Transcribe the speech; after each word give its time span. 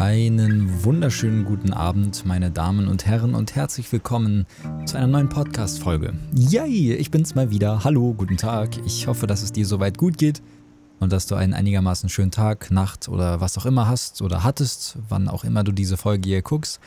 Einen 0.00 0.82
wunderschönen 0.82 1.44
guten 1.44 1.74
Abend, 1.74 2.24
meine 2.24 2.50
Damen 2.50 2.88
und 2.88 3.04
Herren, 3.04 3.34
und 3.34 3.54
herzlich 3.54 3.92
willkommen 3.92 4.46
zu 4.86 4.96
einer 4.96 5.06
neuen 5.06 5.28
Podcast-Folge. 5.28 6.14
Yay, 6.34 6.94
ich 6.94 7.10
bin's 7.10 7.34
mal 7.34 7.50
wieder. 7.50 7.84
Hallo, 7.84 8.14
guten 8.14 8.38
Tag. 8.38 8.70
Ich 8.86 9.06
hoffe, 9.06 9.26
dass 9.26 9.42
es 9.42 9.52
dir 9.52 9.66
soweit 9.66 9.98
gut 9.98 10.16
geht 10.16 10.40
und 11.00 11.12
dass 11.12 11.26
du 11.26 11.34
einen 11.34 11.52
einigermaßen 11.52 12.08
schönen 12.08 12.30
Tag, 12.30 12.70
Nacht 12.70 13.10
oder 13.10 13.42
was 13.42 13.58
auch 13.58 13.66
immer 13.66 13.88
hast 13.88 14.22
oder 14.22 14.42
hattest, 14.42 14.96
wann 15.10 15.28
auch 15.28 15.44
immer 15.44 15.64
du 15.64 15.72
diese 15.72 15.98
Folge 15.98 16.30
hier 16.30 16.40
guckst. 16.40 16.80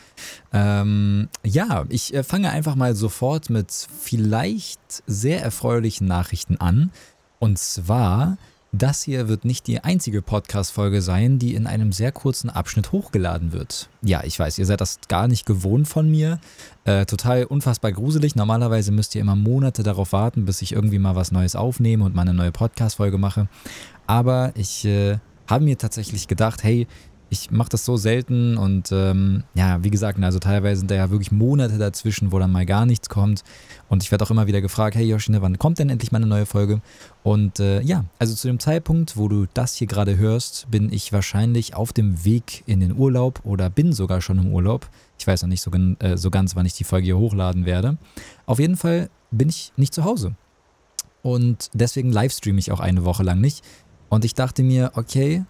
Ähm, 0.51 1.29
ja, 1.43 1.85
ich 1.89 2.15
äh, 2.15 2.23
fange 2.23 2.49
einfach 2.49 2.73
mal 2.73 2.95
sofort 2.95 3.51
mit 3.51 3.71
vielleicht 3.71 5.03
sehr 5.05 5.43
erfreulichen 5.43 6.07
Nachrichten 6.07 6.57
an. 6.57 6.89
Und 7.37 7.59
zwar 7.59 8.39
das 8.75 9.03
hier 9.03 9.29
wird 9.29 9.45
nicht 9.45 9.67
die 9.67 9.83
einzige 9.83 10.23
Podcast-Folge 10.23 11.03
sein, 11.03 11.37
die 11.37 11.53
in 11.53 11.67
einem 11.67 11.91
sehr 11.91 12.11
kurzen 12.11 12.49
Abschnitt 12.49 12.91
hochgeladen 12.91 13.53
wird. 13.53 13.87
Ja, 14.01 14.23
ich 14.23 14.37
weiß, 14.37 14.57
ihr 14.57 14.65
seid 14.65 14.81
das 14.81 14.99
gar 15.07 15.27
nicht 15.27 15.45
gewohnt 15.45 15.87
von 15.87 16.09
mir. 16.09 16.39
Äh, 16.83 17.05
total 17.05 17.45
unfassbar 17.45 17.91
gruselig. 17.91 18.35
Normalerweise 18.35 18.91
müsst 18.91 19.13
ihr 19.13 19.21
immer 19.21 19.35
Monate 19.35 19.83
darauf 19.83 20.11
warten, 20.11 20.45
bis 20.45 20.63
ich 20.63 20.73
irgendwie 20.73 20.97
mal 20.97 21.15
was 21.15 21.31
Neues 21.31 21.55
aufnehme 21.55 22.03
und 22.03 22.15
mal 22.15 22.23
eine 22.23 22.33
neue 22.33 22.51
Podcast-Folge 22.51 23.19
mache. 23.19 23.47
Aber 24.07 24.51
ich 24.55 24.85
äh, 24.85 25.19
habe 25.47 25.65
mir 25.65 25.77
tatsächlich 25.77 26.27
gedacht, 26.27 26.63
hey, 26.63 26.87
ich 27.33 27.51
mache 27.51 27.69
das 27.69 27.83
so 27.83 27.97
selten 27.97 28.57
und 28.57 28.91
ähm, 28.91 29.43
ja, 29.55 29.83
wie 29.83 29.89
gesagt, 29.89 30.21
also 30.23 30.39
teilweise 30.39 30.79
sind 30.79 30.91
da 30.91 30.95
ja 30.95 31.09
wirklich 31.09 31.31
Monate 31.31 31.77
dazwischen, 31.77 32.31
wo 32.31 32.39
dann 32.39 32.51
mal 32.51 32.65
gar 32.65 32.85
nichts 32.85 33.09
kommt. 33.09 33.43
Und 33.89 34.03
ich 34.03 34.11
werde 34.11 34.23
auch 34.23 34.31
immer 34.31 34.47
wieder 34.47 34.61
gefragt, 34.61 34.95
hey 34.95 35.05
Joshine, 35.05 35.41
wann 35.41 35.57
kommt 35.57 35.79
denn 35.79 35.89
endlich 35.89 36.11
mal 36.11 36.19
eine 36.19 36.27
neue 36.27 36.45
Folge? 36.45 36.81
Und 37.23 37.59
äh, 37.59 37.81
ja, 37.81 38.05
also 38.19 38.35
zu 38.35 38.47
dem 38.47 38.59
Zeitpunkt, 38.59 39.17
wo 39.17 39.27
du 39.27 39.47
das 39.53 39.75
hier 39.75 39.87
gerade 39.87 40.17
hörst, 40.17 40.67
bin 40.69 40.93
ich 40.93 41.11
wahrscheinlich 41.11 41.75
auf 41.75 41.91
dem 41.91 42.23
Weg 42.23 42.63
in 42.67 42.79
den 42.79 42.95
Urlaub 42.95 43.41
oder 43.43 43.69
bin 43.69 43.93
sogar 43.93 44.21
schon 44.21 44.37
im 44.37 44.53
Urlaub. 44.53 44.87
Ich 45.17 45.25
weiß 45.25 45.41
noch 45.41 45.49
nicht 45.49 45.61
so, 45.61 45.71
äh, 45.71 46.17
so 46.17 46.29
ganz, 46.29 46.55
wann 46.55 46.65
ich 46.65 46.73
die 46.73 46.83
Folge 46.83 47.05
hier 47.05 47.17
hochladen 47.17 47.65
werde. 47.65 47.97
Auf 48.45 48.59
jeden 48.59 48.77
Fall 48.77 49.09
bin 49.31 49.49
ich 49.49 49.73
nicht 49.75 49.93
zu 49.93 50.03
Hause. 50.03 50.35
Und 51.23 51.71
deswegen 51.73 52.11
livestreame 52.11 52.59
ich 52.59 52.71
auch 52.71 52.79
eine 52.79 53.05
Woche 53.05 53.23
lang 53.23 53.41
nicht. 53.41 53.63
Und 54.09 54.23
ich 54.23 54.35
dachte 54.35 54.61
mir, 54.61 54.91
okay, 54.93 55.45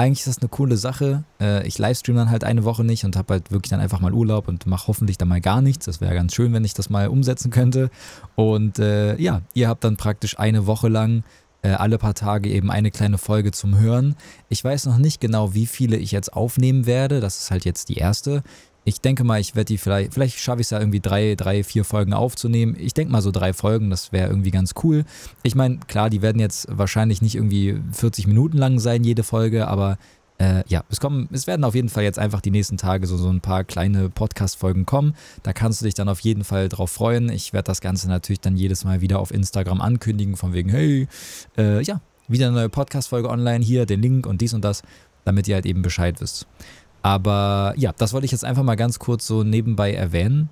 eigentlich 0.00 0.20
ist 0.20 0.28
das 0.28 0.38
eine 0.38 0.48
coole 0.48 0.78
Sache. 0.78 1.24
Äh, 1.40 1.66
ich 1.66 1.78
livestream 1.78 2.16
dann 2.16 2.30
halt 2.30 2.42
eine 2.42 2.64
Woche 2.64 2.84
nicht 2.84 3.04
und 3.04 3.16
habe 3.16 3.34
halt 3.34 3.50
wirklich 3.50 3.68
dann 3.68 3.80
einfach 3.80 4.00
mal 4.00 4.14
Urlaub 4.14 4.48
und 4.48 4.66
mache 4.66 4.88
hoffentlich 4.88 5.18
dann 5.18 5.28
mal 5.28 5.42
gar 5.42 5.60
nichts. 5.60 5.84
Das 5.84 6.00
wäre 6.00 6.14
ganz 6.14 6.34
schön, 6.34 6.54
wenn 6.54 6.64
ich 6.64 6.72
das 6.72 6.88
mal 6.88 7.08
umsetzen 7.08 7.50
könnte. 7.50 7.90
Und 8.34 8.78
äh, 8.78 9.16
ja, 9.18 9.42
ihr 9.52 9.68
habt 9.68 9.84
dann 9.84 9.98
praktisch 9.98 10.38
eine 10.38 10.66
Woche 10.66 10.88
lang 10.88 11.22
äh, 11.60 11.72
alle 11.72 11.98
paar 11.98 12.14
Tage 12.14 12.48
eben 12.48 12.70
eine 12.70 12.90
kleine 12.90 13.18
Folge 13.18 13.52
zum 13.52 13.78
Hören. 13.78 14.16
Ich 14.48 14.64
weiß 14.64 14.86
noch 14.86 14.96
nicht 14.96 15.20
genau, 15.20 15.52
wie 15.52 15.66
viele 15.66 15.98
ich 15.98 16.12
jetzt 16.12 16.32
aufnehmen 16.32 16.86
werde. 16.86 17.20
Das 17.20 17.38
ist 17.38 17.50
halt 17.50 17.66
jetzt 17.66 17.90
die 17.90 17.98
erste. 17.98 18.42
Ich 18.84 19.00
denke 19.00 19.24
mal, 19.24 19.40
ich 19.40 19.54
werde 19.54 19.66
die 19.66 19.78
vielleicht, 19.78 20.14
vielleicht 20.14 20.38
schaffe 20.38 20.60
ich 20.60 20.66
es 20.66 20.70
ja 20.70 20.78
irgendwie 20.78 21.00
drei, 21.00 21.34
drei, 21.34 21.62
vier 21.62 21.84
Folgen 21.84 22.12
aufzunehmen. 22.12 22.76
Ich 22.78 22.94
denke 22.94 23.12
mal 23.12 23.22
so 23.22 23.30
drei 23.30 23.52
Folgen, 23.52 23.90
das 23.90 24.12
wäre 24.12 24.28
irgendwie 24.28 24.50
ganz 24.50 24.74
cool. 24.82 25.04
Ich 25.42 25.54
meine, 25.54 25.78
klar, 25.86 26.10
die 26.10 26.22
werden 26.22 26.40
jetzt 26.40 26.66
wahrscheinlich 26.70 27.22
nicht 27.22 27.34
irgendwie 27.34 27.80
40 27.92 28.26
Minuten 28.26 28.56
lang 28.56 28.78
sein, 28.78 29.04
jede 29.04 29.22
Folge, 29.22 29.68
aber 29.68 29.98
äh, 30.40 30.64
ja, 30.68 30.82
es 30.88 31.00
kommen, 31.00 31.28
es 31.32 31.46
werden 31.46 31.64
auf 31.64 31.74
jeden 31.74 31.90
Fall 31.90 32.02
jetzt 32.02 32.18
einfach 32.18 32.40
die 32.40 32.50
nächsten 32.50 32.78
Tage 32.78 33.06
so, 33.06 33.18
so 33.18 33.28
ein 33.28 33.42
paar 33.42 33.62
kleine 33.64 34.08
Podcast-Folgen 34.08 34.86
kommen. 34.86 35.14
Da 35.42 35.52
kannst 35.52 35.82
du 35.82 35.84
dich 35.84 35.94
dann 35.94 36.08
auf 36.08 36.20
jeden 36.20 36.44
Fall 36.44 36.70
drauf 36.70 36.90
freuen. 36.90 37.28
Ich 37.28 37.52
werde 37.52 37.66
das 37.66 37.82
Ganze 37.82 38.08
natürlich 38.08 38.40
dann 38.40 38.56
jedes 38.56 38.84
Mal 38.84 39.02
wieder 39.02 39.18
auf 39.18 39.32
Instagram 39.32 39.82
ankündigen, 39.82 40.36
von 40.36 40.54
wegen, 40.54 40.70
hey, 40.70 41.06
äh, 41.58 41.82
ja, 41.82 42.00
wieder 42.26 42.46
eine 42.46 42.56
neue 42.56 42.68
Podcast-Folge 42.70 43.28
online, 43.28 43.62
hier 43.62 43.84
den 43.84 44.00
Link 44.00 44.26
und 44.26 44.40
dies 44.40 44.54
und 44.54 44.64
das, 44.64 44.82
damit 45.24 45.46
ihr 45.46 45.56
halt 45.56 45.66
eben 45.66 45.82
Bescheid 45.82 46.20
wisst. 46.20 46.46
Aber 47.02 47.74
ja, 47.76 47.92
das 47.96 48.12
wollte 48.12 48.26
ich 48.26 48.32
jetzt 48.32 48.44
einfach 48.44 48.62
mal 48.62 48.76
ganz 48.76 48.98
kurz 48.98 49.26
so 49.26 49.42
nebenbei 49.42 49.92
erwähnen, 49.94 50.50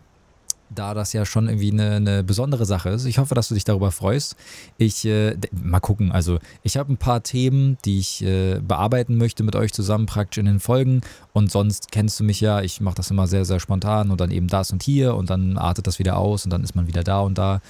da 0.71 0.95
das 0.95 1.13
ja 1.13 1.25
schon 1.25 1.49
irgendwie 1.49 1.73
eine, 1.73 1.97
eine 1.97 2.25
besondere 2.25 2.67
Sache 2.67 2.91
ist. 2.91 3.05
Ich 3.05 3.19
hoffe, 3.19 3.35
dass 3.35 3.49
du 3.49 3.55
dich 3.55 3.65
darüber 3.65 3.91
freust. 3.91 4.37
Ich, 4.77 5.05
äh, 5.05 5.37
mal 5.51 5.81
gucken, 5.81 6.13
also 6.13 6.39
ich 6.63 6.77
habe 6.77 6.93
ein 6.93 6.97
paar 6.97 7.23
Themen, 7.23 7.79
die 7.85 7.99
ich 7.99 8.23
äh, 8.23 8.61
bearbeiten 8.61 9.17
möchte 9.17 9.45
mit 9.45 9.57
euch 9.57 9.73
zusammen 9.73 10.07
praktisch 10.07 10.39
in 10.39 10.47
den 10.47 10.61
Folgen. 10.61 11.01
Und 11.33 11.51
sonst 11.51 11.91
kennst 11.91 12.21
du 12.21 12.25
mich 12.25 12.41
ja, 12.41 12.61
ich 12.61 12.81
mache 12.81 12.97
das 12.97 13.11
immer 13.11 13.27
sehr, 13.27 13.45
sehr 13.45 13.61
spontan 13.61 14.11
und 14.11 14.21
dann 14.21 14.31
eben 14.31 14.49
das 14.49 14.71
und 14.71 14.83
hier 14.83 15.15
und 15.15 15.31
dann 15.31 15.57
artet 15.59 15.87
das 15.87 15.99
wieder 15.99 16.19
aus 16.19 16.45
und 16.45 16.51
dann 16.51 16.65
ist 16.65 16.75
man 16.75 16.87
wieder 16.87 17.05
da 17.05 17.21
und 17.21 17.39
da. 17.39 17.61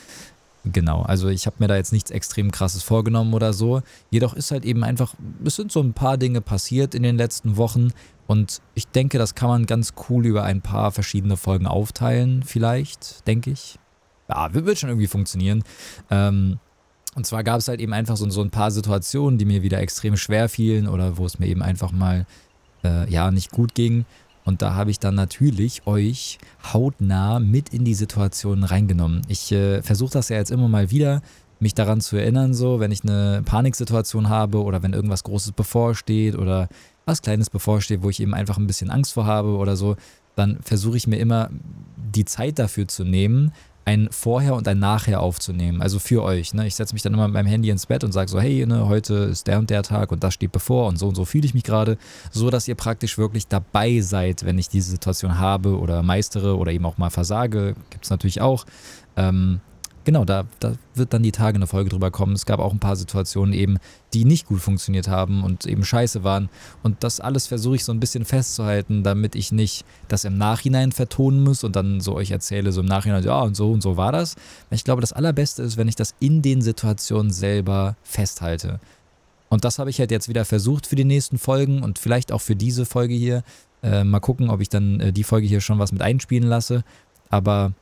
Genau, 0.72 1.02
also 1.02 1.28
ich 1.28 1.46
habe 1.46 1.56
mir 1.60 1.68
da 1.68 1.76
jetzt 1.76 1.92
nichts 1.92 2.10
extrem 2.10 2.50
krasses 2.50 2.82
vorgenommen 2.82 3.32
oder 3.32 3.52
so. 3.52 3.82
Jedoch 4.10 4.34
ist 4.34 4.50
halt 4.50 4.64
eben 4.64 4.84
einfach, 4.84 5.14
es 5.44 5.56
sind 5.56 5.72
so 5.72 5.80
ein 5.80 5.94
paar 5.94 6.18
Dinge 6.18 6.40
passiert 6.40 6.94
in 6.94 7.02
den 7.02 7.16
letzten 7.16 7.56
Wochen 7.56 7.92
und 8.26 8.60
ich 8.74 8.86
denke, 8.88 9.18
das 9.18 9.34
kann 9.34 9.48
man 9.48 9.66
ganz 9.66 9.94
cool 10.08 10.26
über 10.26 10.42
ein 10.44 10.60
paar 10.60 10.90
verschiedene 10.90 11.36
Folgen 11.36 11.66
aufteilen, 11.66 12.42
vielleicht, 12.42 13.26
denke 13.26 13.50
ich. 13.50 13.78
Ja, 14.28 14.52
wird 14.52 14.78
schon 14.78 14.90
irgendwie 14.90 15.06
funktionieren. 15.06 15.64
Ähm, 16.10 16.58
und 17.14 17.26
zwar 17.26 17.42
gab 17.42 17.58
es 17.58 17.68
halt 17.68 17.80
eben 17.80 17.94
einfach 17.94 18.16
so, 18.16 18.28
so 18.28 18.42
ein 18.42 18.50
paar 18.50 18.70
Situationen, 18.70 19.38
die 19.38 19.46
mir 19.46 19.62
wieder 19.62 19.78
extrem 19.80 20.16
schwer 20.16 20.48
fielen 20.48 20.86
oder 20.86 21.16
wo 21.16 21.24
es 21.24 21.38
mir 21.38 21.46
eben 21.46 21.62
einfach 21.62 21.90
mal 21.90 22.26
äh, 22.84 23.10
ja 23.10 23.30
nicht 23.30 23.50
gut 23.50 23.74
ging. 23.74 24.04
Und 24.48 24.62
da 24.62 24.72
habe 24.72 24.90
ich 24.90 24.98
dann 24.98 25.14
natürlich 25.14 25.86
euch 25.86 26.38
hautnah 26.72 27.38
mit 27.38 27.68
in 27.68 27.84
die 27.84 27.92
Situation 27.92 28.64
reingenommen. 28.64 29.20
Ich 29.28 29.52
äh, 29.52 29.82
versuche 29.82 30.14
das 30.14 30.30
ja 30.30 30.38
jetzt 30.38 30.50
immer 30.50 30.70
mal 30.70 30.90
wieder, 30.90 31.20
mich 31.60 31.74
daran 31.74 32.00
zu 32.00 32.16
erinnern, 32.16 32.54
so, 32.54 32.80
wenn 32.80 32.90
ich 32.90 33.04
eine 33.04 33.42
Paniksituation 33.44 34.30
habe 34.30 34.62
oder 34.62 34.82
wenn 34.82 34.94
irgendwas 34.94 35.22
Großes 35.22 35.52
bevorsteht 35.52 36.34
oder 36.34 36.70
was 37.04 37.20
Kleines 37.20 37.50
bevorsteht, 37.50 38.02
wo 38.02 38.08
ich 38.08 38.20
eben 38.20 38.32
einfach 38.32 38.56
ein 38.56 38.66
bisschen 38.66 38.88
Angst 38.88 39.12
vor 39.12 39.26
habe 39.26 39.50
oder 39.50 39.76
so, 39.76 39.96
dann 40.34 40.60
versuche 40.62 40.96
ich 40.96 41.06
mir 41.06 41.18
immer 41.18 41.50
die 42.14 42.24
Zeit 42.24 42.58
dafür 42.58 42.88
zu 42.88 43.04
nehmen, 43.04 43.52
ein 43.88 44.08
Vorher 44.10 44.54
und 44.54 44.68
ein 44.68 44.78
Nachher 44.78 45.22
aufzunehmen. 45.22 45.80
Also 45.80 45.98
für 45.98 46.22
euch. 46.22 46.52
Ne? 46.52 46.66
Ich 46.66 46.74
setze 46.74 46.94
mich 46.94 47.00
dann 47.00 47.14
immer 47.14 47.26
mit 47.26 47.32
meinem 47.32 47.46
Handy 47.46 47.70
ins 47.70 47.86
Bett 47.86 48.04
und 48.04 48.12
sage 48.12 48.30
so, 48.30 48.38
hey, 48.38 48.66
ne, 48.66 48.86
heute 48.86 49.14
ist 49.14 49.46
der 49.46 49.58
und 49.58 49.70
der 49.70 49.82
Tag 49.82 50.12
und 50.12 50.22
das 50.22 50.34
steht 50.34 50.52
bevor 50.52 50.88
und 50.88 50.98
so 50.98 51.08
und 51.08 51.14
so 51.14 51.24
fühle 51.24 51.46
ich 51.46 51.54
mich 51.54 51.64
gerade. 51.64 51.96
So, 52.30 52.50
dass 52.50 52.68
ihr 52.68 52.74
praktisch 52.74 53.16
wirklich 53.16 53.48
dabei 53.48 54.00
seid, 54.00 54.44
wenn 54.44 54.58
ich 54.58 54.68
diese 54.68 54.90
Situation 54.90 55.38
habe 55.38 55.78
oder 55.78 56.02
meistere 56.02 56.58
oder 56.58 56.70
eben 56.70 56.84
auch 56.84 56.98
mal 56.98 57.08
versage. 57.08 57.76
Gibt 57.88 58.04
es 58.04 58.10
natürlich 58.10 58.42
auch. 58.42 58.66
Ähm, 59.16 59.60
genau, 60.04 60.24
da, 60.24 60.46
da 60.60 60.74
wird 60.94 61.12
dann 61.12 61.22
die 61.22 61.32
Tage 61.32 61.56
eine 61.56 61.66
Folge 61.66 61.90
drüber 61.90 62.10
kommen. 62.10 62.32
Es 62.32 62.46
gab 62.46 62.60
auch 62.60 62.72
ein 62.72 62.80
paar 62.80 62.96
Situationen 62.96 63.52
eben, 63.52 63.78
die 64.14 64.24
nicht 64.24 64.46
gut 64.46 64.60
funktioniert 64.60 65.08
haben 65.08 65.44
und 65.44 65.66
eben 65.66 65.84
scheiße 65.84 66.24
waren. 66.24 66.48
Und 66.82 67.04
das 67.04 67.20
alles 67.20 67.46
versuche 67.46 67.76
ich 67.76 67.84
so 67.84 67.92
ein 67.92 68.00
bisschen 68.00 68.24
festzuhalten, 68.24 69.02
damit 69.02 69.34
ich 69.34 69.52
nicht 69.52 69.84
das 70.08 70.24
im 70.24 70.36
Nachhinein 70.38 70.92
vertonen 70.92 71.42
muss 71.42 71.64
und 71.64 71.76
dann 71.76 72.00
so 72.00 72.14
euch 72.14 72.30
erzähle, 72.30 72.72
so 72.72 72.80
im 72.80 72.86
Nachhinein, 72.86 73.22
ja, 73.22 73.40
und 73.40 73.54
so 73.56 73.70
und 73.70 73.82
so 73.82 73.96
war 73.96 74.12
das. 74.12 74.36
Ich 74.70 74.84
glaube, 74.84 75.00
das 75.00 75.12
Allerbeste 75.12 75.62
ist, 75.62 75.76
wenn 75.76 75.88
ich 75.88 75.96
das 75.96 76.14
in 76.20 76.42
den 76.42 76.62
Situationen 76.62 77.30
selber 77.30 77.96
festhalte. 78.02 78.80
Und 79.48 79.64
das 79.64 79.78
habe 79.78 79.90
ich 79.90 79.98
halt 79.98 80.10
jetzt 80.10 80.28
wieder 80.28 80.44
versucht 80.44 80.86
für 80.86 80.96
die 80.96 81.04
nächsten 81.04 81.38
Folgen 81.38 81.82
und 81.82 81.98
vielleicht 81.98 82.32
auch 82.32 82.40
für 82.40 82.56
diese 82.56 82.84
Folge 82.84 83.14
hier. 83.14 83.42
Äh, 83.82 84.04
mal 84.04 84.20
gucken, 84.20 84.50
ob 84.50 84.60
ich 84.60 84.68
dann 84.68 85.00
äh, 85.00 85.12
die 85.12 85.24
Folge 85.24 85.46
hier 85.46 85.60
schon 85.60 85.78
was 85.78 85.92
mit 85.92 86.02
einspielen 86.02 86.48
lasse. 86.48 86.82
Aber 87.30 87.72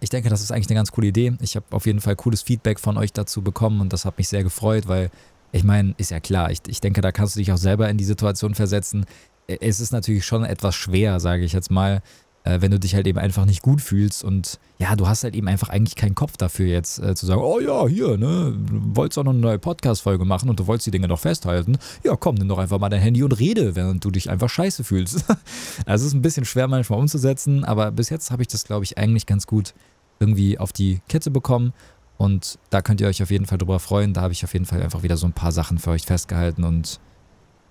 ich 0.00 0.10
denke, 0.10 0.28
das 0.28 0.40
ist 0.40 0.50
eigentlich 0.50 0.68
eine 0.68 0.76
ganz 0.78 0.92
coole 0.92 1.08
Idee. 1.08 1.32
Ich 1.40 1.56
habe 1.56 1.66
auf 1.70 1.86
jeden 1.86 2.00
Fall 2.00 2.16
cooles 2.16 2.42
Feedback 2.42 2.80
von 2.80 2.96
euch 2.98 3.12
dazu 3.12 3.42
bekommen 3.42 3.80
und 3.80 3.92
das 3.92 4.04
hat 4.04 4.18
mich 4.18 4.28
sehr 4.28 4.42
gefreut, 4.42 4.88
weil 4.88 5.10
ich 5.52 5.62
meine, 5.62 5.94
ist 5.98 6.10
ja 6.10 6.18
klar, 6.18 6.50
ich, 6.50 6.60
ich 6.66 6.80
denke, 6.80 7.00
da 7.00 7.12
kannst 7.12 7.36
du 7.36 7.38
dich 7.38 7.52
auch 7.52 7.56
selber 7.58 7.88
in 7.88 7.96
die 7.96 8.04
Situation 8.04 8.54
versetzen. 8.54 9.06
Es 9.46 9.78
ist 9.78 9.92
natürlich 9.92 10.24
schon 10.24 10.44
etwas 10.44 10.74
schwer, 10.74 11.20
sage 11.20 11.44
ich 11.44 11.52
jetzt 11.52 11.70
mal, 11.70 12.02
äh, 12.44 12.60
wenn 12.60 12.70
du 12.70 12.78
dich 12.78 12.94
halt 12.94 13.06
eben 13.06 13.18
einfach 13.18 13.46
nicht 13.46 13.62
gut 13.62 13.80
fühlst 13.80 14.22
und 14.22 14.58
ja, 14.78 14.94
du 14.96 15.08
hast 15.08 15.24
halt 15.24 15.34
eben 15.34 15.48
einfach 15.48 15.70
eigentlich 15.70 15.96
keinen 15.96 16.14
Kopf 16.14 16.36
dafür 16.36 16.66
jetzt 16.66 16.98
äh, 16.98 17.14
zu 17.14 17.26
sagen, 17.26 17.40
oh 17.42 17.58
ja, 17.58 17.86
hier, 17.88 18.16
ne, 18.16 18.54
du 18.54 18.96
wolltest 18.96 19.18
auch 19.18 19.24
noch 19.24 19.32
eine 19.32 19.40
neue 19.40 19.58
Podcast-Folge 19.58 20.24
machen 20.24 20.50
und 20.50 20.60
du 20.60 20.66
wolltest 20.66 20.86
die 20.86 20.90
Dinge 20.90 21.08
doch 21.08 21.18
festhalten. 21.18 21.78
Ja, 22.04 22.16
komm, 22.16 22.36
nimm 22.36 22.48
doch 22.48 22.58
einfach 22.58 22.78
mal 22.78 22.90
dein 22.90 23.00
Handy 23.00 23.22
und 23.22 23.32
rede, 23.32 23.74
während 23.74 24.04
du 24.04 24.10
dich 24.10 24.30
einfach 24.30 24.50
scheiße 24.50 24.84
fühlst. 24.84 25.24
also 25.86 26.02
es 26.02 26.08
ist 26.08 26.14
ein 26.14 26.22
bisschen 26.22 26.44
schwer 26.44 26.68
manchmal 26.68 27.00
umzusetzen, 27.00 27.64
aber 27.64 27.90
bis 27.90 28.10
jetzt 28.10 28.30
habe 28.30 28.42
ich 28.42 28.48
das, 28.48 28.64
glaube 28.64 28.84
ich, 28.84 28.98
eigentlich 28.98 29.26
ganz 29.26 29.46
gut 29.46 29.74
irgendwie 30.20 30.58
auf 30.58 30.72
die 30.72 31.00
Kette 31.08 31.30
bekommen 31.30 31.72
und 32.16 32.58
da 32.70 32.82
könnt 32.82 33.00
ihr 33.00 33.08
euch 33.08 33.22
auf 33.22 33.30
jeden 33.30 33.46
Fall 33.46 33.58
drüber 33.58 33.80
freuen. 33.80 34.12
Da 34.12 34.20
habe 34.20 34.32
ich 34.32 34.44
auf 34.44 34.52
jeden 34.52 34.66
Fall 34.66 34.82
einfach 34.82 35.02
wieder 35.02 35.16
so 35.16 35.26
ein 35.26 35.32
paar 35.32 35.52
Sachen 35.52 35.78
für 35.78 35.90
euch 35.90 36.04
festgehalten 36.04 36.64
und 36.64 37.00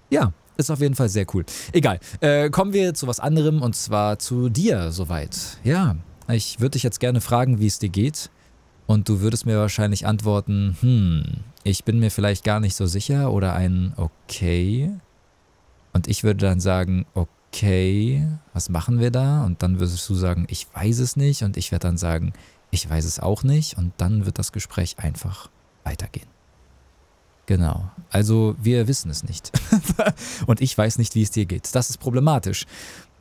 ja, 0.10 0.34
ist 0.58 0.70
auf 0.70 0.80
jeden 0.80 0.96
Fall 0.96 1.10
sehr 1.10 1.26
cool. 1.34 1.46
Egal. 1.72 2.00
Äh, 2.20 2.50
kommen 2.50 2.74
wir 2.74 2.94
zu 2.94 3.08
was 3.08 3.20
anderem 3.20 3.62
und 3.62 3.76
zwar 3.76 4.20
zu 4.20 4.50
dir 4.50 4.92
soweit. 4.92 5.58
Ja, 5.64 5.96
ich 6.30 6.60
würde 6.60 6.72
dich 6.72 6.84
jetzt 6.84 7.00
gerne 7.00 7.22
fragen, 7.22 7.60
wie 7.60 7.68
es 7.68 7.80
dir 7.80 7.90
geht. 7.90 8.30
Und 8.86 9.08
du 9.08 9.22
würdest 9.22 9.46
mir 9.46 9.58
wahrscheinlich 9.58 10.06
antworten, 10.06 10.78
hm, 10.82 11.24
ich 11.64 11.86
bin 11.86 12.00
mir 12.00 12.12
vielleicht 12.12 12.44
gar 12.44 12.60
nicht 12.60 12.76
so 12.76 12.86
sicher 12.86 13.32
oder 13.32 13.54
ein 13.54 13.94
okay. 13.96 14.92
Und 15.94 16.08
ich 16.08 16.24
würde 16.24 16.46
dann 16.46 16.60
sagen, 16.60 17.06
okay, 17.14 18.28
was 18.54 18.70
machen 18.70 19.00
wir 19.00 19.12
da? 19.12 19.46
Und 19.46 19.64
dann 19.64 19.80
würdest 19.80 20.08
du 20.10 20.16
sagen, 20.16 20.46
ich 20.50 20.68
weiß 20.74 21.00
es 21.00 21.16
nicht. 21.16 21.44
Und 21.44 21.56
ich 21.56 21.72
werde 21.72 21.88
dann 21.88 21.98
sagen, 21.98 22.34
ich 22.72 22.90
weiß 22.90 23.06
es 23.06 23.20
auch 23.20 23.44
nicht. 23.44 23.78
Und 23.78 23.94
dann 23.98 24.26
wird 24.26 24.40
das 24.40 24.52
Gespräch 24.52 25.00
einfach 25.00 25.50
weitergehen. 25.84 26.33
Genau. 27.54 27.92
Also 28.10 28.56
wir 28.60 28.88
wissen 28.88 29.12
es 29.12 29.24
nicht. 29.24 29.52
und 30.48 30.60
ich 30.60 30.76
weiß 30.76 30.98
nicht, 30.98 31.14
wie 31.14 31.22
es 31.22 31.30
dir 31.30 31.46
geht. 31.46 31.70
Das 31.76 31.92
ist 31.92 31.98
problematisch. 31.98 32.66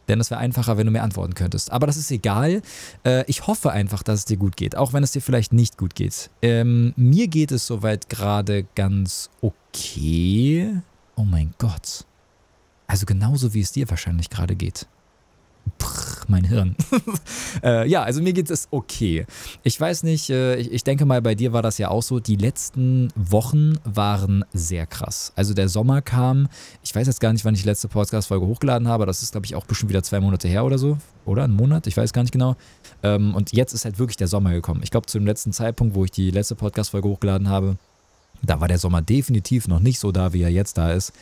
Denn 0.08 0.20
es 0.20 0.30
wäre 0.30 0.40
einfacher, 0.40 0.78
wenn 0.78 0.86
du 0.86 0.90
mir 0.90 1.02
antworten 1.02 1.34
könntest. 1.34 1.70
Aber 1.70 1.86
das 1.86 1.98
ist 1.98 2.10
egal. 2.10 2.62
Äh, 3.04 3.24
ich 3.26 3.46
hoffe 3.46 3.72
einfach, 3.72 4.02
dass 4.02 4.20
es 4.20 4.24
dir 4.24 4.38
gut 4.38 4.56
geht, 4.56 4.74
auch 4.74 4.94
wenn 4.94 5.02
es 5.02 5.12
dir 5.12 5.20
vielleicht 5.20 5.52
nicht 5.52 5.76
gut 5.76 5.94
geht. 5.94 6.30
Ähm, 6.40 6.94
mir 6.96 7.28
geht 7.28 7.52
es 7.52 7.66
soweit 7.66 8.08
gerade 8.08 8.64
ganz 8.74 9.28
okay. 9.42 10.76
Oh 11.16 11.24
mein 11.24 11.52
Gott. 11.58 12.06
Also 12.86 13.04
genauso, 13.04 13.52
wie 13.52 13.60
es 13.60 13.72
dir 13.72 13.90
wahrscheinlich 13.90 14.30
gerade 14.30 14.56
geht. 14.56 14.86
Prr, 15.76 16.01
mein 16.32 16.44
Hirn. 16.44 16.74
äh, 17.62 17.88
ja, 17.88 18.02
also 18.02 18.20
mir 18.20 18.32
geht 18.32 18.50
es 18.50 18.66
okay. 18.72 19.24
Ich 19.62 19.80
weiß 19.80 20.02
nicht, 20.02 20.30
äh, 20.30 20.56
ich, 20.56 20.72
ich, 20.72 20.82
denke 20.82 21.04
mal, 21.04 21.22
bei 21.22 21.36
dir 21.36 21.52
war 21.52 21.62
das 21.62 21.78
ja 21.78 21.88
auch 21.88 22.02
so. 22.02 22.18
Die 22.18 22.34
letzten 22.34 23.10
Wochen 23.14 23.78
waren 23.84 24.44
sehr 24.52 24.86
krass. 24.86 25.32
Also 25.36 25.54
der 25.54 25.68
Sommer 25.68 26.02
kam, 26.02 26.48
ich 26.82 26.92
weiß 26.92 27.06
jetzt 27.06 27.20
gar 27.20 27.32
nicht, 27.32 27.44
wann 27.44 27.54
ich 27.54 27.62
die 27.62 27.68
letzte 27.68 27.86
Podcast-Folge 27.86 28.46
hochgeladen 28.46 28.88
habe. 28.88 29.06
Das 29.06 29.22
ist, 29.22 29.32
glaube 29.32 29.46
ich, 29.46 29.54
auch 29.54 29.66
bestimmt 29.66 29.90
wieder 29.90 30.02
zwei 30.02 30.18
Monate 30.18 30.48
her 30.48 30.64
oder 30.64 30.78
so. 30.78 30.98
Oder 31.24 31.44
ein 31.44 31.52
Monat, 31.52 31.86
ich 31.86 31.96
weiß 31.96 32.12
gar 32.12 32.22
nicht 32.22 32.32
genau. 32.32 32.56
Ähm, 33.04 33.34
und 33.34 33.52
jetzt 33.52 33.72
ist 33.72 33.84
halt 33.84 34.00
wirklich 34.00 34.16
der 34.16 34.28
Sommer 34.28 34.50
gekommen. 34.50 34.80
Ich 34.82 34.90
glaube, 34.90 35.06
zu 35.06 35.18
dem 35.18 35.26
letzten 35.26 35.52
Zeitpunkt, 35.52 35.94
wo 35.94 36.04
ich 36.04 36.10
die 36.10 36.32
letzte 36.32 36.56
Podcast-Folge 36.56 37.08
hochgeladen 37.08 37.48
habe, 37.48 37.76
da 38.42 38.60
war 38.60 38.66
der 38.66 38.78
Sommer 38.78 39.02
definitiv 39.02 39.68
noch 39.68 39.78
nicht 39.78 40.00
so 40.00 40.10
da, 40.10 40.32
wie 40.32 40.42
er 40.42 40.50
jetzt 40.50 40.76
da 40.78 40.92
ist. 40.92 41.12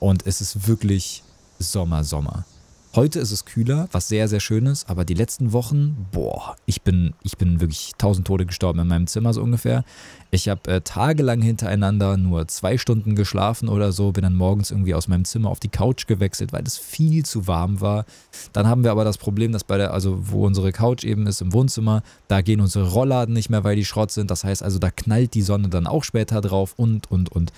Und 0.00 0.26
es 0.26 0.40
ist 0.40 0.68
wirklich 0.68 1.22
Sommer, 1.58 2.04
Sommer. 2.04 2.44
Heute 2.94 3.18
ist 3.20 3.32
es 3.32 3.44
kühler, 3.44 3.86
was 3.92 4.08
sehr, 4.08 4.28
sehr 4.28 4.40
schön 4.40 4.64
ist, 4.64 4.88
aber 4.88 5.04
die 5.04 5.12
letzten 5.14 5.52
Wochen, 5.52 6.06
boah, 6.10 6.56
ich 6.64 6.80
bin, 6.80 7.12
ich 7.22 7.36
bin 7.36 7.60
wirklich 7.60 7.92
tausend 7.98 8.26
Tode 8.26 8.46
gestorben 8.46 8.78
in 8.80 8.88
meinem 8.88 9.06
Zimmer 9.06 9.34
so 9.34 9.42
ungefähr. 9.42 9.84
Ich 10.30 10.48
habe 10.48 10.70
äh, 10.70 10.80
tagelang 10.80 11.42
hintereinander 11.42 12.16
nur 12.16 12.48
zwei 12.48 12.78
Stunden 12.78 13.14
geschlafen 13.14 13.68
oder 13.68 13.92
so, 13.92 14.12
bin 14.12 14.22
dann 14.22 14.34
morgens 14.34 14.70
irgendwie 14.70 14.94
aus 14.94 15.06
meinem 15.06 15.26
Zimmer 15.26 15.50
auf 15.50 15.60
die 15.60 15.68
Couch 15.68 16.06
gewechselt, 16.06 16.54
weil 16.54 16.62
es 16.62 16.78
viel 16.78 17.26
zu 17.26 17.46
warm 17.46 17.82
war. 17.82 18.06
Dann 18.54 18.66
haben 18.66 18.84
wir 18.84 18.90
aber 18.90 19.04
das 19.04 19.18
Problem, 19.18 19.52
dass 19.52 19.64
bei 19.64 19.76
der, 19.76 19.92
also 19.92 20.18
wo 20.30 20.46
unsere 20.46 20.72
Couch 20.72 21.04
eben 21.04 21.26
ist 21.26 21.42
im 21.42 21.52
Wohnzimmer, 21.52 22.02
da 22.26 22.40
gehen 22.40 22.62
unsere 22.62 22.88
Rollladen 22.90 23.34
nicht 23.34 23.50
mehr, 23.50 23.64
weil 23.64 23.76
die 23.76 23.84
Schrott 23.84 24.12
sind. 24.12 24.30
Das 24.30 24.44
heißt 24.44 24.62
also, 24.62 24.78
da 24.78 24.90
knallt 24.90 25.34
die 25.34 25.42
Sonne 25.42 25.68
dann 25.68 25.86
auch 25.86 26.04
später 26.04 26.40
drauf 26.40 26.72
und, 26.78 27.10
und, 27.10 27.30
und. 27.30 27.52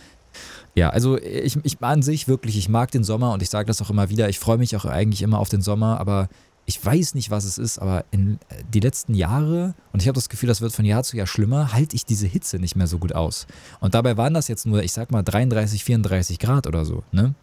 Ja, 0.74 0.90
also 0.90 1.18
ich, 1.18 1.58
ich 1.62 1.82
an 1.82 2.02
sich 2.02 2.28
wirklich, 2.28 2.56
ich 2.56 2.68
mag 2.68 2.90
den 2.90 3.04
Sommer 3.04 3.32
und 3.32 3.42
ich 3.42 3.50
sage 3.50 3.66
das 3.66 3.82
auch 3.82 3.90
immer 3.90 4.08
wieder. 4.08 4.28
Ich 4.28 4.38
freue 4.38 4.58
mich 4.58 4.76
auch 4.76 4.84
eigentlich 4.84 5.22
immer 5.22 5.38
auf 5.38 5.48
den 5.48 5.62
Sommer, 5.62 5.98
aber 5.98 6.28
ich 6.66 6.84
weiß 6.84 7.14
nicht, 7.14 7.30
was 7.32 7.44
es 7.44 7.58
ist, 7.58 7.80
aber 7.80 8.04
in 8.12 8.38
äh, 8.48 8.62
die 8.72 8.78
letzten 8.78 9.14
Jahre, 9.14 9.74
und 9.92 10.00
ich 10.00 10.08
habe 10.08 10.14
das 10.14 10.28
Gefühl, 10.28 10.46
das 10.46 10.60
wird 10.60 10.72
von 10.72 10.84
Jahr 10.84 11.02
zu 11.02 11.16
Jahr 11.16 11.26
schlimmer, 11.26 11.72
halte 11.72 11.96
ich 11.96 12.04
diese 12.04 12.28
Hitze 12.28 12.58
nicht 12.58 12.76
mehr 12.76 12.86
so 12.86 12.98
gut 12.98 13.12
aus. 13.12 13.48
Und 13.80 13.94
dabei 13.94 14.16
waren 14.16 14.34
das 14.34 14.46
jetzt 14.46 14.66
nur, 14.66 14.82
ich 14.82 14.92
sag 14.92 15.10
mal, 15.10 15.22
33, 15.22 15.82
34 15.82 16.38
Grad 16.38 16.68
oder 16.68 16.84
so. 16.84 17.02
Ne? 17.10 17.34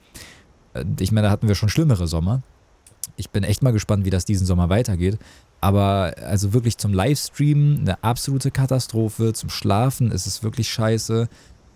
Äh, 0.73 0.85
ich 0.99 1.11
meine, 1.11 1.27
da 1.27 1.31
hatten 1.31 1.49
wir 1.49 1.55
schon 1.55 1.67
schlimmere 1.67 2.07
Sommer. 2.07 2.41
Ich 3.17 3.29
bin 3.29 3.43
echt 3.43 3.63
mal 3.63 3.71
gespannt, 3.73 4.05
wie 4.05 4.11
das 4.11 4.23
diesen 4.23 4.45
Sommer 4.45 4.69
weitergeht. 4.69 5.17
Aber 5.59 6.13
also 6.21 6.53
wirklich 6.53 6.77
zum 6.77 6.93
Livestreamen 6.93 7.79
eine 7.79 8.03
absolute 8.03 8.51
Katastrophe. 8.51 9.33
Zum 9.33 9.49
Schlafen 9.49 10.11
ist 10.11 10.27
es 10.27 10.43
wirklich 10.43 10.69
scheiße. 10.69 11.27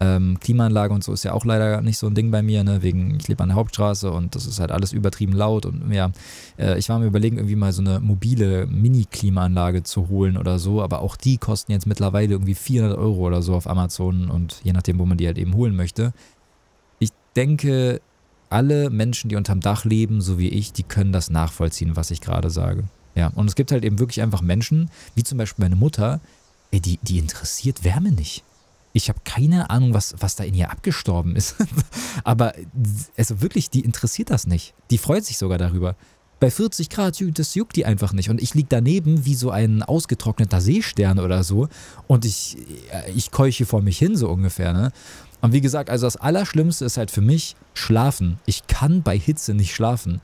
Ähm, 0.03 0.39
Klimaanlage 0.39 0.95
und 0.95 1.03
so 1.03 1.13
ist 1.13 1.23
ja 1.23 1.33
auch 1.33 1.45
leider 1.45 1.79
nicht 1.81 1.99
so 1.99 2.07
ein 2.07 2.15
Ding 2.15 2.31
bei 2.31 2.41
mir, 2.41 2.63
ne? 2.63 2.81
wegen 2.81 3.17
ich 3.19 3.27
lebe 3.27 3.43
an 3.43 3.49
der 3.49 3.55
Hauptstraße 3.55 4.11
und 4.11 4.33
das 4.33 4.47
ist 4.47 4.59
halt 4.59 4.71
alles 4.71 4.93
übertrieben 4.93 5.33
laut 5.33 5.67
und 5.67 5.93
ja, 5.93 6.11
äh, 6.57 6.75
ich 6.79 6.89
war 6.89 6.97
mir 6.97 7.05
überlegen, 7.05 7.37
irgendwie 7.37 7.55
mal 7.55 7.71
so 7.71 7.83
eine 7.83 7.99
mobile 7.99 8.65
Mini-Klimaanlage 8.65 9.83
zu 9.83 10.09
holen 10.09 10.37
oder 10.37 10.57
so, 10.57 10.81
aber 10.81 11.01
auch 11.01 11.15
die 11.15 11.37
kosten 11.37 11.71
jetzt 11.71 11.85
mittlerweile 11.85 12.33
irgendwie 12.33 12.55
400 12.55 12.97
Euro 12.97 13.27
oder 13.27 13.43
so 13.43 13.53
auf 13.53 13.69
Amazon 13.69 14.31
und 14.31 14.59
je 14.63 14.73
nachdem, 14.73 14.97
wo 14.97 15.05
man 15.05 15.19
die 15.19 15.27
halt 15.27 15.37
eben 15.37 15.53
holen 15.53 15.75
möchte. 15.75 16.13
Ich 16.97 17.11
denke, 17.35 18.01
alle 18.49 18.89
Menschen, 18.89 19.29
die 19.29 19.35
unterm 19.35 19.59
Dach 19.59 19.85
leben, 19.85 20.19
so 20.19 20.39
wie 20.39 20.49
ich, 20.49 20.73
die 20.73 20.83
können 20.83 21.13
das 21.13 21.29
nachvollziehen, 21.29 21.95
was 21.95 22.09
ich 22.09 22.21
gerade 22.21 22.49
sage. 22.49 22.85
Ja, 23.13 23.27
und 23.35 23.47
es 23.47 23.53
gibt 23.53 23.71
halt 23.71 23.85
eben 23.85 23.99
wirklich 23.99 24.23
einfach 24.23 24.41
Menschen, 24.41 24.89
wie 25.13 25.23
zum 25.23 25.37
Beispiel 25.37 25.63
meine 25.63 25.75
Mutter, 25.75 26.21
die, 26.73 26.97
die 27.03 27.19
interessiert 27.19 27.83
Wärme 27.83 28.11
nicht. 28.11 28.43
Ich 28.93 29.09
habe 29.09 29.19
keine 29.23 29.69
Ahnung, 29.69 29.93
was, 29.93 30.15
was 30.19 30.35
da 30.35 30.43
in 30.43 30.53
ihr 30.53 30.71
abgestorben 30.71 31.35
ist. 31.35 31.55
Aber 32.23 32.53
also 33.17 33.41
wirklich, 33.41 33.69
die 33.69 33.81
interessiert 33.81 34.29
das 34.29 34.47
nicht. 34.47 34.73
Die 34.89 34.97
freut 34.97 35.25
sich 35.25 35.37
sogar 35.37 35.57
darüber. 35.57 35.95
Bei 36.39 36.49
40 36.49 36.89
Grad, 36.89 37.21
das 37.37 37.53
juckt 37.53 37.75
die 37.75 37.85
einfach 37.85 38.13
nicht. 38.13 38.29
Und 38.29 38.41
ich 38.41 38.55
liege 38.55 38.67
daneben 38.69 39.25
wie 39.25 39.35
so 39.35 39.51
ein 39.51 39.83
ausgetrockneter 39.83 40.59
Seestern 40.59 41.19
oder 41.19 41.43
so. 41.43 41.67
Und 42.07 42.25
ich, 42.25 42.57
äh, 42.91 43.11
ich 43.11 43.29
keuche 43.29 43.65
vor 43.65 43.81
mich 43.81 43.99
hin, 43.99 44.17
so 44.17 44.27
ungefähr. 44.27 44.73
Ne? 44.73 44.91
Und 45.41 45.53
wie 45.53 45.61
gesagt, 45.61 45.89
also 45.89 46.07
das 46.07 46.17
Allerschlimmste 46.17 46.85
ist 46.85 46.97
halt 46.97 47.11
für 47.11 47.21
mich 47.21 47.55
Schlafen. 47.73 48.39
Ich 48.45 48.67
kann 48.67 49.03
bei 49.03 49.17
Hitze 49.17 49.53
nicht 49.53 49.73
schlafen. 49.73 50.19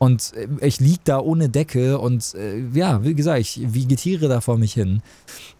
Und 0.00 0.32
äh, 0.34 0.66
ich 0.66 0.80
liege 0.80 1.02
da 1.04 1.20
ohne 1.20 1.50
Decke 1.50 1.98
und 1.98 2.34
äh, 2.34 2.64
ja, 2.72 3.04
wie 3.04 3.14
gesagt, 3.14 3.38
ich 3.38 3.60
vegetiere 3.62 4.28
da 4.28 4.40
vor 4.40 4.56
mich 4.56 4.72
hin. 4.72 5.02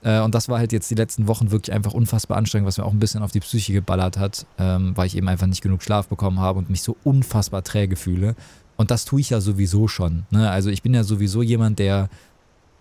Äh, 0.03 0.21
und 0.21 0.35
das 0.35 0.49
war 0.49 0.59
halt 0.59 0.73
jetzt 0.73 0.91
die 0.91 0.95
letzten 0.95 1.29
Wochen 1.29 1.51
wirklich 1.51 1.75
einfach 1.75 1.93
unfassbar 1.93 2.39
anstrengend, 2.39 2.67
was 2.67 2.79
mir 2.79 2.85
auch 2.85 2.93
ein 2.93 2.99
bisschen 2.99 3.23
auf 3.23 3.33
die 3.33 3.41
Psyche 3.41 3.75
geballert 3.75 4.17
hat, 4.17 4.47
ähm, 4.59 4.97
weil 4.97 5.07
ich 5.07 5.17
eben 5.17 5.29
einfach 5.29 5.47
nicht 5.47 5.61
genug 5.61 5.83
Schlaf 5.83 6.09
bekommen 6.09 6.41
habe 6.41 6.59
und 6.59 6.71
mich 6.71 6.83
so 6.83 6.97
unfassbar 7.05 7.63
träge 7.63 7.97
fühle. 7.97 8.35
Und 8.79 8.91
das 8.91 9.05
tue 9.05 9.21
ich 9.21 9.29
ja 9.29 9.43
sowieso 9.43 9.89
schon. 9.89 10.25
Ne? 10.31 10.51
Also 10.51 10.71
ich 10.71 10.83
bin 10.83 10.95
ja 10.95 11.05
sowieso 11.05 11.43
jemand, 11.43 11.79
der, 11.79 12.09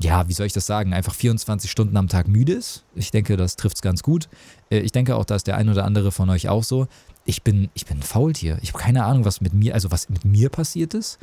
ja, 0.01 0.29
wie 0.29 0.33
soll 0.33 0.45
ich 0.45 0.53
das 0.53 0.65
sagen, 0.65 0.93
einfach 0.93 1.13
24 1.13 1.69
Stunden 1.69 1.97
am 1.97 2.07
Tag 2.07 2.29
müde 2.29 2.53
ist. 2.53 2.85
Ich 2.95 3.11
denke, 3.11 3.35
das 3.35 3.57
trifft 3.57 3.75
es 3.75 3.81
ganz 3.81 4.01
gut. 4.01 4.29
Äh, 4.69 4.79
ich 4.79 4.93
denke 4.93 5.17
auch, 5.17 5.25
da 5.25 5.35
ist 5.35 5.47
der 5.47 5.57
ein 5.57 5.67
oder 5.67 5.83
andere 5.83 6.13
von 6.13 6.29
euch 6.29 6.47
auch 6.47 6.63
so. 6.63 6.87
Ich 7.25 7.43
bin, 7.43 7.69
ich 7.73 7.85
bin 7.85 7.97
ein 7.97 8.03
Faultier. 8.03 8.59
Ich 8.61 8.71
habe 8.71 8.81
keine 8.81 9.03
Ahnung, 9.03 9.25
was 9.25 9.41
mit 9.41 9.53
mir, 9.53 9.73
also 9.73 9.91
was 9.91 10.07
mit 10.07 10.23
mir 10.23 10.47
passiert 10.47 10.93
ist. 10.93 11.19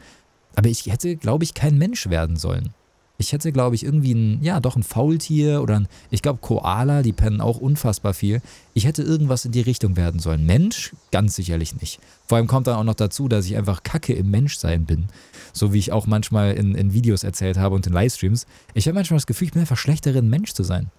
Aber 0.56 0.68
ich 0.68 0.86
hätte, 0.86 1.16
glaube 1.16 1.44
ich, 1.44 1.54
kein 1.54 1.78
Mensch 1.78 2.08
werden 2.08 2.36
sollen. 2.36 2.70
Ich 3.18 3.32
hätte, 3.32 3.50
glaube 3.50 3.74
ich, 3.74 3.84
irgendwie 3.84 4.12
ein, 4.12 4.42
ja, 4.42 4.60
doch 4.60 4.76
ein 4.76 4.82
Faultier 4.82 5.62
oder 5.62 5.80
ein, 5.80 5.88
ich 6.10 6.20
glaube, 6.20 6.40
Koala, 6.42 7.02
die 7.02 7.12
pennen 7.12 7.40
auch 7.40 7.58
unfassbar 7.58 8.12
viel. 8.12 8.42
Ich 8.74 8.84
hätte 8.84 9.02
irgendwas 9.02 9.46
in 9.46 9.52
die 9.52 9.62
Richtung 9.62 9.96
werden 9.96 10.20
sollen. 10.20 10.44
Mensch? 10.44 10.94
Ganz 11.12 11.34
sicherlich 11.34 11.80
nicht. 11.80 11.98
Vor 12.26 12.36
allem 12.36 12.46
kommt 12.46 12.66
dann 12.66 12.76
auch 12.76 12.84
noch 12.84 12.94
dazu, 12.94 13.28
dass 13.28 13.46
ich 13.46 13.56
einfach 13.56 13.82
kacke 13.82 14.12
im 14.12 14.30
Menschsein 14.30 14.84
bin. 14.84 15.06
So 15.54 15.72
wie 15.72 15.78
ich 15.78 15.92
auch 15.92 16.06
manchmal 16.06 16.52
in, 16.52 16.74
in 16.74 16.92
Videos 16.92 17.24
erzählt 17.24 17.56
habe 17.56 17.74
und 17.74 17.86
in 17.86 17.94
Livestreams. 17.94 18.46
Ich 18.74 18.86
habe 18.86 18.94
manchmal 18.94 19.16
das 19.16 19.26
Gefühl, 19.26 19.46
ich 19.46 19.52
bin 19.52 19.60
einfach 19.60 19.78
schlechter 19.78 20.14
ein 20.14 20.28
Mensch 20.28 20.52
zu 20.52 20.62
sein. 20.62 20.90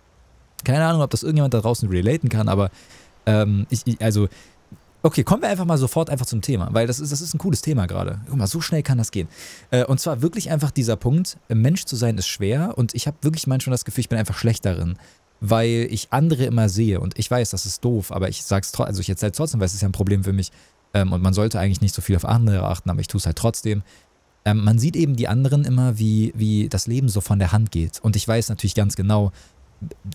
Keine 0.63 0.85
Ahnung, 0.85 1.03
ob 1.03 1.11
das 1.11 1.21
irgendjemand 1.21 1.53
da 1.53 1.61
draußen 1.61 1.87
relaten 1.87 2.29
kann, 2.29 2.47
aber 2.47 2.71
ähm, 3.27 3.67
ich, 3.69 4.01
also 4.01 4.27
Okay, 5.03 5.23
kommen 5.23 5.43
wir 5.43 5.49
einfach 5.49 5.65
mal 5.65 5.77
sofort 5.77 6.09
einfach 6.09 6.25
zum 6.25 6.41
Thema, 6.41 6.69
weil 6.71 6.87
das 6.87 6.99
ist, 6.99 7.11
das 7.11 7.21
ist 7.21 7.33
ein 7.33 7.37
cooles 7.37 7.61
Thema 7.61 7.85
gerade. 7.85 8.19
Guck 8.27 8.35
mal, 8.35 8.47
so 8.47 8.61
schnell 8.61 8.81
kann 8.81 8.97
das 8.97 9.11
gehen. 9.11 9.27
Äh, 9.69 9.85
und 9.85 9.99
zwar 9.99 10.21
wirklich 10.21 10.49
einfach 10.49 10.71
dieser 10.71 10.95
Punkt, 10.95 11.37
Mensch 11.49 11.85
zu 11.85 11.95
sein 11.95 12.17
ist 12.17 12.27
schwer 12.27 12.77
und 12.77 12.95
ich 12.95 13.05
habe 13.05 13.17
wirklich 13.21 13.45
manchmal 13.45 13.73
das 13.73 13.85
Gefühl, 13.85 14.01
ich 14.01 14.09
bin 14.09 14.17
einfach 14.17 14.37
schlecht 14.37 14.65
darin, 14.65 14.97
weil 15.39 15.87
ich 15.91 16.07
andere 16.09 16.45
immer 16.45 16.67
sehe 16.67 16.99
und 16.99 17.17
ich 17.17 17.29
weiß, 17.29 17.51
das 17.51 17.67
ist 17.67 17.85
doof, 17.85 18.11
aber 18.11 18.27
ich 18.29 18.43
sag's 18.43 18.71
trotzdem, 18.71 18.87
also 18.89 19.01
ich 19.01 19.09
erzähle 19.09 19.31
trotzdem, 19.31 19.59
weil 19.59 19.67
es 19.67 19.75
ist 19.75 19.81
ja 19.81 19.87
ein 19.87 19.93
Problem 19.93 20.23
für 20.23 20.33
mich 20.33 20.51
ähm, 20.95 21.13
und 21.13 21.21
man 21.21 21.33
sollte 21.33 21.59
eigentlich 21.59 21.81
nicht 21.81 21.93
so 21.93 22.01
viel 22.01 22.15
auf 22.15 22.25
andere 22.25 22.63
achten, 22.63 22.89
aber 22.89 22.99
ich 22.99 23.07
tue 23.07 23.19
es 23.19 23.27
halt 23.27 23.37
trotzdem. 23.37 23.83
Ähm, 24.45 24.63
man 24.63 24.79
sieht 24.79 24.95
eben 24.95 25.15
die 25.15 25.27
anderen 25.27 25.63
immer, 25.63 25.99
wie, 25.99 26.33
wie 26.35 26.69
das 26.69 26.87
Leben 26.87 27.07
so 27.07 27.21
von 27.21 27.37
der 27.37 27.51
Hand 27.51 27.71
geht 27.71 27.99
und 28.01 28.15
ich 28.15 28.27
weiß 28.27 28.49
natürlich 28.49 28.75
ganz 28.75 28.95
genau, 28.95 29.31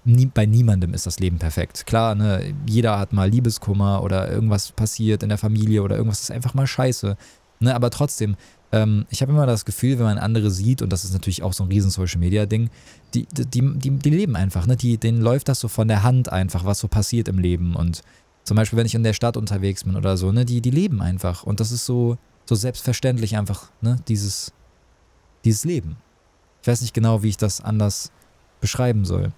nie, 0.05 0.27
bei 0.27 0.47
niemandem 0.47 0.95
ist 0.95 1.07
das 1.07 1.21
Leben 1.21 1.39
perfekt. 1.39 1.87
Klar, 1.87 2.15
ne, 2.15 2.55
jeder 2.67 2.99
hat 2.99 3.13
mal 3.13 3.29
Liebeskummer 3.29 4.03
oder 4.03 4.31
irgendwas 4.31 4.73
passiert 4.73 5.23
in 5.23 5.29
der 5.29 5.39
Familie 5.39 5.83
oder 5.83 5.97
irgendwas 5.97 6.23
ist 6.23 6.31
einfach 6.31 6.55
mal 6.55 6.67
scheiße. 6.67 7.17
Ne, 7.61 7.75
aber 7.75 7.91
trotzdem, 7.91 8.37
ähm, 8.73 9.07
ich 9.11 9.23
habe 9.23 9.33
immer 9.33 9.47
das 9.47 9.65
Gefühl, 9.65 9.99
wenn 9.99 10.07
man 10.07 10.19
andere 10.19 10.51
sieht, 10.51 10.83
und 10.83 10.93
das 10.93 11.05
ist 11.05 11.13
natürlich 11.13 11.43
auch 11.43 11.53
so 11.53 11.63
ein 11.63 11.69
riesen 11.69 11.91
Social-Media-Ding, 11.91 12.71
die, 13.15 13.27
die, 13.31 13.79
die, 13.79 13.91
die 13.91 14.11
leben 14.11 14.35
einfach, 14.35 14.67
ne? 14.67 14.77
die, 14.77 14.99
denen 14.99 15.21
läuft 15.21 15.49
das 15.49 15.61
so 15.61 15.69
von 15.69 15.87
der 15.87 16.03
Hand 16.03 16.33
einfach, 16.33 16.65
was 16.65 16.81
so 16.81 16.89
passiert 16.89 17.29
im 17.29 17.39
Leben. 17.39 17.77
Und 17.77 18.03
zum 18.45 18.57
Beispiel, 18.57 18.79
wenn 18.79 18.87
ich 18.87 18.95
in 18.95 19.05
der 19.05 19.13
Stadt 19.13 19.37
unterwegs 19.37 19.85
bin 19.85 19.95
oder 19.95 20.17
so, 20.17 20.33
ne, 20.33 20.45
die, 20.45 20.61
die 20.61 20.71
leben 20.71 21.01
einfach. 21.01 21.45
Und 21.45 21.61
das 21.61 21.71
ist 21.71 21.87
so, 21.87 22.19
so 22.47 22.55
selbstverständlich 22.55 23.37
einfach, 23.37 23.71
ne, 23.81 23.99
dieses, 24.09 24.53
dieses 25.45 25.65
Leben. 25.65 25.97
Ich 26.63 26.69
weiß 26.69 26.81
nicht 26.81 26.95
genau, 26.95 27.23
wie 27.23 27.29
ich 27.29 27.37
das 27.37 27.61
anders 27.61 28.11
beschreiben 28.63 29.05
soll. 29.05 29.33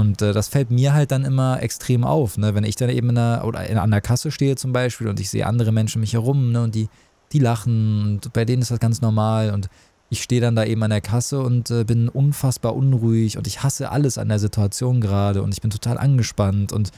Und 0.00 0.22
äh, 0.22 0.32
das 0.32 0.48
fällt 0.48 0.70
mir 0.70 0.94
halt 0.94 1.10
dann 1.10 1.26
immer 1.26 1.62
extrem 1.62 2.04
auf, 2.04 2.38
ne? 2.38 2.54
wenn 2.54 2.64
ich 2.64 2.74
dann 2.74 2.88
eben 2.88 3.10
in 3.10 3.16
der, 3.16 3.42
oder 3.44 3.66
in, 3.66 3.76
an 3.76 3.90
der 3.90 4.00
Kasse 4.00 4.30
stehe 4.30 4.56
zum 4.56 4.72
Beispiel 4.72 5.08
und 5.08 5.20
ich 5.20 5.28
sehe 5.28 5.46
andere 5.46 5.72
Menschen 5.72 6.00
mich 6.00 6.14
herum 6.14 6.52
ne? 6.52 6.62
und 6.62 6.74
die, 6.74 6.88
die 7.32 7.38
lachen 7.38 8.02
und 8.04 8.32
bei 8.32 8.46
denen 8.46 8.62
ist 8.62 8.70
das 8.70 8.80
ganz 8.80 9.02
normal 9.02 9.52
und 9.52 9.68
ich 10.08 10.22
stehe 10.22 10.40
dann 10.40 10.56
da 10.56 10.64
eben 10.64 10.82
an 10.82 10.90
der 10.90 11.02
Kasse 11.02 11.40
und 11.40 11.70
äh, 11.70 11.84
bin 11.84 12.08
unfassbar 12.08 12.74
unruhig 12.74 13.36
und 13.36 13.46
ich 13.46 13.62
hasse 13.62 13.90
alles 13.90 14.16
an 14.16 14.30
der 14.30 14.38
Situation 14.38 15.02
gerade 15.02 15.42
und 15.42 15.52
ich 15.52 15.60
bin 15.60 15.70
total 15.70 15.98
angespannt 15.98 16.72
und 16.72 16.92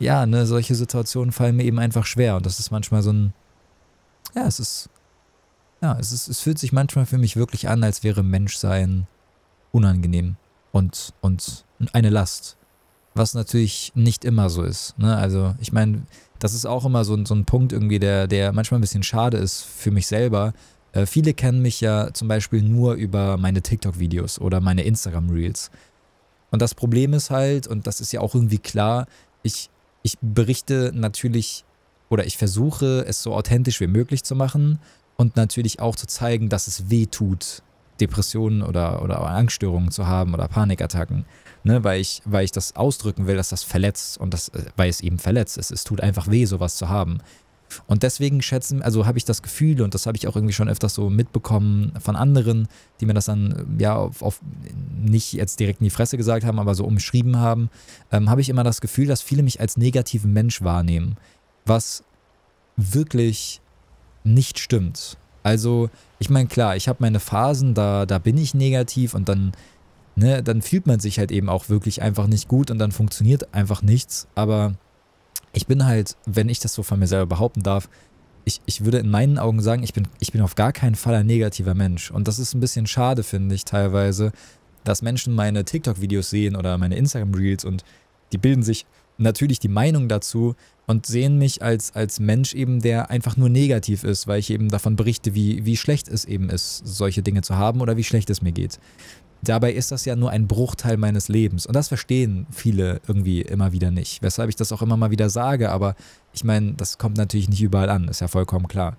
ja, 0.00 0.26
ne, 0.26 0.44
solche 0.44 0.74
Situationen 0.74 1.30
fallen 1.30 1.54
mir 1.54 1.64
eben 1.64 1.78
einfach 1.78 2.04
schwer 2.04 2.34
und 2.34 2.46
das 2.46 2.58
ist 2.58 2.72
manchmal 2.72 3.02
so 3.02 3.12
ein, 3.12 3.32
ja, 4.34 4.44
es 4.44 4.58
ist, 4.58 4.90
ja, 5.80 5.96
es 6.00 6.10
ist, 6.10 6.26
es 6.26 6.40
fühlt 6.40 6.58
sich 6.58 6.72
manchmal 6.72 7.06
für 7.06 7.18
mich 7.18 7.36
wirklich 7.36 7.68
an, 7.68 7.84
als 7.84 8.02
wäre 8.02 8.24
Menschsein 8.24 9.06
unangenehm 9.70 10.36
und, 10.78 11.12
und 11.20 11.64
eine 11.92 12.10
Last. 12.10 12.56
Was 13.14 13.34
natürlich 13.34 13.92
nicht 13.94 14.24
immer 14.24 14.48
so 14.48 14.62
ist. 14.62 14.98
Ne? 14.98 15.16
Also, 15.16 15.54
ich 15.60 15.72
meine, 15.72 16.02
das 16.38 16.54
ist 16.54 16.66
auch 16.66 16.84
immer 16.84 17.04
so, 17.04 17.22
so 17.24 17.34
ein 17.34 17.44
Punkt 17.44 17.72
irgendwie, 17.72 17.98
der, 17.98 18.26
der 18.26 18.52
manchmal 18.52 18.78
ein 18.78 18.82
bisschen 18.82 19.02
schade 19.02 19.36
ist 19.36 19.62
für 19.62 19.90
mich 19.90 20.06
selber. 20.06 20.52
Äh, 20.92 21.04
viele 21.04 21.34
kennen 21.34 21.60
mich 21.60 21.80
ja 21.80 22.12
zum 22.14 22.28
Beispiel 22.28 22.62
nur 22.62 22.94
über 22.94 23.36
meine 23.36 23.60
TikTok-Videos 23.60 24.40
oder 24.40 24.60
meine 24.60 24.84
Instagram-Reels. 24.84 25.70
Und 26.50 26.62
das 26.62 26.74
Problem 26.74 27.12
ist 27.12 27.30
halt, 27.30 27.66
und 27.66 27.86
das 27.86 28.00
ist 28.00 28.12
ja 28.12 28.20
auch 28.20 28.34
irgendwie 28.34 28.58
klar, 28.58 29.06
ich, 29.42 29.68
ich 30.02 30.16
berichte 30.20 30.92
natürlich 30.94 31.64
oder 32.08 32.24
ich 32.24 32.38
versuche 32.38 33.04
es 33.06 33.22
so 33.22 33.34
authentisch 33.34 33.80
wie 33.80 33.86
möglich 33.86 34.24
zu 34.24 34.34
machen 34.34 34.78
und 35.16 35.36
natürlich 35.36 35.80
auch 35.80 35.96
zu 35.96 36.06
zeigen, 36.06 36.48
dass 36.48 36.68
es 36.68 36.88
weh 36.88 37.06
tut, 37.06 37.62
Depressionen 38.00 38.62
oder, 38.62 39.02
oder 39.02 39.20
Angststörungen 39.22 39.90
zu 39.90 40.06
haben 40.06 40.34
oder 40.34 40.48
Panikattacken. 40.48 41.24
Ne, 41.64 41.82
weil, 41.82 42.00
ich, 42.00 42.22
weil 42.24 42.44
ich 42.44 42.52
das 42.52 42.76
ausdrücken 42.76 43.26
will, 43.26 43.36
dass 43.36 43.48
das 43.48 43.64
verletzt 43.64 44.16
und 44.18 44.32
das, 44.32 44.48
äh, 44.50 44.62
weil 44.76 44.88
es 44.88 45.00
eben 45.00 45.18
verletzt 45.18 45.58
ist. 45.58 45.72
Es 45.72 45.82
tut 45.82 46.00
einfach 46.00 46.30
weh, 46.30 46.44
sowas 46.44 46.76
zu 46.76 46.88
haben. 46.88 47.18
Und 47.86 48.02
deswegen 48.02 48.42
schätzen, 48.42 48.82
also 48.82 49.06
habe 49.06 49.18
ich 49.18 49.24
das 49.24 49.42
Gefühl, 49.42 49.82
und 49.82 49.94
das 49.94 50.06
habe 50.06 50.16
ich 50.16 50.26
auch 50.26 50.36
irgendwie 50.36 50.54
schon 50.54 50.68
öfters 50.68 50.94
so 50.94 51.10
mitbekommen 51.10 51.92
von 51.98 52.16
anderen, 52.16 52.68
die 53.00 53.06
mir 53.06 53.14
das 53.14 53.26
dann 53.26 53.76
ja 53.78 53.96
auf, 53.96 54.22
auf 54.22 54.40
nicht 54.98 55.32
jetzt 55.32 55.60
direkt 55.60 55.80
in 55.80 55.84
die 55.84 55.90
Fresse 55.90 56.16
gesagt 56.16 56.44
haben, 56.44 56.58
aber 56.58 56.74
so 56.74 56.84
umschrieben 56.84 57.36
haben, 57.36 57.70
ähm, 58.10 58.30
habe 58.30 58.40
ich 58.40 58.48
immer 58.48 58.64
das 58.64 58.80
Gefühl, 58.80 59.06
dass 59.06 59.22
viele 59.22 59.42
mich 59.42 59.60
als 59.60 59.76
negativen 59.76 60.32
Mensch 60.32 60.62
wahrnehmen. 60.62 61.16
Was 61.66 62.04
wirklich 62.76 63.60
nicht 64.24 64.58
stimmt. 64.58 65.18
Also, 65.48 65.88
ich 66.18 66.28
meine, 66.28 66.46
klar, 66.46 66.76
ich 66.76 66.88
habe 66.88 66.98
meine 67.00 67.20
Phasen, 67.20 67.72
da, 67.72 68.04
da 68.04 68.18
bin 68.18 68.36
ich 68.36 68.52
negativ 68.52 69.14
und 69.14 69.30
dann, 69.30 69.52
ne, 70.14 70.42
dann 70.42 70.60
fühlt 70.60 70.86
man 70.86 71.00
sich 71.00 71.18
halt 71.18 71.32
eben 71.32 71.48
auch 71.48 71.70
wirklich 71.70 72.02
einfach 72.02 72.26
nicht 72.26 72.48
gut 72.48 72.70
und 72.70 72.78
dann 72.78 72.92
funktioniert 72.92 73.54
einfach 73.54 73.80
nichts. 73.80 74.28
Aber 74.34 74.74
ich 75.54 75.66
bin 75.66 75.86
halt, 75.86 76.18
wenn 76.26 76.50
ich 76.50 76.60
das 76.60 76.74
so 76.74 76.82
von 76.82 76.98
mir 76.98 77.06
selber 77.06 77.24
behaupten 77.24 77.62
darf, 77.62 77.88
ich, 78.44 78.60
ich 78.66 78.84
würde 78.84 78.98
in 78.98 79.08
meinen 79.08 79.38
Augen 79.38 79.62
sagen, 79.62 79.82
ich 79.82 79.94
bin, 79.94 80.06
ich 80.20 80.32
bin 80.32 80.42
auf 80.42 80.54
gar 80.54 80.74
keinen 80.74 80.96
Fall 80.96 81.14
ein 81.14 81.26
negativer 81.26 81.74
Mensch. 81.74 82.10
Und 82.10 82.28
das 82.28 82.38
ist 82.38 82.52
ein 82.52 82.60
bisschen 82.60 82.86
schade, 82.86 83.22
finde 83.22 83.54
ich, 83.54 83.64
teilweise, 83.64 84.32
dass 84.84 85.00
Menschen 85.00 85.34
meine 85.34 85.64
TikTok-Videos 85.64 86.28
sehen 86.28 86.56
oder 86.56 86.76
meine 86.76 86.96
Instagram-Reels 86.96 87.64
und 87.64 87.84
die 88.32 88.38
bilden 88.38 88.62
sich 88.62 88.84
natürlich 89.16 89.60
die 89.60 89.68
Meinung 89.68 90.10
dazu 90.10 90.56
und 90.88 91.04
sehen 91.04 91.36
mich 91.36 91.62
als, 91.62 91.94
als 91.94 92.18
Mensch 92.18 92.54
eben, 92.54 92.80
der 92.80 93.10
einfach 93.10 93.36
nur 93.36 93.50
negativ 93.50 94.04
ist, 94.04 94.26
weil 94.26 94.40
ich 94.40 94.50
eben 94.50 94.70
davon 94.70 94.96
berichte, 94.96 95.34
wie, 95.34 95.66
wie 95.66 95.76
schlecht 95.76 96.08
es 96.08 96.24
eben 96.24 96.48
ist, 96.48 96.82
solche 96.84 97.22
Dinge 97.22 97.42
zu 97.42 97.56
haben 97.56 97.82
oder 97.82 97.98
wie 97.98 98.04
schlecht 98.04 98.30
es 98.30 98.40
mir 98.40 98.52
geht. 98.52 98.80
Dabei 99.42 99.72
ist 99.72 99.92
das 99.92 100.06
ja 100.06 100.16
nur 100.16 100.30
ein 100.30 100.48
Bruchteil 100.48 100.96
meines 100.96 101.28
Lebens. 101.28 101.66
Und 101.66 101.76
das 101.76 101.88
verstehen 101.88 102.46
viele 102.50 103.02
irgendwie 103.06 103.42
immer 103.42 103.72
wieder 103.72 103.90
nicht. 103.90 104.22
Weshalb 104.22 104.48
ich 104.48 104.56
das 104.56 104.72
auch 104.72 104.80
immer 104.80 104.96
mal 104.96 105.10
wieder 105.10 105.28
sage, 105.28 105.70
aber 105.70 105.94
ich 106.32 106.42
meine, 106.42 106.72
das 106.72 106.96
kommt 106.96 107.18
natürlich 107.18 107.50
nicht 107.50 107.62
überall 107.62 107.90
an, 107.90 108.08
ist 108.08 108.20
ja 108.20 108.28
vollkommen 108.28 108.66
klar. 108.66 108.96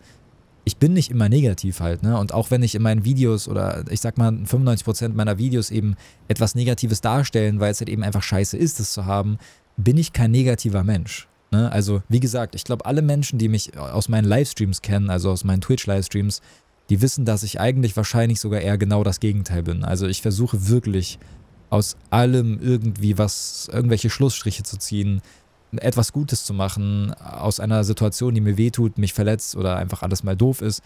Ich 0.66 0.78
bin 0.78 0.94
nicht 0.94 1.10
immer 1.10 1.28
negativ 1.28 1.80
halt, 1.80 2.04
ne? 2.04 2.20
Und 2.20 2.36
auch 2.36 2.52
wenn 2.52 2.62
ich 2.62 2.76
in 2.76 2.84
meinen 2.84 3.04
Videos 3.04 3.48
oder 3.48 3.84
ich 3.90 4.02
sag 4.02 4.20
mal 4.20 4.30
95% 4.30 5.16
meiner 5.16 5.40
Videos 5.40 5.72
eben 5.72 5.96
etwas 6.28 6.54
Negatives 6.54 7.02
darstellen, 7.02 7.60
weil 7.60 7.72
es 7.72 7.80
halt 7.80 7.90
eben 7.90 8.04
einfach 8.04 8.22
scheiße 8.22 8.56
ist, 8.56 8.80
es 8.80 8.92
zu 8.94 9.08
haben, 9.08 9.40
bin 9.76 9.98
ich 9.98 10.14
kein 10.14 10.30
negativer 10.30 10.84
Mensch. 10.84 11.28
Ne? 11.52 11.72
Also, 11.72 12.04
wie 12.10 12.20
gesagt, 12.20 12.56
ich 12.56 12.64
glaube, 12.64 12.86
alle 12.86 13.02
Menschen, 13.02 13.40
die 13.40 13.48
mich 13.48 13.78
aus 13.78 14.10
meinen 14.10 14.26
Livestreams 14.26 14.82
kennen, 14.82 15.10
also 15.10 15.32
aus 15.32 15.44
meinen 15.44 15.62
Twitch-Livestreams, 15.62 16.42
die 16.90 17.02
wissen, 17.02 17.26
dass 17.26 17.44
ich 17.44 17.60
eigentlich 17.60 17.96
wahrscheinlich 17.96 18.40
sogar 18.40 18.62
eher 18.62 18.78
genau 18.78 19.04
das 19.04 19.20
Gegenteil 19.20 19.64
bin. 19.64 19.84
Also 19.84 20.08
ich 20.08 20.22
versuche 20.22 20.70
wirklich 20.70 21.20
aus 21.70 21.98
allem 22.10 22.60
irgendwie 22.60 23.18
was, 23.18 23.70
irgendwelche 23.72 24.10
Schlussstriche 24.10 24.64
zu 24.64 24.78
ziehen, 24.78 25.22
etwas 25.78 26.14
Gutes 26.14 26.46
zu 26.46 26.54
machen, 26.54 27.14
aus 27.14 27.60
einer 27.60 27.84
Situation, 27.84 28.34
die 28.34 28.42
mir 28.42 28.58
wehtut, 28.58 28.98
mich 28.98 29.14
verletzt 29.14 29.56
oder 29.56 29.78
einfach 29.78 30.02
alles 30.02 30.24
mal 30.24 30.36
doof 30.36 30.62
ist. 30.62 30.82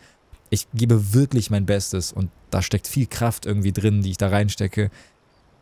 Ich 0.50 0.67
gebe 0.74 1.13
wirklich 1.13 1.50
mein 1.50 1.65
Bestes 1.65 2.12
und 2.12 2.29
da 2.50 2.62
steckt 2.62 2.88
viel 2.88 3.08
Kraft 3.08 3.46
irgendwie 3.46 3.72
drin, 3.72 4.01
die 4.01 4.12
ich 4.12 4.17
da 4.17 4.27
reinstecke, 4.27 4.91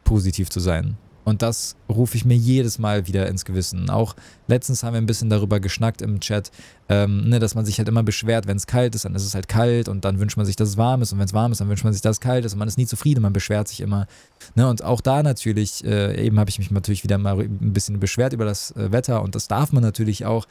positiv 0.04 0.50
zu 0.50 0.60
sein. 0.60 0.98
Und 1.24 1.42
das 1.42 1.76
rufe 1.88 2.18
ich 2.18 2.26
mir 2.26 2.36
jedes 2.36 2.80
Mal 2.80 3.08
wieder 3.08 3.28
ins 3.28 3.46
Gewissen. 3.46 3.90
Auch 3.90 4.16
letztens 4.48 4.84
haben 4.84 4.94
wir 4.94 5.02
ein 5.02 5.06
bisschen 5.06 5.30
darüber 5.30 5.60
geschnackt 5.60 6.02
im 6.02 6.20
Chat, 6.20 6.52
ähm, 6.90 7.30
ne, 7.30 7.40
dass 7.40 7.56
man 7.56 7.66
sich 7.66 7.78
halt 7.78 7.88
immer 7.88 8.04
beschwert, 8.04 8.48
wenn 8.48 8.58
es 8.58 8.68
kalt 8.68 8.96
ist, 8.96 9.06
dann 9.06 9.16
ist 9.16 9.24
es 9.24 9.36
halt 9.36 9.48
kalt 9.48 9.88
und 9.88 10.04
dann 10.04 10.20
wünscht 10.20 10.36
man 10.36 10.46
sich, 10.46 10.56
dass 10.56 10.70
es 10.70 10.78
warm 10.78 11.02
ist 11.02 11.14
und 11.14 11.20
wenn 11.20 11.26
es 11.26 11.34
warm 11.34 11.52
ist, 11.52 11.62
dann 11.62 11.70
wünscht 11.70 11.84
man 11.84 11.94
sich, 11.94 12.02
dass 12.02 12.18
es 12.18 12.20
kalt 12.20 12.44
ist 12.44 12.54
und 12.54 12.60
man 12.60 12.68
ist 12.68 12.78
nie 12.78 12.86
zufrieden, 12.86 13.22
man 13.22 13.34
beschwert 13.34 13.68
sich 13.68 13.82
immer. 13.82 14.08
Ne, 14.56 14.68
und 14.68 14.84
auch 14.84 15.00
da 15.00 15.24
natürlich, 15.24 15.86
äh, 15.86 16.26
eben 16.26 16.40
habe 16.40 16.50
ich 16.50 16.60
mich 16.60 16.72
natürlich 16.72 17.04
wieder 17.04 17.18
mal 17.18 17.40
ein 17.40 17.74
bisschen 17.74 18.00
beschwert 18.00 18.34
über 18.34 18.46
das 18.46 18.72
äh, 18.72 18.92
Wetter 18.92 19.22
und 19.22 19.36
das 19.36 19.48
darf 19.48 19.72
man 19.72 19.84
natürlich 19.84 20.26
auch. 20.26 20.48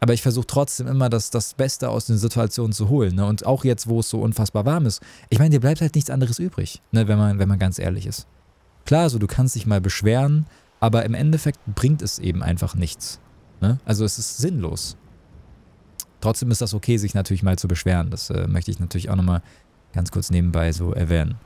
Aber 0.00 0.12
ich 0.12 0.20
versuche 0.20 0.46
trotzdem 0.46 0.86
immer 0.86 1.08
das, 1.08 1.30
das 1.30 1.54
Beste 1.54 1.88
aus 1.88 2.04
den 2.04 2.18
Situationen 2.18 2.72
zu 2.72 2.90
holen. 2.90 3.14
Ne? 3.14 3.24
Und 3.24 3.46
auch 3.46 3.64
jetzt, 3.64 3.88
wo 3.88 4.00
es 4.00 4.10
so 4.10 4.20
unfassbar 4.20 4.66
warm 4.66 4.84
ist. 4.84 5.00
Ich 5.30 5.38
meine, 5.38 5.48
dir 5.48 5.60
bleibt 5.60 5.80
halt 5.80 5.94
nichts 5.94 6.10
anderes 6.10 6.38
übrig, 6.38 6.82
ne, 6.92 7.08
wenn, 7.08 7.16
man, 7.16 7.38
wenn 7.38 7.48
man 7.48 7.58
ganz 7.58 7.78
ehrlich 7.78 8.06
ist. 8.06 8.26
Klar, 8.84 9.10
so 9.10 9.18
du 9.18 9.26
kannst 9.26 9.54
dich 9.54 9.66
mal 9.66 9.80
beschweren, 9.80 10.46
aber 10.80 11.04
im 11.04 11.14
Endeffekt 11.14 11.60
bringt 11.74 12.02
es 12.02 12.18
eben 12.18 12.42
einfach 12.42 12.74
nichts. 12.74 13.20
Ne? 13.60 13.78
Also 13.84 14.04
es 14.04 14.18
ist 14.18 14.38
sinnlos. 14.38 14.96
Trotzdem 16.20 16.50
ist 16.50 16.60
das 16.60 16.74
okay, 16.74 16.96
sich 16.96 17.14
natürlich 17.14 17.42
mal 17.42 17.58
zu 17.58 17.68
beschweren. 17.68 18.10
Das 18.10 18.30
äh, 18.30 18.46
möchte 18.46 18.70
ich 18.70 18.80
natürlich 18.80 19.10
auch 19.10 19.16
nochmal 19.16 19.42
ganz 19.92 20.10
kurz 20.10 20.30
nebenbei 20.30 20.72
so 20.72 20.92
erwähnen. 20.92 21.36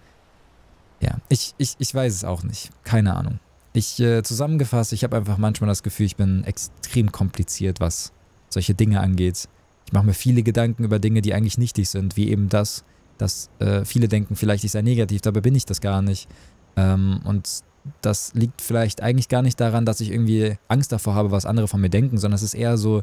Ja, 1.01 1.19
ich, 1.29 1.55
ich, 1.59 1.77
ich 1.79 1.95
weiß 1.95 2.15
es 2.15 2.25
auch 2.25 2.43
nicht. 2.43 2.71
Keine 2.85 3.15
Ahnung. 3.15 3.39
Ich 3.73 4.01
äh, 4.01 4.23
zusammengefasst, 4.23 4.93
ich 4.95 5.05
habe 5.05 5.17
einfach 5.17 5.37
manchmal 5.37 5.69
das 5.69 5.83
Gefühl, 5.83 6.07
ich 6.07 6.17
bin 6.17 6.45
extrem 6.45 7.13
kompliziert, 7.13 7.81
was 7.81 8.13
solche 8.49 8.75
Dinge 8.75 9.01
angeht. 9.01 9.49
Ich 9.85 9.93
mache 9.93 10.07
mir 10.07 10.15
viele 10.15 10.43
Gedanken 10.43 10.85
über 10.85 10.99
Dinge, 10.99 11.21
die 11.21 11.35
eigentlich 11.35 11.59
nichtig 11.59 11.91
sind, 11.91 12.17
wie 12.17 12.31
eben 12.31 12.49
das, 12.49 12.85
dass 13.19 13.51
äh, 13.59 13.85
viele 13.85 14.09
denken, 14.09 14.35
vielleicht 14.35 14.65
ich 14.65 14.73
sei 14.73 14.83
negativ, 14.83 15.21
dabei 15.21 15.41
bin 15.43 15.55
ich 15.55 15.67
das 15.67 15.81
gar 15.81 16.01
nicht. 16.01 16.29
Ähm, 16.77 17.21
und 17.25 17.63
das 18.03 18.35
liegt 18.35 18.61
vielleicht 18.61 19.03
eigentlich 19.03 19.29
gar 19.29 19.43
nicht 19.43 19.61
daran, 19.61 19.87
dass 19.87 20.01
ich 20.01 20.11
irgendwie 20.11 20.57
Angst 20.69 20.93
davor 20.93 21.15
habe, 21.15 21.31
was 21.31 21.47
andere 21.47 21.69
von 21.69 21.81
mir 21.81 21.91
denken, 21.91 22.19
sondern 22.19 22.37
es 22.37 22.43
ist 22.43 22.55
eher 22.55 22.77
so, 22.77 23.03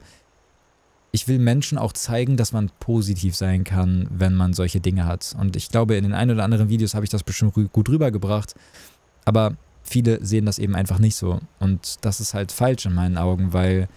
ich 1.12 1.28
will 1.28 1.40
Menschen 1.40 1.78
auch 1.78 1.94
zeigen, 1.94 2.38
dass 2.38 2.54
man 2.54 2.72
positiv 2.80 3.36
sein 3.36 3.64
kann, 3.64 4.08
wenn 4.10 4.34
man 4.34 4.54
solche 4.54 4.82
Dinge 4.82 5.06
hat. 5.06 5.36
Und 5.40 5.56
ich 5.56 5.70
glaube, 5.70 5.96
in 5.96 6.04
den 6.04 6.14
ein 6.14 6.32
oder 6.32 6.44
anderen 6.44 6.70
Videos 6.70 6.96
habe 6.96 7.06
ich 7.06 7.12
das 7.12 7.24
bestimmt 7.24 7.54
gut 7.54 7.90
rübergebracht. 7.90 8.56
Aber 9.24 9.56
viele 9.84 10.26
sehen 10.26 10.48
das 10.48 10.58
eben 10.58 10.76
einfach 10.76 10.98
nicht 10.98 11.16
so. 11.16 11.40
Und 11.60 12.04
das 12.04 12.20
ist 12.20 12.34
halt 12.34 12.52
falsch 12.52 12.88
in 12.88 12.96
meinen 12.96 13.18
Augen, 13.18 13.54
weil 13.54 13.88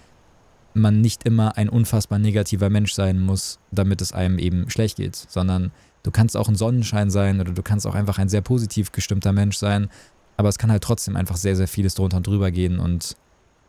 man 0.75 1.01
nicht 1.01 1.25
immer 1.25 1.57
ein 1.57 1.71
unfassbar 1.71 2.19
negativer 2.19 2.69
Mensch 2.69 2.93
sein 2.93 3.19
muss, 3.19 3.59
damit 3.71 4.03
es 4.03 4.13
einem 4.13 4.39
eben 4.39 4.69
schlecht 4.69 4.99
geht, 4.99 5.17
sondern 5.17 5.73
Du 6.07 6.13
kannst 6.13 6.37
auch 6.37 6.49
ein 6.49 6.55
Sonnenschein 6.55 7.11
sein 7.11 7.41
oder 7.41 7.51
du 7.51 7.63
kannst 7.65 7.85
auch 7.85 7.97
einfach 7.97 8.19
ein 8.19 8.29
sehr 8.29 8.41
positiv 8.41 8.93
gestimmter 8.93 9.33
Mensch 9.33 9.57
sein. 9.57 9.89
Aber 10.37 10.49
es 10.49 10.57
kann 10.57 10.71
halt 10.71 10.85
trotzdem 10.85 11.17
einfach 11.17 11.37
sehr, 11.37 11.57
sehr 11.57 11.67
vieles 11.67 11.97
drunter 11.97 12.19
und 12.19 12.29
drüber 12.29 12.53
gehen. 12.53 12.79
Und 12.79 13.17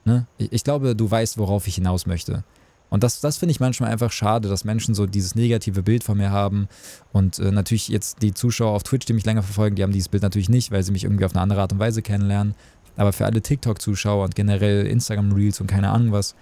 ne, 0.05 0.27
ich, 0.37 0.53
ich 0.53 0.63
glaube, 0.63 0.95
du 0.95 1.09
weißt, 1.09 1.39
worauf 1.39 1.65
ich 1.65 1.73
hinaus 1.73 2.05
möchte. 2.05 2.43
Und 2.91 3.03
das, 3.03 3.21
das 3.21 3.37
finde 3.37 3.53
ich 3.53 3.59
manchmal 3.59 3.91
einfach 3.91 4.11
schade, 4.11 4.49
dass 4.49 4.65
Menschen 4.65 4.93
so 4.93 5.07
dieses 5.07 5.33
negative 5.33 5.81
Bild 5.81 6.03
von 6.03 6.15
mir 6.15 6.29
haben. 6.29 6.67
Und 7.11 7.39
äh, 7.39 7.51
natürlich 7.51 7.87
jetzt 7.87 8.21
die 8.21 8.35
Zuschauer 8.35 8.75
auf 8.75 8.83
Twitch, 8.83 9.07
die 9.07 9.13
mich 9.13 9.25
länger 9.25 9.41
verfolgen, 9.41 9.75
die 9.75 9.81
haben 9.81 9.91
dieses 9.91 10.09
Bild 10.09 10.21
natürlich 10.21 10.47
nicht, 10.47 10.69
weil 10.69 10.83
sie 10.83 10.91
mich 10.91 11.05
irgendwie 11.05 11.25
auf 11.25 11.33
eine 11.33 11.41
andere 11.41 11.61
Art 11.61 11.73
und 11.73 11.79
Weise 11.79 12.03
kennenlernen. 12.03 12.53
Aber 12.97 13.13
für 13.13 13.25
alle 13.25 13.41
TikTok-Zuschauer 13.41 14.25
und 14.25 14.35
generell 14.35 14.85
Instagram-Reels 14.85 15.59
und 15.59 15.65
keine 15.65 15.89
Ahnung 15.89 16.11
was, 16.11 16.35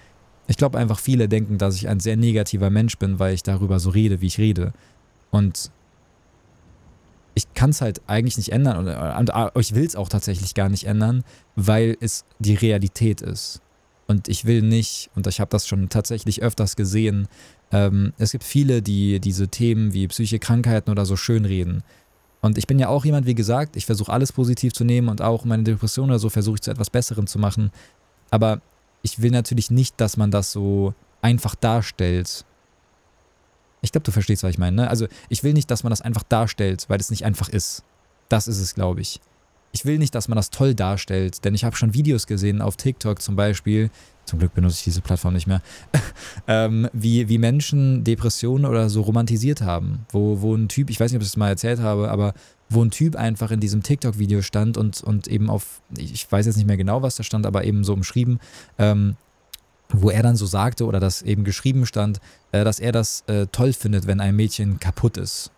ich 0.47 0.57
glaube 0.57 0.77
einfach 0.77 0.99
viele 0.99 1.29
denken, 1.29 1.57
dass 1.57 1.77
ich 1.77 1.87
ein 1.87 2.01
sehr 2.01 2.17
negativer 2.17 2.69
Mensch 2.69 2.97
bin, 2.97 3.17
weil 3.17 3.33
ich 3.33 3.43
darüber 3.43 3.79
so 3.79 3.91
rede, 3.91 4.19
wie 4.19 4.27
ich 4.27 4.39
rede. 4.39 4.73
Und 5.31 5.71
ich 7.35 7.53
kann 7.53 7.69
es 7.69 7.81
halt 7.81 8.01
eigentlich 8.07 8.37
nicht 8.37 8.51
ändern 8.51 8.77
und, 8.77 8.87
und, 8.87 9.29
und 9.29 9.61
ich 9.61 9.75
will 9.75 9.85
es 9.85 9.95
auch 9.95 10.09
tatsächlich 10.09 10.55
gar 10.55 10.69
nicht 10.69 10.85
ändern, 10.85 11.23
weil 11.55 11.97
es 11.99 12.25
die 12.39 12.55
Realität 12.55 13.21
ist. 13.21 13.61
Und 14.07 14.27
ich 14.29 14.45
will 14.45 14.61
nicht, 14.61 15.09
und 15.15 15.27
ich 15.27 15.39
habe 15.39 15.49
das 15.49 15.67
schon 15.67 15.89
tatsächlich 15.89 16.41
öfters 16.41 16.75
gesehen, 16.75 17.27
ähm, 17.71 18.13
es 18.17 18.31
gibt 18.31 18.43
viele, 18.43 18.81
die 18.81 19.19
diese 19.19 19.49
Themen 19.49 19.93
wie 19.93 20.07
psychische 20.07 20.39
Krankheiten 20.39 20.91
oder 20.91 21.05
so 21.05 21.17
schönreden. 21.17 21.83
Und 22.41 22.57
ich 22.57 22.67
bin 22.67 22.79
ja 22.79 22.87
auch 22.87 23.03
jemand, 23.03 23.25
wie 23.25 23.35
gesagt, 23.35 23.75
ich 23.75 23.85
versuche 23.85 24.13
alles 24.13 24.31
positiv 24.31 24.71
zu 24.73 24.85
nehmen 24.85 25.09
und 25.09 25.21
auch 25.21 25.45
meine 25.45 25.63
Depression 25.63 26.09
oder 26.09 26.19
so 26.19 26.29
versuche 26.29 26.55
ich 26.55 26.61
zu 26.61 26.71
etwas 26.71 26.89
Besserem 26.89 27.27
zu 27.27 27.39
machen. 27.39 27.71
Aber 28.29 28.61
ich 29.01 29.21
will 29.21 29.31
natürlich 29.31 29.71
nicht, 29.71 29.99
dass 29.99 30.15
man 30.15 30.31
das 30.31 30.51
so 30.51 30.93
einfach 31.21 31.55
darstellt 31.55 32.45
ich 33.85 33.91
glaube, 33.91 34.03
du 34.03 34.11
verstehst, 34.11 34.43
was 34.43 34.51
ich 34.51 34.57
meine. 34.57 34.75
Ne? 34.75 34.89
Also 34.89 35.07
ich 35.29 35.43
will 35.43 35.53
nicht, 35.53 35.71
dass 35.71 35.83
man 35.83 35.91
das 35.91 36.01
einfach 36.01 36.23
darstellt, 36.23 36.85
weil 36.87 36.99
es 36.99 37.09
nicht 37.09 37.23
einfach 37.23 37.49
ist. 37.49 37.83
Das 38.29 38.47
ist 38.47 38.59
es, 38.59 38.75
glaube 38.75 39.01
ich. 39.01 39.21
Ich 39.71 39.85
will 39.85 39.97
nicht, 39.97 40.15
dass 40.15 40.27
man 40.27 40.35
das 40.37 40.49
toll 40.49 40.73
darstellt, 40.73 41.43
denn 41.43 41.53
ich 41.53 41.65
habe 41.65 41.75
schon 41.75 41.93
Videos 41.93 42.27
gesehen 42.27 42.61
auf 42.61 42.77
TikTok 42.77 43.21
zum 43.21 43.35
Beispiel, 43.35 43.89
zum 44.23 44.39
Glück 44.39 44.53
benutze 44.53 44.77
ich 44.77 44.83
diese 44.85 45.01
Plattform 45.01 45.33
nicht 45.33 45.47
mehr, 45.47 45.61
ähm, 46.47 46.89
wie, 46.93 47.27
wie 47.29 47.37
Menschen 47.37 48.03
Depressionen 48.03 48.65
oder 48.65 48.89
so 48.89 49.01
romantisiert 49.01 49.61
haben. 49.61 50.05
Wo, 50.09 50.41
wo 50.41 50.55
ein 50.55 50.69
Typ, 50.69 50.89
ich 50.89 50.99
weiß 50.99 51.11
nicht, 51.11 51.17
ob 51.17 51.23
ich 51.23 51.29
das 51.29 51.37
mal 51.37 51.49
erzählt 51.49 51.79
habe, 51.79 52.09
aber 52.09 52.33
wo 52.69 52.83
ein 52.83 52.89
Typ 52.89 53.15
einfach 53.15 53.51
in 53.51 53.59
diesem 53.59 53.83
TikTok-Video 53.83 54.41
stand 54.41 54.77
und, 54.77 55.03
und 55.03 55.27
eben 55.27 55.49
auf, 55.49 55.81
ich 55.97 56.31
weiß 56.31 56.45
jetzt 56.45 56.55
nicht 56.55 56.67
mehr 56.67 56.77
genau, 56.77 57.01
was 57.01 57.17
da 57.17 57.23
stand, 57.23 57.45
aber 57.45 57.65
eben 57.65 57.83
so 57.83 57.93
umschrieben, 57.93 58.39
ähm, 58.79 59.17
wo 59.89 60.09
er 60.09 60.23
dann 60.23 60.35
so 60.35 60.45
sagte 60.45 60.85
oder 60.85 60.99
das 60.99 61.21
eben 61.21 61.43
geschrieben 61.43 61.85
stand, 61.85 62.19
äh, 62.51 62.63
dass 62.63 62.79
er 62.79 62.91
das 62.91 63.23
äh, 63.27 63.47
toll 63.51 63.73
findet, 63.73 64.07
wenn 64.07 64.19
ein 64.19 64.35
Mädchen 64.35 64.79
kaputt 64.79 65.17
ist. 65.17 65.51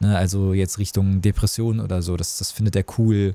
Ne, 0.00 0.16
also 0.16 0.52
jetzt 0.52 0.78
Richtung 0.78 1.20
Depression 1.20 1.80
oder 1.80 2.02
so, 2.02 2.16
das, 2.16 2.38
das 2.38 2.50
findet 2.50 2.76
er 2.76 2.84
cool. 2.98 3.34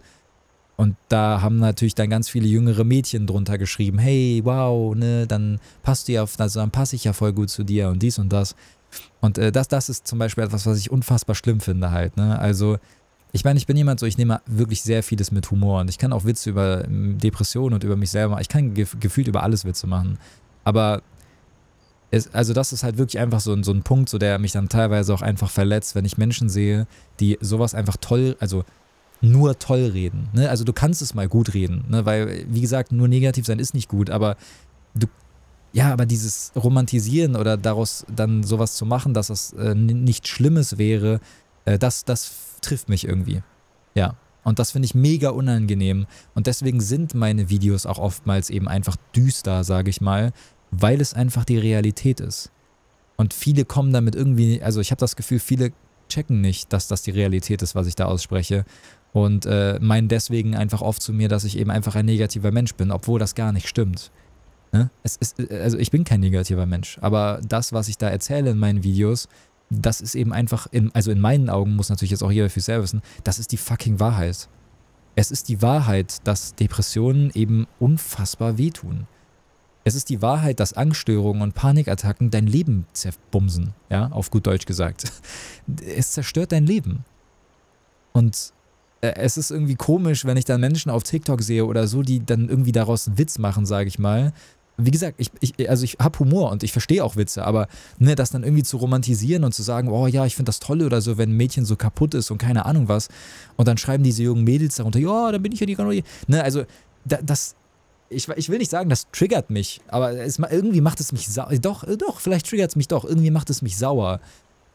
Und 0.75 0.95
da 1.09 1.41
haben 1.41 1.57
natürlich 1.57 1.95
dann 1.95 2.09
ganz 2.09 2.29
viele 2.29 2.45
jüngere 2.45 2.83
Mädchen 2.83 3.25
drunter 3.25 3.57
geschrieben, 3.57 3.97
hey, 3.97 4.41
wow, 4.43 4.93
ne, 4.95 5.25
dann 5.25 5.59
passt 5.81 6.07
du 6.07 6.11
ja, 6.11 6.21
also 6.21 6.59
dann 6.59 6.69
passe 6.69 6.95
ich 6.95 7.03
ja 7.03 7.13
voll 7.13 7.33
gut 7.33 7.49
zu 7.49 7.63
dir 7.63 7.89
und 7.89 8.03
dies 8.03 8.19
und 8.19 8.29
das. 8.29 8.55
Und 9.19 9.37
äh, 9.37 9.51
das, 9.51 9.67
das 9.67 9.89
ist 9.89 10.07
zum 10.07 10.19
Beispiel 10.19 10.43
etwas, 10.43 10.65
was 10.65 10.77
ich 10.77 10.91
unfassbar 10.91 11.35
schlimm 11.35 11.61
finde 11.61 11.91
halt, 11.91 12.15
ne? 12.15 12.37
Also 12.37 12.77
ich 13.37 13.43
meine, 13.43 13.59
ich 13.59 13.67
bin 13.67 13.77
jemand 13.77 13.99
so, 13.99 14.07
ich 14.07 14.17
nehme 14.17 14.41
wirklich 14.47 14.81
sehr 14.81 15.03
vieles 15.03 15.31
mit 15.31 15.51
Humor 15.51 15.81
und 15.81 15.91
ich 15.91 15.99
kann 15.99 16.11
auch 16.11 16.25
Witze 16.25 16.49
über 16.49 16.85
ähm, 16.85 17.19
Depressionen 17.19 17.75
und 17.75 17.83
über 17.83 17.95
mich 17.95 18.09
selber, 18.09 18.41
ich 18.41 18.49
kann 18.49 18.73
gef 18.73 18.97
gefühlt 18.99 19.27
über 19.27 19.43
alles 19.43 19.63
Witze 19.63 19.85
machen. 19.85 20.17
Aber 20.63 21.03
es, 22.09 22.33
also 22.33 22.53
das 22.53 22.73
ist 22.73 22.83
halt 22.83 22.97
wirklich 22.97 23.19
einfach 23.19 23.39
so, 23.39 23.61
so 23.61 23.71
ein 23.71 23.83
Punkt, 23.83 24.09
so 24.09 24.17
der 24.17 24.39
mich 24.39 24.53
dann 24.53 24.69
teilweise 24.69 25.13
auch 25.13 25.21
einfach 25.21 25.51
verletzt, 25.51 25.93
wenn 25.93 26.03
ich 26.03 26.17
Menschen 26.17 26.49
sehe, 26.49 26.87
die 27.19 27.37
sowas 27.39 27.75
einfach 27.75 27.97
toll, 28.01 28.35
also 28.39 28.65
nur 29.21 29.59
toll 29.59 29.85
reden. 29.93 30.29
Ne? 30.33 30.49
Also 30.49 30.63
du 30.63 30.73
kannst 30.73 31.03
es 31.03 31.13
mal 31.13 31.27
gut 31.27 31.53
reden, 31.53 31.85
ne? 31.89 32.07
weil, 32.07 32.43
wie 32.49 32.61
gesagt, 32.61 32.91
nur 32.91 33.07
negativ 33.07 33.45
sein 33.45 33.59
ist 33.59 33.75
nicht 33.75 33.87
gut, 33.87 34.09
aber 34.09 34.35
du, 34.95 35.05
ja, 35.73 35.93
aber 35.93 36.07
dieses 36.07 36.53
Romantisieren 36.55 37.35
oder 37.35 37.55
daraus 37.55 38.03
dann 38.13 38.41
sowas 38.43 38.73
zu 38.77 38.87
machen, 38.87 39.13
dass 39.13 39.27
das 39.27 39.53
äh, 39.53 39.75
nichts 39.75 40.27
Schlimmes 40.27 40.79
wäre, 40.79 41.19
äh, 41.65 41.77
das, 41.77 42.03
das 42.03 42.46
trifft 42.61 42.89
mich 42.89 43.07
irgendwie. 43.07 43.41
Ja. 43.95 44.15
Und 44.43 44.59
das 44.59 44.71
finde 44.71 44.85
ich 44.85 44.95
mega 44.95 45.29
unangenehm. 45.29 46.05
Und 46.33 46.47
deswegen 46.47 46.79
sind 46.79 47.13
meine 47.13 47.49
Videos 47.49 47.85
auch 47.85 47.97
oftmals 47.97 48.49
eben 48.49 48.67
einfach 48.67 48.95
düster, 49.15 49.63
sage 49.63 49.89
ich 49.89 49.99
mal, 49.99 50.31
weil 50.71 51.01
es 51.01 51.13
einfach 51.13 51.43
die 51.43 51.57
Realität 51.57 52.19
ist. 52.19 52.51
Und 53.17 53.33
viele 53.33 53.65
kommen 53.65 53.91
damit 53.91 54.15
irgendwie, 54.15 54.61
also 54.61 54.79
ich 54.79 54.91
habe 54.91 54.99
das 54.99 55.15
Gefühl, 55.15 55.39
viele 55.39 55.73
checken 56.07 56.39
nicht, 56.39 56.71
dass 56.71 56.87
das 56.87 57.01
die 57.01 57.11
Realität 57.11 57.61
ist, 57.61 57.75
was 57.75 57.87
ich 57.87 57.95
da 57.95 58.05
ausspreche. 58.05 58.63
Und 59.11 59.45
äh, 59.45 59.79
meinen 59.81 60.07
deswegen 60.07 60.55
einfach 60.55 60.81
oft 60.81 61.01
zu 61.01 61.11
mir, 61.11 61.27
dass 61.27 61.43
ich 61.43 61.57
eben 61.57 61.71
einfach 61.71 61.95
ein 61.95 62.05
negativer 62.05 62.51
Mensch 62.51 62.75
bin, 62.75 62.91
obwohl 62.91 63.19
das 63.19 63.35
gar 63.35 63.51
nicht 63.51 63.67
stimmt. 63.67 64.11
Ne? 64.71 64.89
Es 65.03 65.15
ist, 65.15 65.39
also 65.51 65.77
ich 65.77 65.91
bin 65.91 66.03
kein 66.03 66.19
negativer 66.19 66.65
Mensch, 66.65 66.97
aber 67.01 67.41
das, 67.47 67.73
was 67.73 67.87
ich 67.87 67.97
da 67.97 68.09
erzähle 68.09 68.51
in 68.51 68.57
meinen 68.57 68.83
Videos, 68.83 69.27
das 69.69 70.01
ist 70.01 70.15
eben 70.15 70.33
einfach, 70.33 70.67
in, 70.71 70.93
also 70.95 71.11
in 71.11 71.19
meinen 71.19 71.49
Augen 71.49 71.75
muss 71.75 71.89
natürlich 71.89 72.11
jetzt 72.11 72.23
auch 72.23 72.31
jeder 72.31 72.49
für 72.49 72.61
selber 72.61 72.83
wissen, 72.83 73.01
das 73.23 73.39
ist 73.39 73.51
die 73.51 73.57
fucking 73.57 73.99
Wahrheit. 73.99 74.47
Es 75.15 75.31
ist 75.31 75.49
die 75.49 75.61
Wahrheit, 75.61 76.25
dass 76.25 76.55
Depressionen 76.55 77.31
eben 77.33 77.67
unfassbar 77.79 78.57
wehtun. 78.57 79.07
Es 79.83 79.95
ist 79.95 80.09
die 80.09 80.21
Wahrheit, 80.21 80.59
dass 80.59 80.73
Angststörungen 80.73 81.41
und 81.41 81.55
Panikattacken 81.55 82.29
dein 82.29 82.45
Leben 82.45 82.85
zerbumsen, 82.93 83.73
ja, 83.89 84.07
auf 84.11 84.29
gut 84.29 84.45
Deutsch 84.45 84.65
gesagt. 84.65 85.11
Es 85.85 86.11
zerstört 86.11 86.51
dein 86.51 86.65
Leben. 86.65 87.03
Und 88.13 88.53
äh, 89.01 89.13
es 89.15 89.37
ist 89.37 89.51
irgendwie 89.51 89.75
komisch, 89.75 90.25
wenn 90.25 90.37
ich 90.37 90.45
dann 90.45 90.61
Menschen 90.61 90.89
auf 90.89 91.03
TikTok 91.03 91.41
sehe 91.41 91.65
oder 91.65 91.87
so, 91.87 92.03
die 92.03 92.25
dann 92.25 92.49
irgendwie 92.49 92.71
daraus 92.71 93.07
einen 93.07 93.17
Witz 93.17 93.37
machen, 93.37 93.65
sage 93.65 93.87
ich 93.87 93.99
mal, 93.99 94.33
wie 94.77 94.91
gesagt, 94.91 95.15
ich, 95.17 95.31
ich, 95.39 95.69
also 95.69 95.83
ich 95.83 95.97
habe 95.99 96.19
Humor 96.19 96.51
und 96.51 96.61
ich 96.61 96.71
verstehe 96.71 97.03
auch 97.03 97.15
Witze, 97.15 97.43
aber 97.43 97.67
ne, 97.97 98.15
das 98.15 98.29
dann 98.29 98.43
irgendwie 98.43 98.63
zu 98.63 98.77
romantisieren 98.77 99.43
und 99.43 99.53
zu 99.53 99.63
sagen, 99.63 99.89
oh 99.89 100.05
ja, 100.05 100.25
ich 100.25 100.35
finde 100.35 100.49
das 100.49 100.59
toll 100.59 100.83
oder 100.83 101.01
so, 101.01 101.17
wenn 101.17 101.31
ein 101.31 101.37
Mädchen 101.37 101.65
so 101.65 101.75
kaputt 101.75 102.13
ist 102.13 102.29
und 102.29 102.37
keine 102.37 102.65
Ahnung 102.65 102.87
was, 102.87 103.09
und 103.55 103.67
dann 103.67 103.77
schreiben 103.77 104.03
diese 104.03 104.21
jungen 104.23 104.43
Mädels 104.43 104.75
darunter, 104.75 104.99
ja, 104.99 105.31
dann 105.31 105.41
bin 105.41 105.51
ich 105.51 105.59
ja 105.59 105.65
die 105.65 105.75
Ganorie. 105.75 106.03
Ne, 106.27 106.43
also 106.43 106.63
da, 107.05 107.17
das, 107.23 107.55
ich, 108.09 108.27
ich 108.29 108.49
will 108.49 108.59
nicht 108.59 108.69
sagen, 108.69 108.89
das 108.89 109.07
triggert 109.11 109.49
mich, 109.49 109.81
aber 109.87 110.11
es, 110.11 110.37
irgendwie 110.37 110.81
macht 110.81 110.99
es 110.99 111.11
mich 111.11 111.27
sauer. 111.27 111.49
Doch, 111.59 111.83
doch, 111.97 112.19
vielleicht 112.19 112.47
triggert 112.47 112.69
es 112.69 112.75
mich 112.75 112.87
doch, 112.87 113.03
irgendwie 113.03 113.31
macht 113.31 113.49
es 113.49 113.63
mich 113.63 113.77
sauer, 113.77 114.19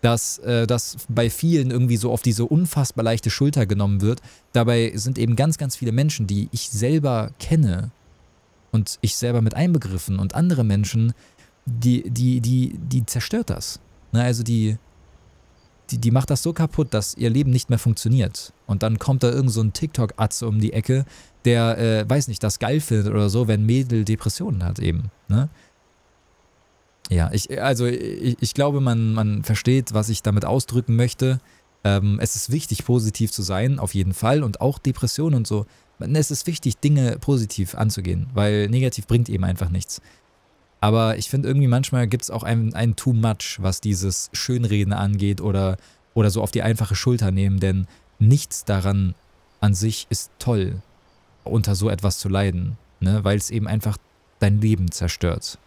dass 0.00 0.38
äh, 0.38 0.66
das 0.66 0.97
bei 1.09 1.30
vielen 1.30 1.71
irgendwie 1.71 1.97
so 1.97 2.11
auf 2.11 2.23
diese 2.23 2.44
unfassbar 2.44 3.04
leichte 3.04 3.30
Schulter 3.30 3.67
genommen 3.67 4.00
wird. 4.00 4.21
Dabei 4.52 4.93
sind 4.97 5.17
eben 5.17 5.36
ganz, 5.36 5.58
ganz 5.58 5.76
viele 5.76 5.93
Menschen, 5.93 6.26
die 6.26 6.49
ich 6.50 6.71
selber 6.71 7.30
kenne, 7.38 7.93
und 8.73 8.99
ich 9.02 9.17
selber 9.17 9.43
mit 9.43 9.54
einbegriffen 9.54 10.19
und 10.19 10.35
andere 10.35 10.65
Menschen, 10.65 11.13
die, 11.67 12.08
die, 12.11 12.41
die, 12.41 12.76
die 12.78 13.06
zerstört 13.06 13.50
das. 13.50 13.78
Ne, 14.11 14.23
also 14.23 14.43
die, 14.43 14.78
die, 15.91 15.99
die 15.99 16.11
macht 16.11 16.30
das 16.30 16.43
so 16.43 16.52
kaputt, 16.52 16.93
dass 16.93 17.15
ihr 17.17 17.30
Leben 17.30 17.50
nicht 17.50 17.71
mehr 17.71 17.78
funktioniert. 17.78 18.52
Und 18.67 18.82
dann 18.82 18.99
kommt 18.99 19.23
da 19.23 19.30
irgend 19.30 19.52
so 19.52 19.63
ein 19.63 19.73
TikTok-Atze 19.73 20.49
um 20.49 20.61
die 20.61 20.73
Ecke, 20.73 21.04
der, 21.45 21.78
äh, 21.78 22.08
weiß 22.08 22.28
nicht, 22.28 22.43
das 22.43 22.58
geil 22.58 22.80
findet 22.80 23.13
oder 23.13 23.28
so, 23.28 23.47
wenn 23.47 23.67
Mädel 23.67 24.04
Depressionen 24.04 24.65
hat 24.65 24.78
eben. 24.78 25.11
Ne? 25.28 25.49
Ja, 27.11 27.30
ich, 27.32 27.61
also 27.61 27.87
ich, 27.87 28.37
ich 28.41 28.54
glaube, 28.54 28.80
man, 28.80 29.13
man 29.13 29.45
versteht, 29.45 29.93
was 29.93 30.08
ich 30.08 30.23
damit 30.23 30.45
ausdrücken 30.45 30.97
möchte. 30.97 31.41
Ähm, 31.85 32.19
es 32.23 32.37
ist 32.37 32.50
wichtig, 32.50 32.85
positiv 32.85 33.32
zu 33.32 33.43
sein, 33.43 33.78
auf 33.78 33.95
jeden 33.95 34.15
Fall. 34.15 34.43
Und 34.43 34.61
auch 34.61 34.78
Depressionen 34.78 35.35
und 35.35 35.47
so 35.47 35.67
es 36.02 36.30
ist 36.30 36.47
wichtig, 36.47 36.78
Dinge 36.78 37.19
positiv 37.21 37.75
anzugehen, 37.75 38.26
weil 38.34 38.69
negativ 38.69 39.06
bringt 39.06 39.28
eben 39.28 39.45
einfach 39.45 39.71
nichts. 39.71 40.00
Aber 40.80 41.17
ich 41.17 41.30
finde 41.30 41.49
irgendwie 41.49 41.69
manchmal 41.69 42.08
gibt 42.08 42.25
es 42.25 42.30
auch 42.30 42.43
ein, 42.43 42.75
ein 42.75 42.97
Too 42.97 43.12
Much, 43.12 43.58
was 43.60 43.80
dieses 43.80 44.30
Schönreden 44.32 44.93
angeht 44.93 45.41
oder, 45.41 45.76
oder 46.12 46.30
so 46.30 46.43
auf 46.43 46.50
die 46.50 46.62
einfache 46.62 46.97
Schulter 46.97 47.30
nehmen, 47.30 47.60
denn 47.60 47.86
nichts 48.19 48.65
daran 48.65 49.15
an 49.60 49.75
sich 49.75 50.08
ist 50.10 50.32
toll, 50.41 50.82
unter 51.45 51.76
so 51.76 51.88
etwas 51.88 52.19
zu 52.19 52.28
leiden, 52.28 52.76
ne? 52.99 53.23
weil 53.23 53.36
es 53.36 53.50
eben 53.50 53.69
einfach 53.69 53.97
dein 54.41 54.60
Leben 54.60 54.91
zerstört. 54.91 55.58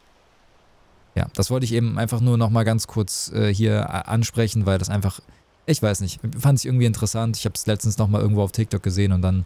Ja, 1.15 1.27
das 1.33 1.49
wollte 1.49 1.63
ich 1.63 1.71
eben 1.71 1.97
einfach 1.97 2.19
nur 2.19 2.37
nochmal 2.37 2.65
ganz 2.65 2.87
kurz 2.87 3.31
äh, 3.31 3.53
hier 3.53 4.09
ansprechen, 4.09 4.65
weil 4.65 4.77
das 4.79 4.89
einfach, 4.89 5.21
ich 5.65 5.81
weiß 5.81 6.01
nicht, 6.01 6.19
fand 6.37 6.59
ich 6.59 6.65
irgendwie 6.65 6.85
interessant. 6.85 7.37
Ich 7.37 7.45
habe 7.45 7.55
es 7.55 7.65
letztens 7.67 7.97
nochmal 7.97 8.21
irgendwo 8.21 8.41
auf 8.41 8.51
TikTok 8.51 8.83
gesehen 8.83 9.13
und 9.13 9.21
dann 9.21 9.45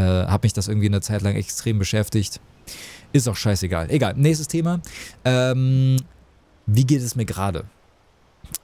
äh, 0.00 0.26
habe 0.26 0.46
mich 0.46 0.52
das 0.52 0.68
irgendwie 0.68 0.88
eine 0.88 1.00
Zeit 1.00 1.22
lang 1.22 1.34
extrem 1.36 1.78
beschäftigt. 1.78 2.40
Ist 3.12 3.28
auch 3.28 3.36
scheißegal. 3.36 3.90
Egal, 3.90 4.14
nächstes 4.16 4.48
Thema. 4.48 4.80
Ähm, 5.24 5.96
wie 6.66 6.84
geht 6.84 7.02
es 7.02 7.16
mir 7.16 7.24
gerade? 7.24 7.64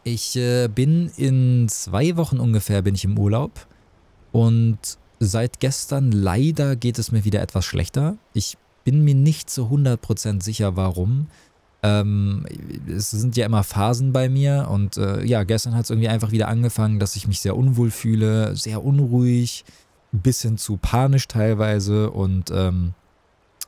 Ich 0.04 0.36
äh, 0.36 0.68
bin 0.68 1.10
in 1.16 1.68
zwei 1.68 2.16
Wochen 2.16 2.38
ungefähr 2.38 2.82
bin 2.82 2.94
ich 2.94 3.04
im 3.04 3.18
Urlaub 3.18 3.66
und 4.32 4.78
seit 5.18 5.60
gestern 5.60 6.12
leider 6.12 6.76
geht 6.76 6.98
es 6.98 7.12
mir 7.12 7.24
wieder 7.24 7.40
etwas 7.40 7.64
schlechter. 7.64 8.16
Ich 8.32 8.56
bin 8.84 9.04
mir 9.04 9.14
nicht 9.14 9.50
zu 9.50 9.66
100% 9.66 10.42
sicher, 10.42 10.76
warum. 10.76 11.26
Ähm, 11.82 12.46
es 12.88 13.10
sind 13.10 13.36
ja 13.36 13.46
immer 13.46 13.64
Phasen 13.64 14.12
bei 14.12 14.28
mir 14.28 14.68
und 14.70 14.96
äh, 14.96 15.24
ja, 15.24 15.42
gestern 15.44 15.74
hat 15.74 15.84
es 15.84 15.90
irgendwie 15.90 16.08
einfach 16.08 16.30
wieder 16.30 16.48
angefangen, 16.48 16.98
dass 16.98 17.16
ich 17.16 17.26
mich 17.26 17.40
sehr 17.40 17.56
unwohl 17.56 17.90
fühle, 17.90 18.56
sehr 18.56 18.84
unruhig, 18.84 19.64
ein 20.16 20.20
bisschen 20.22 20.58
zu 20.58 20.76
panisch 20.76 21.28
teilweise 21.28 22.10
und 22.10 22.50
ähm, 22.50 22.94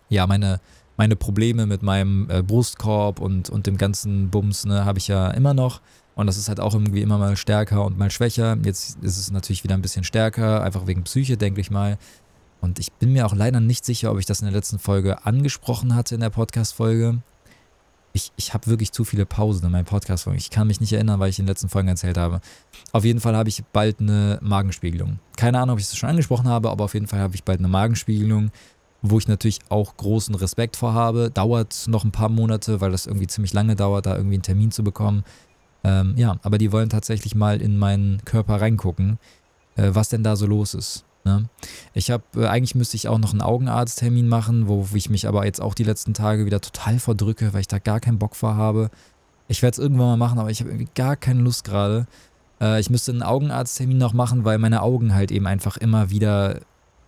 ja, 0.08 0.26
meine, 0.26 0.60
meine 0.96 1.16
Probleme 1.16 1.66
mit 1.66 1.82
meinem 1.82 2.28
äh, 2.30 2.42
Brustkorb 2.42 3.20
und, 3.20 3.50
und 3.50 3.66
dem 3.66 3.76
ganzen 3.76 4.30
Bums 4.30 4.64
ne, 4.64 4.84
habe 4.84 4.98
ich 4.98 5.08
ja 5.08 5.30
immer 5.30 5.54
noch. 5.54 5.80
Und 6.14 6.26
das 6.26 6.36
ist 6.36 6.48
halt 6.48 6.58
auch 6.58 6.74
irgendwie 6.74 7.02
immer 7.02 7.18
mal 7.18 7.36
stärker 7.36 7.84
und 7.84 7.96
mal 7.96 8.10
schwächer. 8.10 8.56
Jetzt 8.64 8.98
ist 9.02 9.18
es 9.18 9.30
natürlich 9.30 9.62
wieder 9.62 9.74
ein 9.74 9.82
bisschen 9.82 10.02
stärker, 10.02 10.64
einfach 10.64 10.88
wegen 10.88 11.04
Psyche, 11.04 11.36
denke 11.36 11.60
ich 11.60 11.70
mal. 11.70 11.96
Und 12.60 12.80
ich 12.80 12.90
bin 12.92 13.12
mir 13.12 13.24
auch 13.24 13.34
leider 13.34 13.60
nicht 13.60 13.84
sicher, 13.84 14.10
ob 14.10 14.18
ich 14.18 14.26
das 14.26 14.40
in 14.40 14.46
der 14.46 14.54
letzten 14.54 14.80
Folge 14.80 15.24
angesprochen 15.24 15.94
hatte 15.94 16.16
in 16.16 16.20
der 16.20 16.30
Podcast-Folge 16.30 17.18
ich, 18.18 18.32
ich 18.36 18.52
habe 18.52 18.66
wirklich 18.66 18.92
zu 18.92 19.04
viele 19.04 19.24
Pausen 19.24 19.64
in 19.64 19.72
meinem 19.72 19.84
Podcast. 19.84 20.26
Ich 20.34 20.50
kann 20.50 20.66
mich 20.66 20.80
nicht 20.80 20.92
erinnern, 20.92 21.20
weil 21.20 21.30
ich 21.30 21.38
in 21.38 21.44
den 21.44 21.50
letzten 21.50 21.68
Folgen 21.68 21.88
erzählt 21.88 22.18
habe. 22.18 22.40
Auf 22.92 23.04
jeden 23.04 23.20
Fall 23.20 23.36
habe 23.36 23.48
ich 23.48 23.64
bald 23.72 24.00
eine 24.00 24.38
Magenspiegelung. 24.42 25.20
Keine 25.36 25.60
Ahnung, 25.60 25.74
ob 25.74 25.80
ich 25.80 25.86
es 25.86 25.96
schon 25.96 26.10
angesprochen 26.10 26.48
habe, 26.48 26.70
aber 26.70 26.84
auf 26.84 26.94
jeden 26.94 27.06
Fall 27.06 27.20
habe 27.20 27.36
ich 27.36 27.44
bald 27.44 27.60
eine 27.60 27.68
Magenspiegelung, 27.68 28.50
wo 29.02 29.18
ich 29.18 29.28
natürlich 29.28 29.60
auch 29.68 29.96
großen 29.96 30.34
Respekt 30.34 30.76
vor 30.76 30.94
habe. 30.94 31.30
Dauert 31.30 31.86
noch 31.86 32.04
ein 32.04 32.10
paar 32.10 32.28
Monate, 32.28 32.80
weil 32.80 32.90
das 32.90 33.06
irgendwie 33.06 33.28
ziemlich 33.28 33.52
lange 33.52 33.76
dauert, 33.76 34.06
da 34.06 34.16
irgendwie 34.16 34.34
einen 34.34 34.42
Termin 34.42 34.72
zu 34.72 34.82
bekommen. 34.82 35.22
Ähm, 35.84 36.14
ja, 36.16 36.36
aber 36.42 36.58
die 36.58 36.72
wollen 36.72 36.88
tatsächlich 36.88 37.36
mal 37.36 37.62
in 37.62 37.78
meinen 37.78 38.24
Körper 38.24 38.60
reingucken, 38.60 39.18
äh, 39.76 39.90
was 39.92 40.08
denn 40.08 40.24
da 40.24 40.34
so 40.34 40.46
los 40.46 40.74
ist. 40.74 41.04
Ne? 41.28 41.48
Ich 41.92 42.10
habe, 42.10 42.24
äh, 42.36 42.46
eigentlich 42.46 42.74
müsste 42.74 42.96
ich 42.96 43.06
auch 43.06 43.18
noch 43.18 43.32
einen 43.32 43.42
Augenarzttermin 43.42 44.26
machen, 44.26 44.66
wo 44.66 44.86
ich 44.94 45.10
mich 45.10 45.28
aber 45.28 45.44
jetzt 45.44 45.60
auch 45.60 45.74
die 45.74 45.84
letzten 45.84 46.14
Tage 46.14 46.46
wieder 46.46 46.62
total 46.62 46.98
verdrücke, 46.98 47.52
weil 47.52 47.60
ich 47.60 47.68
da 47.68 47.78
gar 47.78 48.00
keinen 48.00 48.18
Bock 48.18 48.34
vor 48.34 48.56
habe. 48.56 48.90
Ich 49.46 49.62
werde 49.62 49.72
es 49.72 49.78
irgendwann 49.78 50.06
mal 50.06 50.16
machen, 50.16 50.38
aber 50.38 50.50
ich 50.50 50.60
habe 50.60 50.70
irgendwie 50.70 50.88
gar 50.94 51.16
keine 51.16 51.42
Lust 51.42 51.64
gerade. 51.64 52.06
Äh, 52.62 52.80
ich 52.80 52.88
müsste 52.88 53.12
einen 53.12 53.22
Augenarzttermin 53.22 53.98
noch 53.98 54.14
machen, 54.14 54.46
weil 54.46 54.56
meine 54.58 54.80
Augen 54.80 55.14
halt 55.14 55.30
eben 55.30 55.46
einfach 55.46 55.76
immer 55.76 56.08
wieder 56.08 56.60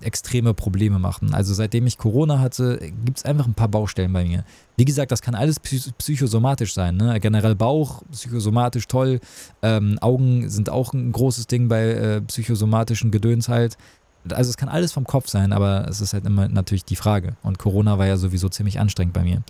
extreme 0.03 0.55
Probleme 0.55 0.99
machen. 0.99 1.35
Also 1.35 1.55
seitdem 1.55 1.87
ich 1.87 1.99
Corona 1.99 2.39
hatte, 2.39 2.79
gibt 3.05 3.19
es 3.19 3.25
einfach 3.25 3.47
ein 3.47 3.55
paar 3.55 3.69
Baustellen 3.69 4.13
bei 4.13 4.25
mir. 4.25 4.45
Wie 4.77 4.85
gesagt, 4.85 5.13
das 5.13 5.23
kann 5.23 5.35
alles 5.35 5.61
psychosomatisch 5.61 6.75
sein. 6.75 6.97
Ne? 6.97 7.19
Generell 7.21 7.55
Bauch, 7.55 8.03
psychosomatisch 8.11 8.87
toll. 8.89 9.21
Ähm, 9.63 9.99
Augen 10.01 10.49
sind 10.49 10.71
auch 10.71 10.93
ein 10.93 11.13
großes 11.13 11.47
Ding 11.47 11.69
bei 11.69 11.91
äh, 11.91 12.21
psychosomatischen 12.23 13.11
Gedöns 13.11 13.49
halt. 13.49 13.77
Also 14.29 14.51
es 14.51 14.57
kann 14.57 14.69
alles 14.69 14.93
vom 14.93 15.05
Kopf 15.05 15.29
sein, 15.29 15.53
aber 15.53 15.87
es 15.89 16.01
ist 16.01 16.13
halt 16.13 16.27
immer 16.27 16.49
natürlich 16.49 16.85
die 16.85 16.97
Frage. 16.97 17.37
Und 17.43 17.59
Corona 17.59 17.99
war 17.99 18.07
ja 18.07 18.17
sowieso 18.17 18.49
ziemlich 18.49 18.79
anstrengend 18.79 19.15
bei 19.15 19.23
mir. 19.23 19.43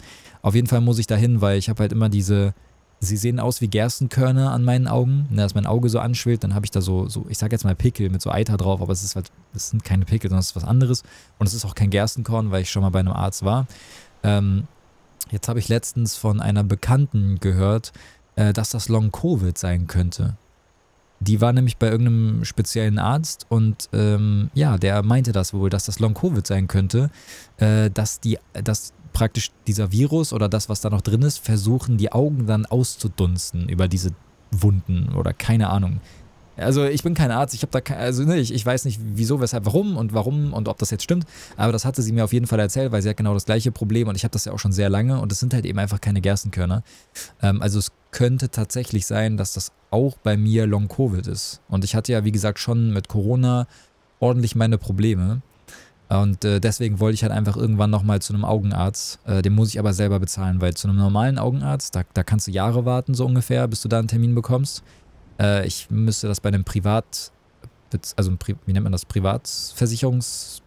Auf 0.42 0.54
jeden 0.54 0.68
Fall 0.68 0.80
muss 0.80 0.98
ich 0.98 1.06
dahin, 1.06 1.40
weil 1.40 1.58
ich 1.58 1.68
habe 1.68 1.80
halt 1.80 1.92
immer 1.92 2.08
diese, 2.08 2.54
sie 3.00 3.16
sehen 3.16 3.40
aus 3.40 3.60
wie 3.60 3.68
Gerstenkörner 3.68 4.52
an 4.52 4.62
meinen 4.62 4.86
Augen. 4.86 5.26
Und 5.30 5.36
dass 5.36 5.54
mein 5.54 5.66
Auge 5.66 5.88
so 5.88 5.98
anschwillt, 5.98 6.44
dann 6.44 6.54
habe 6.54 6.66
ich 6.66 6.70
da 6.70 6.80
so, 6.80 7.08
so, 7.08 7.26
ich 7.28 7.38
sage 7.38 7.54
jetzt 7.54 7.64
mal 7.64 7.74
Pickel 7.74 8.10
mit 8.10 8.22
so 8.22 8.30
Eiter 8.30 8.56
drauf, 8.56 8.80
aber 8.80 8.92
es 8.92 9.02
ist 9.02 9.16
halt, 9.16 9.30
es 9.54 9.70
sind 9.70 9.84
keine 9.84 10.04
Pickel, 10.04 10.30
sondern 10.30 10.40
es 10.40 10.50
ist 10.50 10.56
was 10.56 10.64
anderes. 10.64 11.02
Und 11.38 11.46
es 11.46 11.54
ist 11.54 11.64
auch 11.64 11.74
kein 11.74 11.90
Gerstenkorn, 11.90 12.50
weil 12.50 12.62
ich 12.62 12.70
schon 12.70 12.82
mal 12.82 12.90
bei 12.90 13.00
einem 13.00 13.12
Arzt 13.12 13.44
war. 13.44 13.66
Ähm, 14.22 14.68
jetzt 15.30 15.48
habe 15.48 15.58
ich 15.58 15.68
letztens 15.68 16.16
von 16.16 16.40
einer 16.40 16.62
Bekannten 16.62 17.40
gehört, 17.40 17.92
äh, 18.36 18.52
dass 18.52 18.70
das 18.70 18.88
Long 18.88 19.10
Covid 19.10 19.58
sein 19.58 19.86
könnte. 19.86 20.36
Die 21.20 21.40
war 21.40 21.52
nämlich 21.52 21.76
bei 21.76 21.90
irgendeinem 21.90 22.44
speziellen 22.44 22.98
Arzt 22.98 23.46
und 23.50 23.90
ähm, 23.92 24.50
ja, 24.54 24.78
der 24.78 25.02
meinte 25.02 25.32
das 25.32 25.52
wohl, 25.52 25.68
dass 25.68 25.84
das 25.84 25.98
Long 25.98 26.14
Covid 26.14 26.46
sein 26.46 26.66
könnte, 26.66 27.10
äh, 27.58 27.90
dass 27.90 28.20
die, 28.20 28.38
dass 28.52 28.94
praktisch 29.12 29.50
dieser 29.66 29.92
Virus 29.92 30.32
oder 30.32 30.48
das, 30.48 30.68
was 30.68 30.80
da 30.80 30.88
noch 30.88 31.02
drin 31.02 31.22
ist, 31.22 31.38
versuchen, 31.38 31.98
die 31.98 32.12
Augen 32.12 32.46
dann 32.46 32.64
auszudunsten 32.64 33.68
über 33.68 33.86
diese 33.86 34.12
Wunden 34.50 35.14
oder 35.14 35.32
keine 35.32 35.68
Ahnung. 35.70 36.00
Also 36.60 36.84
ich 36.84 37.02
bin 37.02 37.14
kein 37.14 37.30
Arzt, 37.30 37.54
ich 37.54 37.62
habe 37.62 37.72
da 37.72 37.80
kein, 37.80 37.98
also 37.98 38.24
ne, 38.24 38.38
ich, 38.38 38.52
ich 38.52 38.64
weiß 38.64 38.84
nicht 38.84 39.00
wieso, 39.02 39.40
weshalb, 39.40 39.66
warum 39.66 39.96
und 39.96 40.12
warum 40.12 40.52
und 40.52 40.68
ob 40.68 40.78
das 40.78 40.90
jetzt 40.90 41.02
stimmt, 41.02 41.26
aber 41.56 41.72
das 41.72 41.84
hatte 41.84 42.02
sie 42.02 42.12
mir 42.12 42.24
auf 42.24 42.32
jeden 42.32 42.46
Fall 42.46 42.60
erzählt, 42.60 42.92
weil 42.92 43.02
sie 43.02 43.08
hat 43.08 43.16
genau 43.16 43.34
das 43.34 43.46
gleiche 43.46 43.72
Problem 43.72 44.08
und 44.08 44.16
ich 44.16 44.24
habe 44.24 44.32
das 44.32 44.44
ja 44.44 44.52
auch 44.52 44.58
schon 44.58 44.72
sehr 44.72 44.88
lange 44.88 45.20
und 45.20 45.32
es 45.32 45.40
sind 45.40 45.54
halt 45.54 45.64
eben 45.64 45.78
einfach 45.78 46.00
keine 46.00 46.20
Gerstenkörner. 46.20 46.82
Ähm, 47.42 47.62
also 47.62 47.78
es 47.78 47.92
könnte 48.10 48.50
tatsächlich 48.50 49.06
sein, 49.06 49.36
dass 49.36 49.52
das 49.52 49.72
auch 49.90 50.16
bei 50.18 50.36
mir 50.36 50.66
Long 50.66 50.88
Covid 50.88 51.26
ist. 51.26 51.60
Und 51.68 51.84
ich 51.84 51.94
hatte 51.94 52.12
ja, 52.12 52.24
wie 52.24 52.32
gesagt, 52.32 52.58
schon 52.58 52.92
mit 52.92 53.08
Corona 53.08 53.66
ordentlich 54.18 54.54
meine 54.54 54.78
Probleme. 54.78 55.42
Und 56.08 56.44
äh, 56.44 56.60
deswegen 56.60 56.98
wollte 56.98 57.14
ich 57.14 57.22
halt 57.22 57.32
einfach 57.32 57.56
irgendwann 57.56 57.90
nochmal 57.90 58.20
zu 58.20 58.34
einem 58.34 58.44
Augenarzt. 58.44 59.20
Äh, 59.26 59.42
den 59.42 59.54
muss 59.54 59.68
ich 59.68 59.78
aber 59.78 59.92
selber 59.92 60.18
bezahlen, 60.18 60.60
weil 60.60 60.74
zu 60.74 60.88
einem 60.88 60.96
normalen 60.96 61.38
Augenarzt, 61.38 61.94
da, 61.94 62.02
da 62.14 62.24
kannst 62.24 62.48
du 62.48 62.50
Jahre 62.50 62.84
warten, 62.84 63.14
so 63.14 63.24
ungefähr, 63.24 63.68
bis 63.68 63.80
du 63.82 63.88
da 63.88 64.00
einen 64.00 64.08
Termin 64.08 64.34
bekommst. 64.34 64.82
Äh, 65.40 65.66
ich 65.66 65.90
müsste 65.90 66.28
das 66.28 66.40
bei 66.40 66.48
einem 66.48 66.64
Privat, 66.64 67.32
also 68.16 68.32
wie 68.66 68.72
nennt 68.72 68.84
man 68.84 68.92
das, 68.92 69.04
Privatversicherungsarzt 69.04 70.62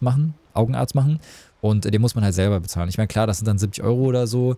machen, 0.00 0.34
Augenarzt 0.54 0.94
machen. 0.94 1.20
Und 1.60 1.84
den 1.84 2.00
muss 2.00 2.14
man 2.14 2.24
halt 2.24 2.34
selber 2.34 2.60
bezahlen. 2.60 2.88
Ich 2.88 2.96
meine, 2.96 3.08
klar, 3.08 3.26
das 3.26 3.38
sind 3.38 3.48
dann 3.48 3.58
70 3.58 3.82
Euro 3.84 4.04
oder 4.04 4.26
so. 4.26 4.56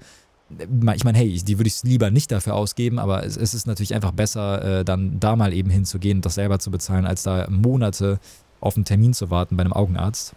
Ich 0.58 1.04
meine, 1.04 1.18
hey, 1.18 1.42
die 1.42 1.58
würde 1.58 1.68
ich 1.68 1.82
lieber 1.82 2.10
nicht 2.10 2.32
dafür 2.32 2.54
ausgeben, 2.54 2.98
aber 2.98 3.24
es, 3.24 3.36
es 3.36 3.52
ist 3.52 3.66
natürlich 3.66 3.94
einfach 3.94 4.12
besser, 4.12 4.80
äh, 4.80 4.84
dann 4.84 5.20
da 5.20 5.36
mal 5.36 5.52
eben 5.52 5.68
hinzugehen 5.68 6.18
und 6.18 6.24
das 6.24 6.36
selber 6.36 6.58
zu 6.58 6.70
bezahlen, 6.70 7.04
als 7.06 7.22
da 7.22 7.46
Monate 7.50 8.18
auf 8.60 8.76
einen 8.76 8.86
Termin 8.86 9.12
zu 9.12 9.30
warten 9.30 9.56
bei 9.56 9.62
einem 9.62 9.74
Augenarzt. 9.74 10.34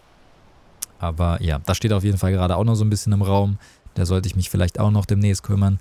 Aber 1.00 1.41
ja, 1.41 1.60
das 1.60 1.78
steht 1.78 1.94
auf 1.94 2.04
jeden 2.04 2.17
Fall 2.17 2.32
gerade 2.32 2.58
auch 2.58 2.63
noch 2.63 2.76
so 2.76 2.84
ein 2.84 2.89
bisschen 2.89 3.13
im 3.13 3.22
Raum. 3.22 3.58
Da 3.96 4.06
sollte 4.06 4.28
ich 4.28 4.36
mich 4.36 4.50
vielleicht 4.50 4.80
auch 4.80 4.91
noch 4.91 5.06
demnächst 5.06 5.44
kümmern. 5.44 5.80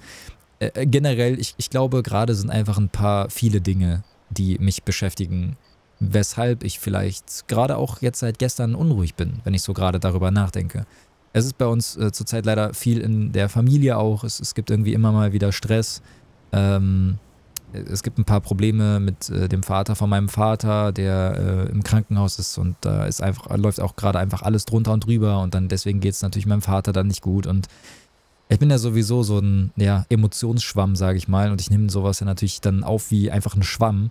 Äh, 0.60 0.70
äh, 0.74 0.86
generell, 0.86 1.40
ich, 1.40 1.54
ich 1.56 1.70
glaube, 1.70 2.02
gerade 2.02 2.34
sind 2.34 2.50
einfach 2.50 2.78
ein 2.78 2.90
paar 2.90 3.30
viele 3.30 3.60
Dinge, 3.60 4.04
die 4.28 4.58
mich 4.58 4.84
beschäftigen, 4.84 5.56
weshalb 5.98 6.62
ich 6.62 6.78
vielleicht 6.78 7.48
gerade 7.48 7.76
auch 7.76 8.00
jetzt 8.00 8.20
seit 8.20 8.38
gestern 8.38 8.74
unruhig 8.74 9.16
bin, 9.16 9.40
wenn 9.44 9.54
ich 9.54 9.62
so 9.62 9.72
gerade 9.72 9.98
darüber 9.98 10.30
nachdenke. 10.30 10.86
Es 11.32 11.44
ist 11.44 11.58
bei 11.58 11.66
uns 11.66 11.96
äh, 11.96 12.12
zurzeit 12.12 12.46
leider 12.46 12.74
viel 12.74 13.00
in 13.00 13.32
der 13.32 13.48
Familie 13.48 13.96
auch. 13.96 14.24
Es, 14.24 14.40
es 14.40 14.54
gibt 14.54 14.70
irgendwie 14.70 14.94
immer 14.94 15.12
mal 15.12 15.32
wieder 15.32 15.52
Stress. 15.52 16.02
Ähm, 16.52 17.18
es 17.72 18.02
gibt 18.02 18.18
ein 18.18 18.24
paar 18.24 18.40
Probleme 18.40 18.98
mit 18.98 19.30
äh, 19.30 19.48
dem 19.48 19.62
Vater 19.62 19.94
von 19.94 20.10
meinem 20.10 20.28
Vater, 20.28 20.90
der 20.92 21.66
äh, 21.68 21.70
im 21.70 21.84
Krankenhaus 21.84 22.38
ist 22.38 22.58
und 22.58 22.76
da 22.80 23.04
ist 23.06 23.22
läuft 23.54 23.80
auch 23.80 23.94
gerade 23.94 24.18
einfach 24.18 24.42
alles 24.42 24.64
drunter 24.64 24.92
und 24.92 25.06
drüber 25.06 25.40
und 25.40 25.54
dann 25.54 25.68
deswegen 25.68 26.00
geht 26.00 26.14
es 26.14 26.22
natürlich 26.22 26.46
meinem 26.46 26.62
Vater 26.62 26.92
dann 26.92 27.06
nicht 27.06 27.22
gut 27.22 27.46
und 27.46 27.68
ich 28.50 28.58
bin 28.58 28.70
ja 28.70 28.78
sowieso 28.78 29.22
so 29.22 29.38
ein 29.38 29.70
ja, 29.76 30.04
Emotionsschwamm, 30.08 30.96
sage 30.96 31.18
ich 31.18 31.28
mal. 31.28 31.52
Und 31.52 31.60
ich 31.60 31.70
nehme 31.70 31.88
sowas 31.88 32.20
ja 32.20 32.26
natürlich 32.26 32.60
dann 32.60 32.82
auf 32.82 33.10
wie 33.10 33.30
einfach 33.30 33.54
ein 33.54 33.62
Schwamm. 33.62 34.10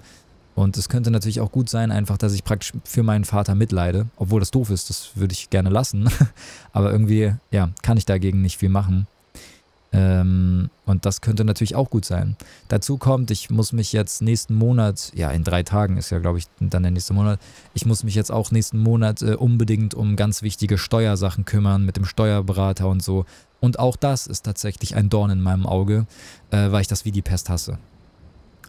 Und 0.55 0.77
es 0.77 0.89
könnte 0.89 1.11
natürlich 1.11 1.41
auch 1.41 1.51
gut 1.51 1.69
sein, 1.69 1.91
einfach, 1.91 2.17
dass 2.17 2.33
ich 2.33 2.43
praktisch 2.43 2.73
für 2.83 3.03
meinen 3.03 3.25
Vater 3.25 3.53
mitleide. 3.53 4.07
Obwohl 4.15 4.39
das 4.39 4.51
doof 4.51 4.69
ist, 4.69 4.89
das 4.89 5.11
würde 5.15 5.33
ich 5.33 5.49
gerne 5.49 5.69
lassen. 5.69 6.09
Aber 6.71 6.91
irgendwie, 6.91 7.33
ja, 7.51 7.69
kann 7.81 7.97
ich 7.97 8.05
dagegen 8.05 8.41
nicht 8.41 8.57
viel 8.57 8.69
machen. 8.69 9.07
Ähm, 9.91 10.69
und 10.85 11.05
das 11.05 11.21
könnte 11.21 11.43
natürlich 11.43 11.75
auch 11.75 11.89
gut 11.89 12.05
sein. 12.05 12.35
Dazu 12.67 12.97
kommt, 12.97 13.31
ich 13.31 13.49
muss 13.49 13.73
mich 13.73 13.91
jetzt 13.91 14.21
nächsten 14.21 14.53
Monat, 14.53 15.11
ja, 15.15 15.31
in 15.31 15.43
drei 15.43 15.63
Tagen 15.63 15.97
ist 15.97 16.11
ja, 16.11 16.19
glaube 16.19 16.37
ich, 16.37 16.45
dann 16.59 16.83
der 16.83 16.91
nächste 16.91 17.13
Monat, 17.13 17.39
ich 17.73 17.85
muss 17.85 18.03
mich 18.03 18.15
jetzt 18.15 18.31
auch 18.31 18.51
nächsten 18.51 18.77
Monat 18.77 19.21
äh, 19.21 19.33
unbedingt 19.33 19.95
um 19.95 20.15
ganz 20.15 20.41
wichtige 20.41 20.77
Steuersachen 20.77 21.45
kümmern, 21.45 21.85
mit 21.85 21.97
dem 21.97 22.05
Steuerberater 22.05 22.87
und 22.87 23.01
so. 23.01 23.25
Und 23.59 23.79
auch 23.79 23.95
das 23.95 24.27
ist 24.27 24.43
tatsächlich 24.43 24.95
ein 24.95 25.09
Dorn 25.09 25.31
in 25.31 25.41
meinem 25.41 25.65
Auge, 25.65 26.05
äh, 26.51 26.71
weil 26.71 26.81
ich 26.81 26.87
das 26.87 27.05
wie 27.05 27.11
die 27.11 27.23
Pest 27.23 27.49
hasse. 27.49 27.79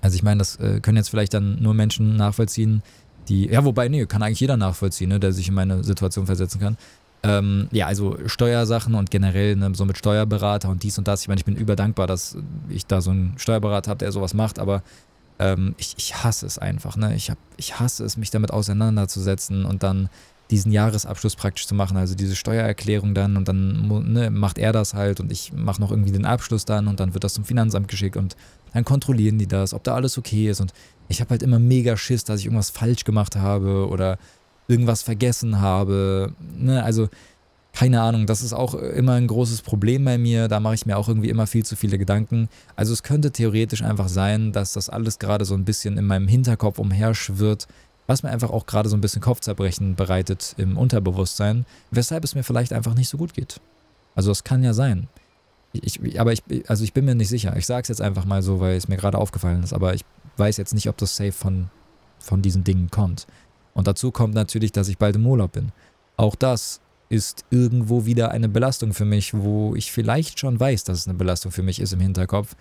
Also 0.01 0.17
ich 0.17 0.23
meine, 0.23 0.39
das 0.39 0.57
äh, 0.57 0.81
können 0.81 0.97
jetzt 0.97 1.11
vielleicht 1.11 1.35
dann 1.35 1.61
nur 1.61 1.75
Menschen 1.75 2.17
nachvollziehen, 2.17 2.83
die, 3.29 3.47
ja, 3.47 3.65
wobei, 3.65 3.89
nee, 3.89 4.07
kann 4.07 4.23
eigentlich 4.23 4.41
jeder 4.41 4.57
nachvollziehen, 4.57 5.11
ne, 5.11 5.21
der 5.21 5.33
sich 5.33 5.49
in 5.49 5.55
meine 5.55 5.85
Situation 5.85 6.27
versetzen 6.27 6.61
kann. 6.61 6.77
Ähm, 7.23 7.69
ja, 7.71 7.87
also 7.87 8.17
Steuersachen 8.27 8.95
und 8.95 9.11
generell 9.11 9.57
ne, 9.57 9.71
so 9.75 9.85
mit 9.85 9.99
Steuerberater 9.99 10.71
und 10.71 10.83
dies 10.83 10.97
und 10.97 11.07
das. 11.07 11.23
Ich 11.23 11.29
meine, 11.29 11.39
ich 11.39 11.45
bin 11.45 11.57
überdankbar, 11.57 12.07
dass 12.07 12.37
ich 12.69 12.87
da 12.87 13.01
so 13.01 13.11
einen 13.11 13.35
Steuerberater 13.37 13.91
habe, 13.91 13.99
der 13.99 14.13
sowas 14.13 14.33
macht, 14.33 14.59
aber 14.59 14.83
ähm, 15.39 15.75
ich, 15.77 15.95
ich 15.99 16.23
hasse 16.23 16.47
es 16.47 16.59
einfach. 16.59 16.97
Ne? 16.97 17.15
Ich, 17.15 17.31
hab, 17.31 17.39
ich 17.57 17.79
hasse 17.79 18.05
es, 18.05 18.17
mich 18.17 18.31
damit 18.31 18.53
auseinanderzusetzen 18.53 19.65
und 19.67 19.83
dann 19.83 20.09
diesen 20.51 20.73
Jahresabschluss 20.73 21.37
praktisch 21.37 21.67
zu 21.67 21.75
machen, 21.75 21.97
also 21.97 22.15
diese 22.15 22.35
Steuererklärung 22.35 23.15
dann 23.15 23.37
und 23.37 23.47
dann 23.49 24.13
ne, 24.13 24.31
macht 24.31 24.59
er 24.59 24.73
das 24.73 24.95
halt 24.95 25.21
und 25.21 25.31
ich 25.31 25.53
mache 25.53 25.81
noch 25.81 25.91
irgendwie 25.91 26.11
den 26.11 26.25
Abschluss 26.25 26.65
dann 26.65 26.89
und 26.89 26.99
dann 27.01 27.15
wird 27.15 27.23
das 27.23 27.35
zum 27.35 27.45
Finanzamt 27.45 27.87
geschickt 27.87 28.17
und 28.17 28.37
dann 28.73 28.85
kontrollieren 28.85 29.39
die 29.39 29.47
das, 29.47 29.73
ob 29.73 29.85
da 29.85 29.95
alles 29.95 30.19
okay 30.19 30.51
ist 30.51 30.61
und 30.61 30.73
ich 31.09 31.21
habe 31.21 31.31
halt 31.31 31.43
immer 31.43 31.59
mega 31.59 31.97
Schiss, 31.97 32.25
dass 32.25 32.41
ich 32.41 32.47
irgendwas 32.47 32.71
falsch 32.71 33.05
gemacht 33.05 33.37
habe 33.37 33.89
oder 33.89 34.19
irgendwas 34.71 35.03
vergessen 35.03 35.61
habe. 35.61 36.33
Ne? 36.57 36.83
Also 36.83 37.09
keine 37.73 38.01
Ahnung, 38.03 38.27
das 38.27 38.43
ist 38.43 38.53
auch 38.53 38.75
immer 38.75 39.13
ein 39.13 39.27
großes 39.27 39.63
Problem 39.63 40.05
bei 40.05 40.19
mir. 40.19 40.49
Da 40.49 40.61
mache 40.61 40.75
ich 40.75 40.87
mir 40.87 40.97
auch 40.97 41.09
irgendwie 41.09 41.29
immer 41.29 41.47
viel 41.47 41.65
zu 41.65 41.77
viele 41.77 41.99
Gedanken. 41.99 42.49
Also 42.77 42.93
es 42.93 43.03
könnte 43.03 43.31
theoretisch 43.31 43.83
einfach 43.83 44.09
sein, 44.09 44.53
dass 44.53 44.73
das 44.73 44.89
alles 44.89 45.19
gerade 45.19 45.45
so 45.45 45.55
ein 45.55 45.65
bisschen 45.65 45.97
in 45.97 46.05
meinem 46.05 46.27
Hinterkopf 46.27 46.79
umherschwirrt, 46.79 47.69
was 48.07 48.23
mir 48.23 48.31
einfach 48.31 48.51
auch 48.51 48.67
gerade 48.67 48.89
so 48.89 48.97
ein 48.97 49.01
bisschen 49.01 49.23
Kopfzerbrechen 49.23 49.95
bereitet 49.95 50.55
im 50.59 50.77
Unterbewusstsein, 50.77 51.65
weshalb 51.91 52.25
es 52.25 52.35
mir 52.35 52.43
vielleicht 52.43 52.73
einfach 52.73 52.95
nicht 52.95 53.09
so 53.09 53.19
gut 53.19 53.35
geht. 53.35 53.61
Also 54.17 54.33
es 54.33 54.43
kann 54.43 54.65
ja 54.65 54.73
sein. 54.73 55.09
Ich, 55.73 56.21
aber 56.21 56.33
ich, 56.33 56.43
also 56.67 56.83
ich 56.83 56.93
bin 56.93 57.05
mir 57.05 57.15
nicht 57.15 57.29
sicher. 57.29 57.57
Ich 57.57 57.67
sage 57.67 57.83
es 57.83 57.89
jetzt 57.89 58.03
einfach 58.03 58.25
mal 58.25 58.43
so, 58.43 58.59
weil 58.59 58.77
es 58.77 58.89
mir 58.89 58.97
gerade 58.97 59.19
aufgefallen 59.19 59.63
ist, 59.63 59.73
aber 59.73 59.95
ich 59.95 60.05
weiß 60.37 60.57
jetzt 60.57 60.75
nicht, 60.75 60.89
ob 60.89 60.97
das 60.97 61.15
safe 61.15 61.33
von, 61.33 61.71
von 62.19 62.43
diesen 62.43 62.65
Dingen 62.65 62.91
kommt. 62.91 63.29
Und 63.75 63.87
dazu 63.87 64.11
kommt 64.11 64.35
natürlich, 64.35 64.73
dass 64.73 64.89
ich 64.89 64.99
bald 64.99 65.17
im 65.17 65.27
Urlaub 65.27 65.53
bin. 65.53 65.73
Auch 66.17 66.35
das 66.35 66.81
ist 67.09 67.45
irgendwo 67.51 68.07
wieder 68.07 68.31
eine 68.31 68.49
Belastung 68.49 68.95
für 68.95 69.05
mich, 69.05 69.35
wo 69.35 69.75
ich 69.75 69.91
vielleicht 69.91 70.39
schon 70.39 70.59
weiß, 70.59 70.85
dass 70.85 70.99
es 70.99 71.09
eine 71.09 71.19
Belastung 71.19 71.51
für 71.51 71.63
mich 71.63 71.81
ist 71.81 71.93
im 71.93 72.01
Hinterkopf. 72.01 72.55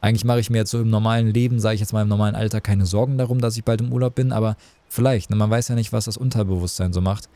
Eigentlich 0.00 0.24
mache 0.24 0.40
ich 0.40 0.50
mir 0.50 0.58
jetzt 0.58 0.70
so 0.70 0.80
im 0.80 0.90
normalen 0.90 1.28
Leben, 1.28 1.60
sage 1.60 1.74
ich 1.74 1.80
jetzt 1.80 1.92
mal 1.92 2.02
im 2.02 2.08
normalen 2.08 2.34
Alter, 2.34 2.60
keine 2.60 2.86
Sorgen 2.86 3.18
darum, 3.18 3.40
dass 3.40 3.56
ich 3.56 3.64
bald 3.64 3.82
im 3.82 3.92
Urlaub 3.92 4.14
bin, 4.14 4.32
aber 4.32 4.56
vielleicht, 4.88 5.30
ne, 5.30 5.36
man 5.36 5.50
weiß 5.50 5.68
ja 5.68 5.74
nicht, 5.74 5.92
was 5.92 6.06
das 6.06 6.16
Unterbewusstsein 6.16 6.92
so 6.92 7.00
macht. 7.00 7.28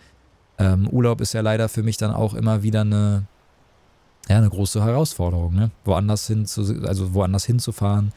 Ähm, 0.59 0.89
Urlaub 0.89 1.21
ist 1.21 1.35
ja 1.35 1.43
leider 1.43 1.69
für 1.69 1.83
mich 1.83 1.97
dann 1.97 2.13
auch 2.13 2.35
immer 2.35 2.63
wieder 2.63 2.81
eine, 2.81 3.27
ja, 4.29 4.39
eine 4.39 4.49
große 4.49 4.83
Herausforderung, 4.83 5.55
ne? 5.55 5.71
Woanders 5.85 6.27
hin 6.27 6.47
zu, 6.47 6.63
also 6.85 7.15
woanders 7.15 7.45
hinzufahren. 7.45 8.13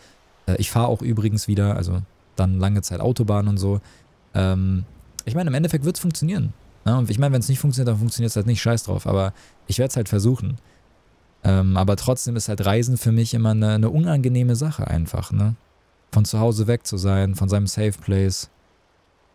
Äh, 0.47 0.55
ich 0.57 0.71
fahre 0.71 0.87
auch 0.87 1.01
übrigens 1.01 1.47
wieder, 1.47 1.75
also 1.75 2.01
dann 2.35 2.57
lange 2.57 2.81
Zeit 2.81 3.01
Autobahn 3.01 3.47
und 3.47 3.57
so. 3.57 3.81
Ähm, 4.33 4.85
ich 5.25 5.35
meine, 5.35 5.49
im 5.49 5.53
Endeffekt 5.53 5.85
wird 5.85 5.95
es 5.95 6.01
funktionieren. 6.01 6.53
Ja, 6.85 6.97
und 6.97 7.09
ich 7.09 7.19
meine, 7.19 7.33
wenn 7.33 7.41
es 7.41 7.49
nicht 7.49 7.59
funktioniert, 7.59 7.89
dann 7.89 7.99
funktioniert 7.99 8.31
es 8.31 8.35
halt 8.35 8.47
nicht, 8.47 8.61
scheiß 8.61 8.83
drauf. 8.83 9.05
Aber 9.05 9.33
ich 9.67 9.77
werde 9.77 9.89
es 9.89 9.95
halt 9.95 10.09
versuchen. 10.09 10.57
Ähm, 11.43 11.77
aber 11.77 11.95
trotzdem 11.95 12.35
ist 12.35 12.49
halt 12.49 12.65
Reisen 12.65 12.97
für 12.97 13.11
mich 13.11 13.33
immer 13.33 13.51
eine, 13.51 13.73
eine, 13.73 13.89
unangenehme 13.89 14.55
Sache 14.55 14.87
einfach, 14.87 15.31
ne? 15.31 15.55
Von 16.11 16.25
zu 16.25 16.39
Hause 16.39 16.67
weg 16.67 16.85
zu 16.85 16.97
sein, 16.97 17.35
von 17.35 17.49
seinem 17.49 17.67
Safe 17.67 17.93
Place 17.93 18.49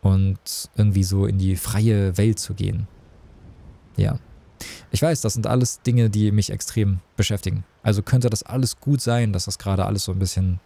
und 0.02 0.38
irgendwie 0.74 1.04
so 1.04 1.24
in 1.24 1.38
die 1.38 1.56
freie 1.56 2.18
Welt 2.18 2.38
zu 2.38 2.54
gehen. 2.54 2.88
Ja. 3.96 4.18
Ich 4.90 5.00
weiß, 5.00 5.20
das 5.20 5.34
sind 5.34 5.46
alles 5.46 5.82
Dinge, 5.82 6.10
die 6.10 6.30
mich 6.30 6.50
extrem 6.50 7.00
beschäftigen. 7.16 7.64
Also 7.82 8.02
könnte 8.02 8.28
das 8.28 8.42
alles 8.42 8.80
gut 8.80 9.00
sein, 9.00 9.32
dass 9.32 9.46
das 9.46 9.58
gerade 9.58 9.84
alles 9.84 10.04
so 10.04 10.12
ein 10.12 10.18
bisschen 10.18 10.60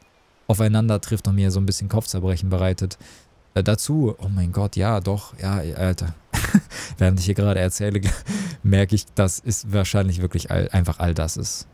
aufeinander 0.46 1.00
trifft 1.00 1.28
und 1.28 1.34
mir 1.34 1.50
so 1.50 1.60
ein 1.60 1.66
bisschen 1.66 1.88
Kopfzerbrechen 1.88 2.48
bereitet. 2.48 2.98
Äh, 3.58 3.62
dazu, 3.64 4.14
oh 4.18 4.28
mein 4.28 4.52
Gott, 4.52 4.76
ja, 4.76 5.00
doch, 5.00 5.34
ja, 5.38 5.60
Alter. 5.76 6.14
Während 6.98 7.18
ich 7.18 7.26
hier 7.26 7.34
gerade 7.34 7.60
erzähle, 7.60 8.00
merke 8.62 8.94
ich, 8.94 9.06
dass 9.14 9.42
es 9.44 9.72
wahrscheinlich 9.72 10.22
wirklich 10.22 10.50
all, 10.50 10.68
einfach 10.70 11.00
all 11.00 11.14
das 11.14 11.36
ist. 11.36 11.66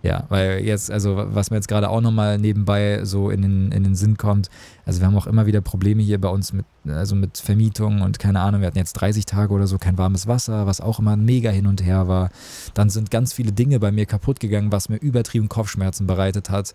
Ja, 0.00 0.24
weil 0.28 0.60
jetzt, 0.60 0.92
also 0.92 1.16
was 1.16 1.50
mir 1.50 1.56
jetzt 1.56 1.66
gerade 1.66 1.90
auch 1.90 2.00
nochmal 2.00 2.38
nebenbei 2.38 3.04
so 3.04 3.30
in 3.30 3.42
den, 3.42 3.72
in 3.72 3.82
den 3.82 3.96
Sinn 3.96 4.16
kommt, 4.16 4.48
also 4.86 5.00
wir 5.00 5.08
haben 5.08 5.16
auch 5.16 5.26
immer 5.26 5.46
wieder 5.46 5.60
Probleme 5.60 6.02
hier 6.02 6.20
bei 6.20 6.28
uns 6.28 6.52
mit, 6.52 6.64
also 6.86 7.16
mit 7.16 7.36
Vermietung 7.36 8.00
und 8.02 8.20
keine 8.20 8.40
Ahnung, 8.40 8.60
wir 8.60 8.68
hatten 8.68 8.78
jetzt 8.78 8.92
30 8.92 9.26
Tage 9.26 9.52
oder 9.52 9.66
so 9.66 9.76
kein 9.76 9.98
warmes 9.98 10.28
Wasser, 10.28 10.66
was 10.66 10.80
auch 10.80 11.00
immer 11.00 11.16
mega 11.16 11.50
hin 11.50 11.66
und 11.66 11.84
her 11.84 12.06
war. 12.06 12.30
Dann 12.74 12.90
sind 12.90 13.10
ganz 13.10 13.32
viele 13.32 13.50
Dinge 13.50 13.80
bei 13.80 13.90
mir 13.90 14.06
kaputt 14.06 14.38
gegangen, 14.38 14.70
was 14.70 14.88
mir 14.88 14.96
übertrieben 14.98 15.48
Kopfschmerzen 15.48 16.06
bereitet 16.06 16.48
hat. 16.48 16.74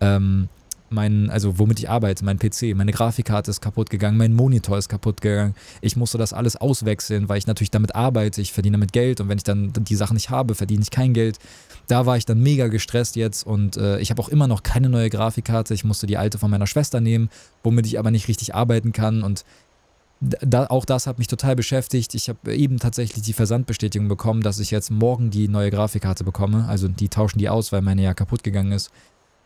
Ähm, 0.00 0.48
mein, 0.90 1.30
also 1.30 1.58
womit 1.58 1.78
ich 1.78 1.88
arbeite, 1.88 2.24
mein 2.24 2.38
PC, 2.38 2.74
meine 2.74 2.92
Grafikkarte 2.92 3.50
ist 3.50 3.60
kaputt 3.60 3.90
gegangen, 3.90 4.16
mein 4.16 4.32
Monitor 4.32 4.78
ist 4.78 4.88
kaputt 4.88 5.20
gegangen. 5.20 5.54
Ich 5.80 5.96
musste 5.96 6.18
das 6.18 6.32
alles 6.32 6.56
auswechseln, 6.56 7.28
weil 7.28 7.38
ich 7.38 7.46
natürlich 7.46 7.70
damit 7.70 7.94
arbeite, 7.94 8.40
ich 8.40 8.52
verdiene 8.52 8.74
damit 8.74 8.92
Geld 8.92 9.20
und 9.20 9.28
wenn 9.28 9.38
ich 9.38 9.44
dann 9.44 9.72
die 9.72 9.96
Sachen 9.96 10.14
nicht 10.14 10.30
habe, 10.30 10.54
verdiene 10.54 10.82
ich 10.82 10.90
kein 10.90 11.12
Geld. 11.12 11.38
Da 11.86 12.06
war 12.06 12.16
ich 12.16 12.26
dann 12.26 12.40
mega 12.40 12.68
gestresst 12.68 13.16
jetzt 13.16 13.46
und 13.46 13.76
äh, 13.76 13.98
ich 14.00 14.10
habe 14.10 14.20
auch 14.22 14.28
immer 14.28 14.46
noch 14.46 14.62
keine 14.62 14.88
neue 14.88 15.10
Grafikkarte. 15.10 15.74
Ich 15.74 15.84
musste 15.84 16.06
die 16.06 16.16
alte 16.16 16.38
von 16.38 16.50
meiner 16.50 16.66
Schwester 16.66 17.00
nehmen, 17.00 17.30
womit 17.62 17.86
ich 17.86 17.98
aber 17.98 18.10
nicht 18.10 18.28
richtig 18.28 18.54
arbeiten 18.54 18.92
kann 18.92 19.22
und 19.22 19.44
da, 20.20 20.66
auch 20.66 20.84
das 20.84 21.06
hat 21.06 21.18
mich 21.18 21.28
total 21.28 21.56
beschäftigt. 21.56 22.14
Ich 22.14 22.28
habe 22.28 22.54
eben 22.54 22.78
tatsächlich 22.78 23.22
die 23.22 23.32
Versandbestätigung 23.32 24.08
bekommen, 24.08 24.42
dass 24.42 24.58
ich 24.58 24.70
jetzt 24.70 24.90
morgen 24.90 25.30
die 25.30 25.48
neue 25.48 25.70
Grafikkarte 25.70 26.24
bekomme. 26.24 26.66
Also 26.68 26.88
die 26.88 27.08
tauschen 27.08 27.38
die 27.38 27.48
aus, 27.48 27.72
weil 27.72 27.80
meine 27.80 28.02
ja 28.02 28.12
kaputt 28.12 28.42
gegangen 28.42 28.72
ist. 28.72 28.90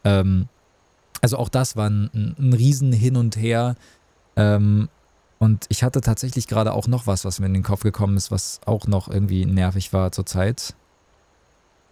Ähm, 0.02 0.48
also 1.24 1.38
auch 1.38 1.48
das 1.48 1.74
war 1.74 1.88
ein, 1.88 2.34
ein 2.38 2.52
Riesen 2.52 2.92
hin 2.92 3.16
und 3.16 3.38
her. 3.38 3.76
Ähm, 4.36 4.90
und 5.38 5.64
ich 5.70 5.82
hatte 5.82 6.02
tatsächlich 6.02 6.48
gerade 6.48 6.74
auch 6.74 6.86
noch 6.86 7.06
was, 7.06 7.24
was 7.24 7.40
mir 7.40 7.46
in 7.46 7.54
den 7.54 7.62
Kopf 7.62 7.80
gekommen 7.80 8.18
ist, 8.18 8.30
was 8.30 8.60
auch 8.66 8.86
noch 8.86 9.08
irgendwie 9.08 9.46
nervig 9.46 9.94
war 9.94 10.12
zur 10.12 10.26
Zeit. 10.26 10.74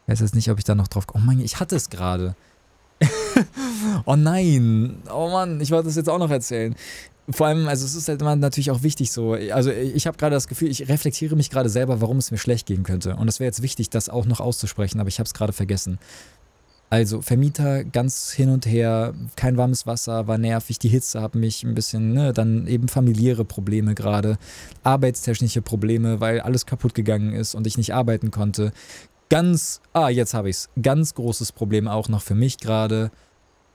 Ich 0.05 0.13
weiß 0.13 0.21
jetzt 0.21 0.35
nicht, 0.35 0.51
ob 0.51 0.59
ich 0.59 0.65
da 0.65 0.75
noch 0.75 0.87
drauf. 0.87 1.07
Oh 1.15 1.19
mein, 1.19 1.41
ich 1.41 1.61
hatte 1.61 1.77
es 1.77 1.89
gerade. 1.89 2.37
oh 4.05 4.17
nein. 4.17 4.99
Oh 5.11 5.31
Mann, 5.31 5.63
ich 5.63 5.71
wollte 5.71 5.87
das 5.87 5.97
jetzt 5.97 6.11
auch 6.11 6.19
noch 6.19 6.31
erzählen. 6.31 6.77
Vor 7.31 7.47
allem, 7.47 7.69
also 7.69 7.87
es 7.87 7.95
ist 7.95 8.09
halt 8.09 8.21
immer 8.21 8.37
natürlich 8.37 8.71
auch 8.71 8.83
wichtig 8.83 9.13
so. 9.13 9.33
Also 9.33 9.71
ich 9.71 10.07
habe 10.07 10.19
gerade 10.19 10.35
das 10.35 10.47
Gefühl, 10.47 10.69
ich 10.69 10.91
reflektiere 10.91 11.37
mich 11.37 11.49
gerade 11.49 11.71
selber, 11.71 12.03
warum 12.03 12.19
es 12.19 12.31
mir 12.33 12.37
schlecht 12.37 12.67
gehen 12.67 12.83
könnte. 12.83 13.17
Und 13.17 13.29
es 13.29 13.41
wäre 13.41 13.49
jetzt 13.49 13.63
wichtig, 13.63 13.89
das 13.89 14.11
auch 14.11 14.27
noch 14.27 14.41
auszusprechen, 14.41 15.01
aber 15.01 15.09
ich 15.09 15.19
habe 15.19 15.27
es 15.27 15.33
gerade 15.33 15.55
vergessen. 15.55 15.99
Also 16.93 17.23
Vermieter 17.23 17.85
ganz 17.85 18.33
hin 18.33 18.51
und 18.51 18.67
her, 18.67 19.15
kein 19.35 19.57
warmes 19.57 19.87
Wasser, 19.87 20.27
war 20.27 20.37
nervig, 20.37 20.79
die 20.79 20.91
Hitze 20.91 21.23
hat 21.23 21.35
mich 21.35 21.63
ein 21.63 21.75
bisschen, 21.75 22.13
ne, 22.13 22.35
dann 22.35 22.67
eben 22.67 22.87
familiäre 22.87 23.47
Probleme 23.47 23.95
gerade, 23.95 24.37
arbeitstechnische 24.83 25.63
Probleme, 25.63 26.21
weil 26.21 26.41
alles 26.41 26.67
kaputt 26.67 26.95
gegangen 26.95 27.33
ist 27.33 27.55
und 27.55 27.67
ich 27.67 27.79
nicht 27.79 27.95
arbeiten 27.95 28.31
konnte. 28.31 28.73
Ganz, 29.31 29.81
ah, 29.95 30.11
jetzt 30.11 30.35
habe 30.35 30.51
ich 30.51 30.57
es, 30.57 30.69
ganz 30.83 31.15
großes 31.15 31.53
Problem 31.53 31.89
auch 31.89 32.11
noch 32.11 32.21
für 32.21 32.35
mich 32.35 32.59
gerade 32.59 33.11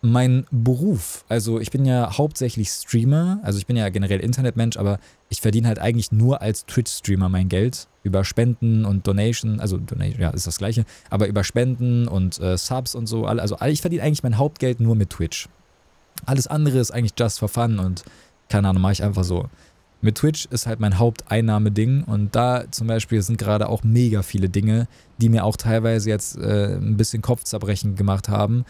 mein 0.01 0.45
Beruf. 0.51 1.25
Also 1.27 1.59
ich 1.59 1.71
bin 1.71 1.85
ja 1.85 2.17
hauptsächlich 2.17 2.69
Streamer, 2.69 3.39
also 3.43 3.57
ich 3.57 3.65
bin 3.65 3.75
ja 3.75 3.89
generell 3.89 4.19
Internetmensch, 4.19 4.77
aber 4.77 4.99
ich 5.29 5.41
verdiene 5.41 5.67
halt 5.67 5.79
eigentlich 5.79 6.11
nur 6.11 6.41
als 6.41 6.65
Twitch-Streamer 6.65 7.29
mein 7.29 7.49
Geld 7.49 7.87
über 8.03 8.23
Spenden 8.23 8.85
und 8.85 9.07
Donation, 9.07 9.59
also 9.59 9.77
Donation, 9.77 10.21
ja, 10.21 10.29
ist 10.29 10.47
das 10.47 10.59
gleiche, 10.59 10.85
aber 11.09 11.27
über 11.27 11.43
Spenden 11.43 12.07
und 12.07 12.39
äh, 12.39 12.57
Subs 12.57 12.95
und 12.95 13.07
so. 13.07 13.25
Also 13.25 13.57
ich 13.65 13.81
verdiene 13.81 14.03
eigentlich 14.03 14.23
mein 14.23 14.37
Hauptgeld 14.37 14.79
nur 14.79 14.95
mit 14.95 15.09
Twitch. 15.09 15.49
Alles 16.25 16.47
andere 16.47 16.79
ist 16.79 16.91
eigentlich 16.91 17.13
just 17.17 17.39
for 17.39 17.49
fun 17.49 17.79
und 17.79 18.03
keine 18.49 18.69
Ahnung, 18.69 18.81
mache 18.81 18.93
ich 18.93 19.03
einfach 19.03 19.23
so. 19.23 19.49
Mit 19.99 20.15
Twitch 20.15 20.45
ist 20.51 20.67
halt 20.67 20.79
mein 20.79 20.99
Haupteinnahmeding 20.99 22.03
und 22.03 22.35
da 22.35 22.65
zum 22.69 22.85
Beispiel 22.85 23.21
sind 23.23 23.39
gerade 23.39 23.67
auch 23.67 23.83
mega 23.83 24.21
viele 24.21 24.47
Dinge, 24.47 24.87
die 25.17 25.29
mir 25.29 25.43
auch 25.43 25.57
teilweise 25.57 26.09
jetzt 26.09 26.37
äh, 26.37 26.75
ein 26.75 26.97
bisschen 26.97 27.23
Kopfzerbrechen 27.23 27.95
gemacht 27.95 28.29
haben, 28.29 28.63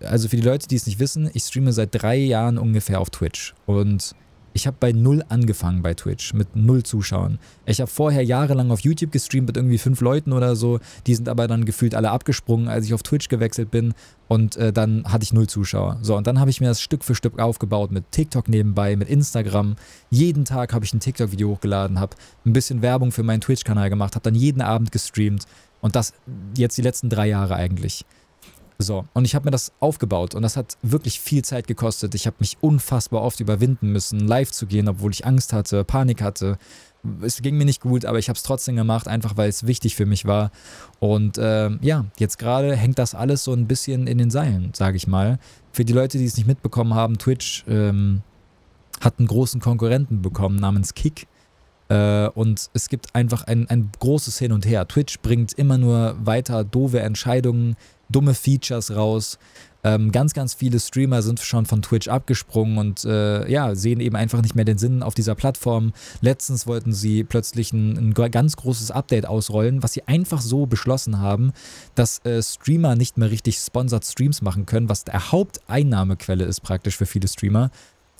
also 0.00 0.28
für 0.28 0.36
die 0.36 0.42
Leute, 0.42 0.68
die 0.68 0.76
es 0.76 0.86
nicht 0.86 0.98
wissen, 0.98 1.30
ich 1.32 1.44
streame 1.44 1.72
seit 1.72 1.90
drei 1.92 2.16
Jahren 2.16 2.58
ungefähr 2.58 3.00
auf 3.00 3.10
Twitch. 3.10 3.54
Und 3.66 4.14
ich 4.54 4.66
habe 4.66 4.76
bei 4.80 4.92
null 4.92 5.22
angefangen 5.28 5.82
bei 5.82 5.94
Twitch, 5.94 6.34
mit 6.34 6.56
null 6.56 6.82
Zuschauern. 6.82 7.38
Ich 7.66 7.80
habe 7.80 7.90
vorher 7.90 8.24
jahrelang 8.24 8.70
auf 8.70 8.80
YouTube 8.80 9.12
gestreamt 9.12 9.46
mit 9.46 9.56
irgendwie 9.56 9.78
fünf 9.78 10.00
Leuten 10.00 10.32
oder 10.32 10.56
so. 10.56 10.80
Die 11.06 11.14
sind 11.14 11.28
aber 11.28 11.46
dann 11.46 11.64
gefühlt 11.64 11.94
alle 11.94 12.10
abgesprungen, 12.10 12.66
als 12.66 12.84
ich 12.84 12.94
auf 12.94 13.02
Twitch 13.02 13.28
gewechselt 13.28 13.70
bin. 13.70 13.94
Und 14.26 14.56
äh, 14.56 14.72
dann 14.72 15.04
hatte 15.04 15.22
ich 15.22 15.32
null 15.32 15.46
Zuschauer. 15.46 15.98
So, 16.02 16.16
und 16.16 16.26
dann 16.26 16.40
habe 16.40 16.50
ich 16.50 16.60
mir 16.60 16.66
das 16.66 16.80
Stück 16.80 17.04
für 17.04 17.14
Stück 17.14 17.38
aufgebaut 17.38 17.92
mit 17.92 18.10
TikTok 18.10 18.48
nebenbei, 18.48 18.96
mit 18.96 19.08
Instagram. 19.08 19.76
Jeden 20.10 20.44
Tag 20.44 20.72
habe 20.72 20.84
ich 20.84 20.92
ein 20.92 21.00
TikTok-Video 21.00 21.50
hochgeladen, 21.50 22.00
habe 22.00 22.16
ein 22.44 22.52
bisschen 22.52 22.82
Werbung 22.82 23.12
für 23.12 23.22
meinen 23.22 23.40
Twitch-Kanal 23.40 23.90
gemacht, 23.90 24.16
habe 24.16 24.24
dann 24.24 24.34
jeden 24.34 24.60
Abend 24.60 24.90
gestreamt. 24.90 25.44
Und 25.80 25.94
das 25.94 26.12
jetzt 26.56 26.76
die 26.76 26.82
letzten 26.82 27.08
drei 27.08 27.28
Jahre 27.28 27.54
eigentlich. 27.54 28.04
So, 28.80 29.04
und 29.12 29.24
ich 29.24 29.34
habe 29.34 29.44
mir 29.44 29.50
das 29.50 29.72
aufgebaut 29.80 30.36
und 30.36 30.42
das 30.42 30.56
hat 30.56 30.78
wirklich 30.82 31.20
viel 31.20 31.42
Zeit 31.42 31.66
gekostet. 31.66 32.14
Ich 32.14 32.28
habe 32.28 32.36
mich 32.38 32.58
unfassbar 32.60 33.22
oft 33.22 33.40
überwinden 33.40 33.90
müssen, 33.90 34.20
live 34.20 34.52
zu 34.52 34.66
gehen, 34.66 34.88
obwohl 34.88 35.10
ich 35.10 35.26
Angst 35.26 35.52
hatte, 35.52 35.82
Panik 35.82 36.22
hatte. 36.22 36.58
Es 37.20 37.42
ging 37.42 37.56
mir 37.56 37.64
nicht 37.64 37.80
gut, 37.80 38.04
aber 38.04 38.20
ich 38.20 38.28
habe 38.28 38.36
es 38.36 38.44
trotzdem 38.44 38.76
gemacht, 38.76 39.08
einfach 39.08 39.36
weil 39.36 39.48
es 39.48 39.66
wichtig 39.66 39.96
für 39.96 40.06
mich 40.06 40.26
war. 40.26 40.52
Und 41.00 41.38
äh, 41.38 41.70
ja, 41.80 42.04
jetzt 42.18 42.38
gerade 42.38 42.76
hängt 42.76 43.00
das 43.00 43.16
alles 43.16 43.42
so 43.42 43.52
ein 43.52 43.66
bisschen 43.66 44.06
in 44.06 44.18
den 44.18 44.30
Seilen, 44.30 44.70
sage 44.74 44.96
ich 44.96 45.08
mal. 45.08 45.40
Für 45.72 45.84
die 45.84 45.92
Leute, 45.92 46.18
die 46.18 46.26
es 46.26 46.36
nicht 46.36 46.46
mitbekommen 46.46 46.94
haben, 46.94 47.18
Twitch 47.18 47.64
ähm, 47.66 48.22
hat 49.00 49.18
einen 49.18 49.26
großen 49.26 49.60
Konkurrenten 49.60 50.22
bekommen 50.22 50.54
namens 50.54 50.94
Kick. 50.94 51.26
Äh, 51.88 52.28
und 52.28 52.70
es 52.74 52.88
gibt 52.88 53.12
einfach 53.16 53.42
ein, 53.44 53.68
ein 53.68 53.90
großes 53.98 54.38
Hin 54.38 54.52
und 54.52 54.66
Her. 54.66 54.86
Twitch 54.86 55.18
bringt 55.18 55.52
immer 55.54 55.78
nur 55.78 56.14
weiter 56.24 56.62
doofe 56.62 57.00
Entscheidungen 57.00 57.74
dumme 58.08 58.34
Features 58.34 58.94
raus. 58.94 59.38
Ähm, 59.84 60.10
ganz, 60.10 60.34
ganz 60.34 60.54
viele 60.54 60.80
Streamer 60.80 61.22
sind 61.22 61.38
schon 61.38 61.64
von 61.64 61.82
Twitch 61.82 62.08
abgesprungen 62.08 62.78
und 62.78 63.04
äh, 63.04 63.48
ja, 63.48 63.76
sehen 63.76 64.00
eben 64.00 64.16
einfach 64.16 64.42
nicht 64.42 64.56
mehr 64.56 64.64
den 64.64 64.76
Sinn 64.76 65.04
auf 65.04 65.14
dieser 65.14 65.36
Plattform. 65.36 65.92
Letztens 66.20 66.66
wollten 66.66 66.92
sie 66.92 67.22
plötzlich 67.22 67.72
ein, 67.72 68.10
ein 68.10 68.30
ganz 68.32 68.56
großes 68.56 68.90
Update 68.90 69.26
ausrollen, 69.26 69.82
was 69.82 69.92
sie 69.92 70.02
einfach 70.08 70.40
so 70.40 70.66
beschlossen 70.66 71.20
haben, 71.20 71.52
dass 71.94 72.24
äh, 72.24 72.42
Streamer 72.42 72.96
nicht 72.96 73.18
mehr 73.18 73.30
richtig 73.30 73.58
sponsored 73.58 74.04
Streams 74.04 74.42
machen 74.42 74.66
können, 74.66 74.88
was 74.88 75.04
der 75.04 75.30
Haupteinnahmequelle 75.30 76.44
ist 76.44 76.60
praktisch 76.60 76.96
für 76.96 77.06
viele 77.06 77.28
Streamer. 77.28 77.70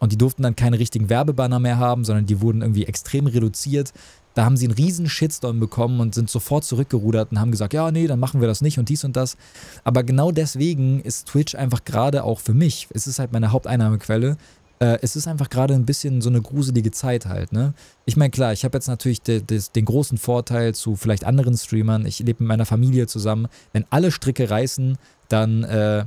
Und 0.00 0.12
die 0.12 0.18
durften 0.18 0.44
dann 0.44 0.54
keine 0.54 0.78
richtigen 0.78 1.08
Werbebanner 1.08 1.58
mehr 1.58 1.78
haben, 1.78 2.04
sondern 2.04 2.26
die 2.26 2.40
wurden 2.40 2.62
irgendwie 2.62 2.84
extrem 2.84 3.26
reduziert. 3.26 3.92
Da 4.38 4.44
haben 4.44 4.56
sie 4.56 4.66
einen 4.66 4.74
riesen 4.74 5.08
Shitstorm 5.08 5.58
bekommen 5.58 5.98
und 5.98 6.14
sind 6.14 6.30
sofort 6.30 6.62
zurückgerudert 6.62 7.32
und 7.32 7.40
haben 7.40 7.50
gesagt, 7.50 7.74
ja, 7.74 7.90
nee, 7.90 8.06
dann 8.06 8.20
machen 8.20 8.40
wir 8.40 8.46
das 8.46 8.60
nicht 8.60 8.78
und 8.78 8.88
dies 8.88 9.02
und 9.02 9.16
das. 9.16 9.36
Aber 9.82 10.04
genau 10.04 10.30
deswegen 10.30 11.00
ist 11.00 11.26
Twitch 11.26 11.56
einfach 11.56 11.84
gerade 11.84 12.22
auch 12.22 12.38
für 12.38 12.54
mich, 12.54 12.86
es 12.94 13.08
ist 13.08 13.18
halt 13.18 13.32
meine 13.32 13.50
Haupteinnahmequelle, 13.50 14.36
äh, 14.78 14.98
es 15.02 15.16
ist 15.16 15.26
einfach 15.26 15.50
gerade 15.50 15.74
ein 15.74 15.86
bisschen 15.86 16.20
so 16.20 16.28
eine 16.28 16.40
gruselige 16.40 16.92
Zeit 16.92 17.26
halt, 17.26 17.52
ne? 17.52 17.74
Ich 18.04 18.16
meine, 18.16 18.30
klar, 18.30 18.52
ich 18.52 18.64
habe 18.64 18.76
jetzt 18.76 18.86
natürlich 18.86 19.22
de, 19.22 19.40
de, 19.40 19.60
den 19.74 19.84
großen 19.84 20.18
Vorteil 20.18 20.72
zu 20.72 20.94
vielleicht 20.94 21.24
anderen 21.24 21.56
Streamern, 21.56 22.06
ich 22.06 22.20
lebe 22.20 22.44
mit 22.44 22.46
meiner 22.46 22.64
Familie 22.64 23.08
zusammen. 23.08 23.48
Wenn 23.72 23.86
alle 23.90 24.12
Stricke 24.12 24.48
reißen, 24.48 24.98
dann, 25.28 25.64
äh, 25.64 26.04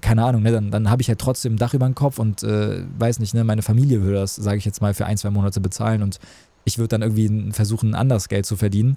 keine 0.00 0.24
Ahnung, 0.24 0.42
ne, 0.42 0.50
dann, 0.50 0.72
dann 0.72 0.90
habe 0.90 1.00
ich 1.00 1.08
halt 1.08 1.20
trotzdem 1.20 1.54
ein 1.54 1.58
Dach 1.58 1.74
über 1.74 1.86
dem 1.86 1.94
Kopf 1.94 2.18
und 2.18 2.42
äh, 2.42 2.82
weiß 2.98 3.20
nicht, 3.20 3.34
ne, 3.34 3.44
meine 3.44 3.62
Familie 3.62 4.02
würde 4.02 4.16
das, 4.16 4.34
sage 4.34 4.56
ich 4.58 4.64
jetzt 4.64 4.80
mal, 4.80 4.94
für 4.94 5.06
ein, 5.06 5.16
zwei 5.16 5.30
Monate 5.30 5.60
bezahlen 5.60 6.02
und 6.02 6.18
ich 6.64 6.78
würde 6.78 6.98
dann 6.98 7.02
irgendwie 7.02 7.52
versuchen, 7.52 7.94
anders 7.94 8.28
Geld 8.28 8.46
zu 8.46 8.56
verdienen. 8.56 8.96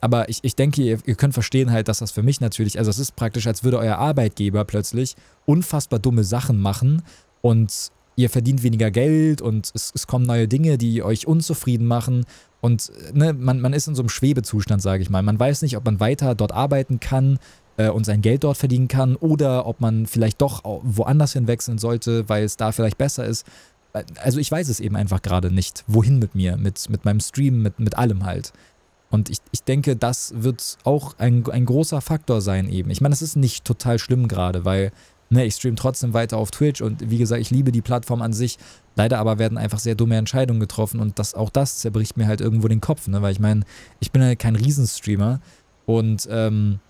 Aber 0.00 0.28
ich, 0.28 0.40
ich 0.42 0.56
denke, 0.56 0.82
ihr, 0.82 0.98
ihr, 1.06 1.14
könnt 1.14 1.32
verstehen 1.32 1.70
halt, 1.70 1.86
dass 1.86 2.00
das 2.00 2.10
für 2.10 2.24
mich 2.24 2.40
natürlich, 2.40 2.78
also 2.78 2.90
es 2.90 2.98
ist 2.98 3.14
praktisch, 3.14 3.46
als 3.46 3.62
würde 3.62 3.78
euer 3.78 3.98
Arbeitgeber 3.98 4.64
plötzlich 4.64 5.14
unfassbar 5.46 6.00
dumme 6.00 6.24
Sachen 6.24 6.60
machen 6.60 7.02
und 7.40 7.92
ihr 8.16 8.28
verdient 8.28 8.64
weniger 8.64 8.90
Geld 8.90 9.40
und 9.40 9.70
es, 9.74 9.92
es 9.94 10.08
kommen 10.08 10.26
neue 10.26 10.48
Dinge, 10.48 10.76
die 10.76 11.04
euch 11.04 11.28
unzufrieden 11.28 11.86
machen. 11.86 12.24
Und 12.60 12.90
ne, 13.12 13.32
man, 13.32 13.60
man 13.60 13.72
ist 13.72 13.86
in 13.86 13.94
so 13.94 14.02
einem 14.02 14.08
Schwebezustand, 14.08 14.82
sage 14.82 15.02
ich 15.02 15.10
mal. 15.10 15.22
Man 15.22 15.38
weiß 15.38 15.62
nicht, 15.62 15.76
ob 15.76 15.84
man 15.84 16.00
weiter 16.00 16.34
dort 16.34 16.52
arbeiten 16.52 16.98
kann 16.98 17.38
äh, 17.76 17.88
und 17.88 18.04
sein 18.04 18.22
Geld 18.22 18.44
dort 18.44 18.56
verdienen 18.56 18.88
kann 18.88 19.16
oder 19.16 19.66
ob 19.66 19.80
man 19.80 20.06
vielleicht 20.06 20.40
doch 20.40 20.62
woanders 20.82 21.32
hinwechseln 21.32 21.78
sollte, 21.78 22.28
weil 22.28 22.44
es 22.44 22.56
da 22.56 22.72
vielleicht 22.72 22.98
besser 22.98 23.24
ist 23.24 23.46
also 23.92 24.38
ich 24.38 24.50
weiß 24.50 24.68
es 24.68 24.80
eben 24.80 24.96
einfach 24.96 25.22
gerade 25.22 25.50
nicht, 25.50 25.84
wohin 25.86 26.18
mit 26.18 26.34
mir, 26.34 26.56
mit, 26.56 26.88
mit 26.88 27.04
meinem 27.04 27.20
Stream, 27.20 27.62
mit, 27.62 27.78
mit 27.78 27.96
allem 27.96 28.24
halt. 28.24 28.52
Und 29.10 29.28
ich, 29.28 29.38
ich 29.50 29.62
denke, 29.62 29.94
das 29.94 30.32
wird 30.36 30.78
auch 30.84 31.18
ein, 31.18 31.46
ein 31.50 31.66
großer 31.66 32.00
Faktor 32.00 32.40
sein 32.40 32.70
eben. 32.70 32.90
Ich 32.90 33.02
meine, 33.02 33.12
das 33.12 33.20
ist 33.20 33.36
nicht 33.36 33.64
total 33.64 33.98
schlimm 33.98 34.26
gerade, 34.26 34.64
weil 34.64 34.90
ne, 35.28 35.44
ich 35.44 35.54
stream 35.54 35.76
trotzdem 35.76 36.14
weiter 36.14 36.38
auf 36.38 36.50
Twitch 36.50 36.80
und 36.80 37.10
wie 37.10 37.18
gesagt, 37.18 37.40
ich 37.40 37.50
liebe 37.50 37.72
die 37.72 37.82
Plattform 37.82 38.22
an 38.22 38.32
sich. 38.32 38.58
Leider 38.96 39.18
aber 39.18 39.38
werden 39.38 39.58
einfach 39.58 39.78
sehr 39.78 39.94
dumme 39.94 40.16
Entscheidungen 40.16 40.60
getroffen 40.60 41.00
und 41.00 41.18
das, 41.18 41.34
auch 41.34 41.50
das 41.50 41.78
zerbricht 41.78 42.16
mir 42.16 42.26
halt 42.26 42.40
irgendwo 42.40 42.68
den 42.68 42.80
Kopf, 42.80 43.08
ne? 43.08 43.20
weil 43.20 43.32
ich 43.32 43.40
meine, 43.40 43.62
ich 44.00 44.12
bin 44.12 44.22
halt 44.22 44.38
kein 44.38 44.56
Riesenstreamer 44.56 45.40
und 45.84 46.28
ähm, 46.30 46.80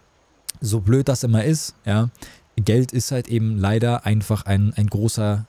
so 0.61 0.81
blöd 0.81 1.09
das 1.09 1.25
immer 1.25 1.45
ist, 1.45 1.75
ja, 1.85 2.11
Geld 2.57 2.93
ist 2.93 3.11
halt 3.13 3.29
eben 3.29 3.57
leider 3.57 4.05
einfach 4.05 4.45
ein, 4.45 4.73
ein 4.77 4.87
großer 4.87 5.47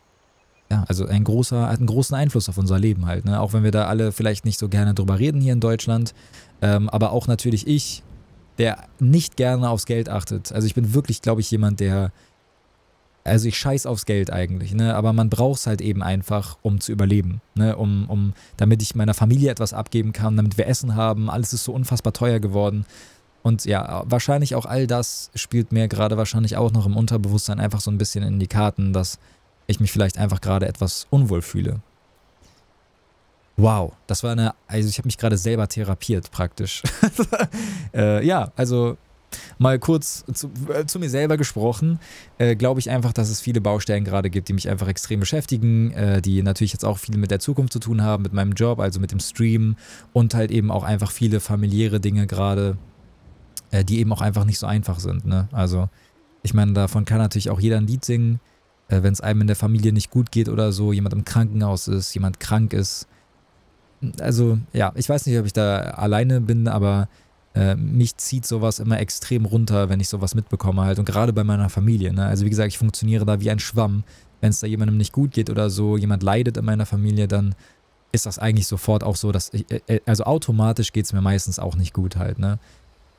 ja, 0.74 0.86
also 0.88 1.06
ein 1.06 1.24
großer, 1.24 1.68
hat 1.68 1.78
einen 1.78 1.88
großen 1.88 2.16
Einfluss 2.16 2.50
auf 2.50 2.58
unser 2.58 2.80
Leben 2.80 3.06
halt. 3.06 3.26
Ne? 3.26 3.40
Auch 3.40 3.54
wenn 3.54 3.64
wir 3.64 3.72
da 3.72 3.86
alle 3.86 4.12
vielleicht 4.12 4.46
nicht 4.46 4.60
so 4.60 4.70
gerne 4.70 4.94
drüber 4.94 5.20
reden 5.20 5.42
hier 5.42 5.54
in 5.54 5.60
Deutschland. 5.60 6.14
Ähm, 6.62 6.90
aber 6.90 7.12
auch 7.12 7.28
natürlich 7.28 7.68
ich 7.68 8.04
der 8.60 8.78
nicht 9.00 9.36
gerne 9.36 9.70
aufs 9.70 9.86
Geld 9.86 10.10
achtet. 10.10 10.52
Also 10.52 10.68
ich 10.68 10.76
bin 10.76 10.94
wirklich, 10.94 11.22
glaube 11.22 11.42
ich, 11.42 11.50
jemand, 11.50 11.80
der 11.80 12.12
also 13.24 13.48
ich 13.48 13.58
scheiß 13.58 13.86
aufs 13.86 14.06
Geld 14.06 14.32
eigentlich, 14.32 14.74
ne? 14.74 14.96
Aber 14.96 15.14
man 15.14 15.30
braucht 15.30 15.60
es 15.60 15.66
halt 15.66 15.80
eben 15.80 16.04
einfach, 16.04 16.58
um 16.62 16.82
zu 16.82 16.92
überleben, 16.92 17.42
ne? 17.56 17.78
Um, 17.78 18.10
um, 18.10 18.34
damit 18.58 18.82
ich 18.82 18.96
meiner 18.96 19.14
Familie 19.14 19.50
etwas 19.50 19.74
abgeben 19.74 20.12
kann, 20.12 20.36
damit 20.36 20.58
wir 20.58 20.68
Essen 20.68 20.96
haben. 20.96 21.30
Alles 21.30 21.54
ist 21.54 21.64
so 21.64 21.72
unfassbar 21.72 22.12
teuer 22.12 22.40
geworden. 22.40 22.86
Und 23.42 23.66
ja, 23.66 24.04
wahrscheinlich 24.06 24.56
auch 24.56 24.66
all 24.66 24.88
das 24.88 25.32
spielt 25.36 25.72
mir 25.72 25.88
gerade 25.88 26.18
wahrscheinlich 26.18 26.58
auch 26.58 26.74
noch 26.74 26.86
im 26.86 26.98
Unterbewusstsein 26.98 27.62
einfach 27.62 27.80
so 27.80 27.92
ein 27.92 27.98
bisschen 27.98 28.24
in 28.24 28.40
die 28.40 28.48
Karten, 28.48 28.92
dass 28.92 29.20
ich 29.68 29.80
mich 29.80 29.92
vielleicht 29.92 30.18
einfach 30.18 30.42
gerade 30.42 30.68
etwas 30.68 31.08
unwohl 31.10 31.42
fühle. 31.42 31.82
Wow, 33.56 33.94
das 34.08 34.24
war 34.24 34.32
eine, 34.32 34.56
also 34.68 34.90
ich 34.90 34.98
habe 34.98 35.08
mich 35.08 35.18
gerade 35.18 35.38
selber 35.38 35.68
therapiert 35.68 36.32
praktisch. 36.32 36.82
äh, 37.94 38.26
ja, 38.26 38.52
also 38.56 38.98
mal 39.58 39.78
kurz 39.80 40.26
zu, 40.34 40.50
äh, 40.74 40.86
zu 40.86 41.00
mir 41.00 41.10
selber 41.10 41.38
gesprochen, 41.38 42.00
äh, 42.40 42.56
glaube 42.56 42.80
ich 42.80 42.90
einfach, 42.90 43.14
dass 43.14 43.30
es 43.30 43.42
viele 43.42 43.62
Baustellen 43.62 44.04
gerade 44.06 44.30
gibt, 44.30 44.50
die 44.50 44.54
mich 44.54 44.70
einfach 44.70 44.88
extrem 44.88 45.20
beschäftigen, 45.20 45.92
äh, 45.92 46.22
die 46.22 46.42
natürlich 46.42 46.74
jetzt 46.74 46.86
auch 46.86 46.98
viel 46.98 47.18
mit 47.18 47.32
der 47.32 47.40
Zukunft 47.40 47.74
zu 47.74 47.80
tun 47.80 48.02
haben, 48.02 48.24
mit 48.24 48.34
meinem 48.34 48.54
Job, 48.54 48.80
also 48.80 49.00
mit 49.00 49.12
dem 49.12 49.20
Stream 49.20 49.76
und 50.14 50.34
halt 50.34 50.50
eben 50.52 50.72
auch 50.72 50.84
einfach 50.84 51.12
viele 51.12 51.40
familiäre 51.40 52.00
Dinge 52.00 52.26
gerade, 52.26 52.78
äh, 53.72 53.86
die 53.86 54.00
eben 54.00 54.12
auch 54.14 54.22
einfach 54.22 54.46
nicht 54.46 54.60
so 54.60 54.66
einfach 54.66 55.00
sind. 55.00 55.26
Ne? 55.26 55.48
Also 55.52 55.90
ich 56.42 56.54
meine, 56.54 56.74
davon 56.74 57.06
kann 57.06 57.20
natürlich 57.20 57.50
auch 57.50 57.60
jeder 57.60 57.78
ein 57.78 57.88
Lied 57.88 58.04
singen, 58.04 58.40
äh, 58.94 59.04
wenn 59.04 59.14
es 59.14 59.22
einem 59.22 59.42
in 59.42 59.48
der 59.48 59.56
Familie 59.56 59.92
nicht 59.92 60.12
gut 60.12 60.32
geht 60.32 60.50
oder 60.50 60.72
so, 60.72 60.94
jemand 60.94 61.14
im 61.14 61.26
Krankenhaus 61.26 61.88
ist, 61.88 62.14
jemand 62.14 62.40
krank 62.40 62.74
ist. 62.74 63.08
Also 64.20 64.60
ja, 64.74 64.92
ich 64.96 65.10
weiß 65.10 65.26
nicht, 65.26 65.40
ob 65.40 65.46
ich 65.46 65.54
da 65.54 65.78
alleine 65.80 66.42
bin, 66.42 66.68
aber 66.68 67.08
äh, 67.56 67.76
mich 67.76 68.18
zieht 68.18 68.46
sowas 68.46 68.80
immer 68.80 69.00
extrem 69.00 69.46
runter, 69.46 69.90
wenn 69.90 70.00
ich 70.00 70.10
sowas 70.10 70.36
mitbekomme 70.36 70.84
halt. 70.84 71.00
Und 71.00 71.06
gerade 71.06 71.34
bei 71.34 71.44
meiner 71.44 71.70
Familie. 71.70 72.14
Ne? 72.14 72.26
Also 72.26 72.46
wie 72.46 72.50
gesagt, 72.50 72.68
ich 72.68 72.78
funktioniere 72.78 73.26
da 73.26 73.40
wie 73.40 73.50
ein 73.50 73.60
Schwamm. 73.60 74.04
Wenn 74.42 74.50
es 74.50 74.60
da 74.60 74.68
jemandem 74.68 74.98
nicht 74.98 75.14
gut 75.14 75.32
geht 75.32 75.50
oder 75.50 75.70
so, 75.70 75.98
jemand 75.98 76.22
leidet 76.22 76.58
in 76.58 76.66
meiner 76.66 76.86
Familie, 76.86 77.28
dann 77.28 77.56
ist 78.12 78.26
das 78.26 78.38
eigentlich 78.40 78.68
sofort 78.68 79.04
auch 79.04 79.16
so, 79.16 79.32
dass 79.32 79.52
ich, 79.54 79.70
äh, 79.72 79.82
äh, 79.88 80.02
also 80.06 80.26
automatisch 80.26 80.92
geht 80.92 81.06
es 81.06 81.14
mir 81.14 81.22
meistens 81.22 81.60
auch 81.60 81.76
nicht 81.76 81.94
gut 81.94 82.18
halt, 82.18 82.40
ne? 82.40 82.60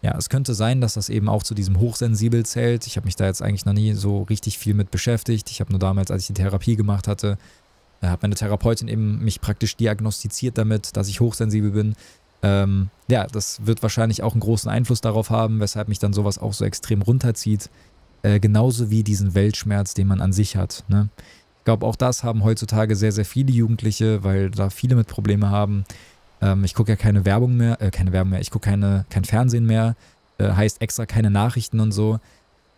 Ja, 0.05 0.15
es 0.19 0.29
könnte 0.29 0.53
sein, 0.53 0.83
dass 0.83 0.95
das 0.95 1.09
eben 1.09 1.31
auch 1.31 1.43
zu 1.43 1.55
diesem 1.55 1.81
Hochsensibel 1.81 2.45
zählt. 2.45 2.87
Ich 2.87 2.99
habe 2.99 3.07
mich 3.07 3.17
da 3.17 3.25
jetzt 3.25 3.41
eigentlich 3.41 3.65
noch 3.65 3.73
nie 3.73 3.95
so 3.95 4.25
richtig 4.25 4.59
viel 4.59 4.75
mit 4.75 4.91
beschäftigt. 4.91 5.51
Ich 5.51 5.61
habe 5.61 5.73
nur 5.73 5.79
damals, 5.79 6.11
als 6.11 6.25
ich 6.25 6.27
die 6.27 6.43
Therapie 6.43 6.77
gemacht 6.77 7.09
hatte, 7.09 7.39
äh, 8.03 8.09
hat 8.09 8.21
meine 8.21 8.35
Therapeutin 8.35 8.89
eben 8.89 9.25
mich 9.25 9.41
praktisch 9.41 9.79
diagnostiziert 9.79 10.59
damit, 10.59 10.95
dass 10.99 11.09
ich 11.09 11.21
hochsensibel 11.21 11.71
bin. 11.71 11.95
Ähm, 12.43 12.91
ja, 13.09 13.27
das 13.27 13.65
wird 13.65 13.83
wahrscheinlich 13.83 14.23
auch 14.23 14.33
einen 14.33 14.43
großen 14.43 14.71
Einfluss 14.71 15.01
darauf 15.01 15.31
haben, 15.31 15.59
weshalb 15.61 15.89
mich 15.89 16.01
dann 16.01 16.13
sowas 16.13 16.37
auch 16.37 16.53
so 16.53 16.67
extrem 16.67 17.01
runterzieht. 17.01 17.71
Äh, 18.23 18.41
genauso 18.41 18.91
wie 18.91 19.05
diesen 19.05 19.35
Weltschmerz, 19.35 19.95
den 19.95 20.07
man 20.07 20.21
an 20.21 20.35
sich 20.35 20.55
hat. 20.55 20.85
Ne? 20.89 21.09
Ich 21.61 21.65
glaube, 21.65 21.87
auch 21.87 21.97
das 21.97 22.23
haben 22.23 22.45
heutzutage 22.45 22.95
sehr, 22.95 23.13
sehr 23.13 23.25
viele 23.25 23.53
Jugendliche, 23.53 24.23
weil 24.23 24.51
da 24.51 24.69
viele 24.69 24.97
mit 24.97 25.09
Probleme 25.09 25.49
haben. 25.49 25.87
Ähm, 26.45 26.65
ich 26.65 26.75
gucke 26.75 26.93
ja 26.93 26.97
keine 26.97 27.25
Werbung 27.25 27.57
mehr, 27.57 27.81
äh, 27.81 27.91
keine 27.91 28.13
Werbung 28.13 28.31
mehr, 28.31 28.41
ich 28.41 28.51
gucke 28.51 28.71
kein 28.71 29.25
Fernsehen 29.25 29.67
mehr, 29.67 29.97
äh, 30.39 30.51
heißt 30.51 30.83
extra 30.83 31.07
keine 31.07 31.31
Nachrichten 31.31 31.81
und 31.81 31.93
so. 31.93 32.21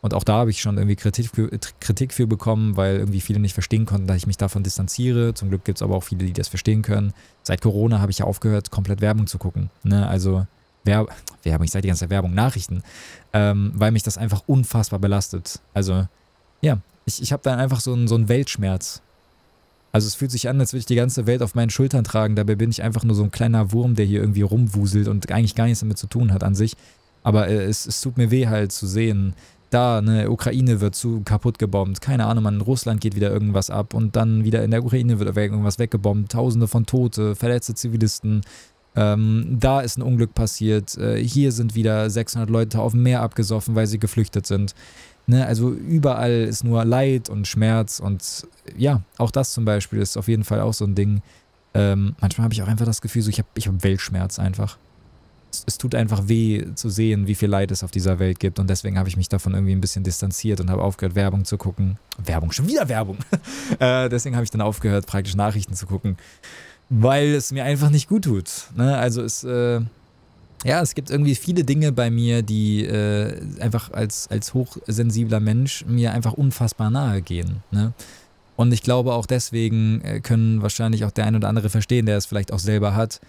Und 0.02 0.14
auch 0.14 0.22
da 0.22 0.34
habe 0.34 0.50
ich 0.50 0.60
schon 0.60 0.76
irgendwie 0.76 0.94
Kritik 0.94 1.30
für, 1.34 1.50
Kritik 1.80 2.14
für 2.14 2.28
bekommen, 2.28 2.76
weil 2.76 2.96
irgendwie 2.96 3.20
viele 3.20 3.40
nicht 3.40 3.54
verstehen 3.54 3.86
konnten, 3.86 4.06
dass 4.06 4.18
ich 4.18 4.26
mich 4.28 4.36
davon 4.36 4.62
distanziere. 4.62 5.34
Zum 5.34 5.48
Glück 5.48 5.64
gibt 5.64 5.78
es 5.78 5.82
aber 5.82 5.96
auch 5.96 6.04
viele, 6.04 6.24
die 6.24 6.32
das 6.32 6.46
verstehen 6.46 6.82
können. 6.82 7.12
Seit 7.42 7.60
Corona 7.60 8.00
habe 8.00 8.12
ich 8.12 8.18
ja 8.18 8.24
aufgehört, 8.24 8.70
komplett 8.70 9.00
Werbung 9.00 9.26
zu 9.26 9.38
gucken. 9.38 9.68
Ne? 9.82 10.06
Also 10.06 10.46
Werb 10.84 11.12
Werbung, 11.42 11.64
ich 11.64 11.72
sage 11.72 11.82
die 11.82 11.88
ganze 11.88 12.00
Zeit 12.00 12.10
Werbung, 12.10 12.34
Nachrichten, 12.34 12.84
ähm, 13.32 13.72
weil 13.74 13.90
mich 13.90 14.04
das 14.04 14.16
einfach 14.16 14.44
unfassbar 14.46 15.00
belastet. 15.00 15.60
Also 15.74 16.06
ja, 16.60 16.78
ich, 17.04 17.20
ich 17.20 17.32
habe 17.32 17.42
dann 17.42 17.58
einfach 17.58 17.80
so 17.80 17.92
einen, 17.92 18.06
so 18.06 18.14
einen 18.14 18.28
Weltschmerz. 18.28 19.02
Also 19.96 20.08
es 20.08 20.14
fühlt 20.14 20.30
sich 20.30 20.50
an, 20.50 20.60
als 20.60 20.74
würde 20.74 20.80
ich 20.80 20.84
die 20.86 20.94
ganze 20.94 21.26
Welt 21.26 21.40
auf 21.40 21.54
meinen 21.54 21.70
Schultern 21.70 22.04
tragen. 22.04 22.36
Dabei 22.36 22.54
bin 22.54 22.68
ich 22.68 22.82
einfach 22.82 23.02
nur 23.02 23.16
so 23.16 23.22
ein 23.22 23.30
kleiner 23.30 23.72
Wurm, 23.72 23.94
der 23.94 24.04
hier 24.04 24.20
irgendwie 24.20 24.42
rumwuselt 24.42 25.08
und 25.08 25.32
eigentlich 25.32 25.54
gar 25.54 25.64
nichts 25.64 25.80
damit 25.80 25.96
zu 25.96 26.06
tun 26.06 26.34
hat 26.34 26.44
an 26.44 26.54
sich. 26.54 26.74
Aber 27.22 27.48
äh, 27.48 27.64
es, 27.64 27.86
es 27.86 28.02
tut 28.02 28.18
mir 28.18 28.30
weh 28.30 28.46
halt 28.46 28.72
zu 28.72 28.86
sehen, 28.86 29.32
da, 29.70 30.02
ne, 30.02 30.30
Ukraine 30.30 30.82
wird 30.82 30.96
zu 30.96 31.22
kaputt 31.24 31.58
gebombt, 31.58 32.02
keine 32.02 32.26
Ahnung, 32.26 32.44
in 32.44 32.60
Russland 32.60 33.00
geht 33.00 33.16
wieder 33.16 33.30
irgendwas 33.30 33.70
ab 33.70 33.94
und 33.94 34.16
dann 34.16 34.44
wieder 34.44 34.62
in 34.62 34.70
der 34.70 34.84
Ukraine 34.84 35.18
wird 35.18 35.34
irgendwas 35.34 35.78
weggebombt, 35.78 36.30
tausende 36.30 36.68
von 36.68 36.84
Tote, 36.84 37.34
verletzte 37.34 37.74
Zivilisten, 37.74 38.42
ähm, 38.96 39.56
da 39.58 39.80
ist 39.80 39.96
ein 39.96 40.02
Unglück 40.02 40.34
passiert, 40.34 40.98
äh, 40.98 41.16
hier 41.16 41.52
sind 41.52 41.74
wieder 41.74 42.10
600 42.10 42.50
Leute 42.50 42.80
auf 42.80 42.92
dem 42.92 43.02
Meer 43.02 43.22
abgesoffen, 43.22 43.74
weil 43.74 43.86
sie 43.86 43.98
geflüchtet 43.98 44.46
sind. 44.46 44.74
Ne, 45.28 45.44
also 45.44 45.72
überall 45.72 46.44
ist 46.44 46.62
nur 46.62 46.84
Leid 46.84 47.28
und 47.28 47.48
Schmerz 47.48 47.98
und 47.98 48.46
ja, 48.76 49.02
auch 49.18 49.32
das 49.32 49.52
zum 49.52 49.64
Beispiel 49.64 49.98
ist 49.98 50.16
auf 50.16 50.28
jeden 50.28 50.44
Fall 50.44 50.60
auch 50.60 50.74
so 50.74 50.84
ein 50.84 50.94
Ding. 50.94 51.20
Ähm, 51.74 52.14
manchmal 52.20 52.44
habe 52.44 52.54
ich 52.54 52.62
auch 52.62 52.68
einfach 52.68 52.86
das 52.86 53.00
Gefühl, 53.00 53.22
so 53.22 53.30
ich 53.30 53.38
habe 53.38 53.48
ich 53.54 53.66
hab 53.66 53.82
Weltschmerz 53.82 54.38
einfach 54.38 54.78
es, 55.66 55.78
tut 55.78 55.94
einfach 55.94 56.28
weh 56.28 56.64
zu 56.74 56.90
sehen, 56.90 57.26
wie 57.26 57.34
viel 57.34 57.48
Leid 57.48 57.70
es 57.70 57.82
auf 57.82 57.90
dieser 57.90 58.18
Welt 58.18 58.38
gibt. 58.38 58.58
Und 58.58 58.68
deswegen 58.68 58.98
habe 58.98 59.08
ich 59.08 59.16
mich 59.16 59.28
davon 59.28 59.54
irgendwie 59.54 59.72
ein 59.74 59.80
bisschen 59.80 60.04
distanziert 60.04 60.60
und 60.60 60.70
habe 60.70 60.82
aufgehört, 60.82 61.14
Werbung 61.14 61.44
zu 61.44 61.56
gucken. 61.56 61.98
Werbung, 62.22 62.52
schon 62.52 62.68
wieder 62.68 62.88
Werbung. 62.88 63.18
äh, 63.78 64.08
deswegen 64.08 64.36
habe 64.36 64.44
ich 64.44 64.50
dann 64.50 64.60
aufgehört, 64.60 65.06
praktisch 65.06 65.34
Nachrichten 65.34 65.74
zu 65.74 65.86
gucken, 65.86 66.16
weil 66.88 67.34
es 67.34 67.52
mir 67.52 67.64
einfach 67.64 67.90
nicht 67.90 68.08
gut 68.08 68.24
tut. 68.24 68.50
Ne? 68.76 68.96
Also 68.96 69.22
es, 69.22 69.44
äh, 69.44 69.80
ja, 70.64 70.80
es 70.80 70.94
gibt 70.94 71.10
irgendwie 71.10 71.34
viele 71.34 71.64
Dinge 71.64 71.92
bei 71.92 72.10
mir, 72.10 72.42
die 72.42 72.84
äh, 72.84 73.40
einfach 73.60 73.92
als, 73.92 74.28
als 74.28 74.54
hochsensibler 74.54 75.40
Mensch 75.40 75.84
mir 75.86 76.12
einfach 76.12 76.32
unfassbar 76.32 76.90
nahe 76.90 77.22
gehen. 77.22 77.62
Ne? 77.70 77.92
Und 78.56 78.72
ich 78.72 78.82
glaube 78.82 79.12
auch 79.12 79.26
deswegen 79.26 80.00
äh, 80.00 80.20
können 80.20 80.62
wahrscheinlich 80.62 81.04
auch 81.04 81.10
der 81.10 81.26
ein 81.26 81.36
oder 81.36 81.48
andere 81.48 81.68
verstehen, 81.68 82.06
der 82.06 82.16
es 82.16 82.26
vielleicht 82.26 82.52
auch 82.52 82.58
selber 82.58 82.96
hat, 82.96 83.20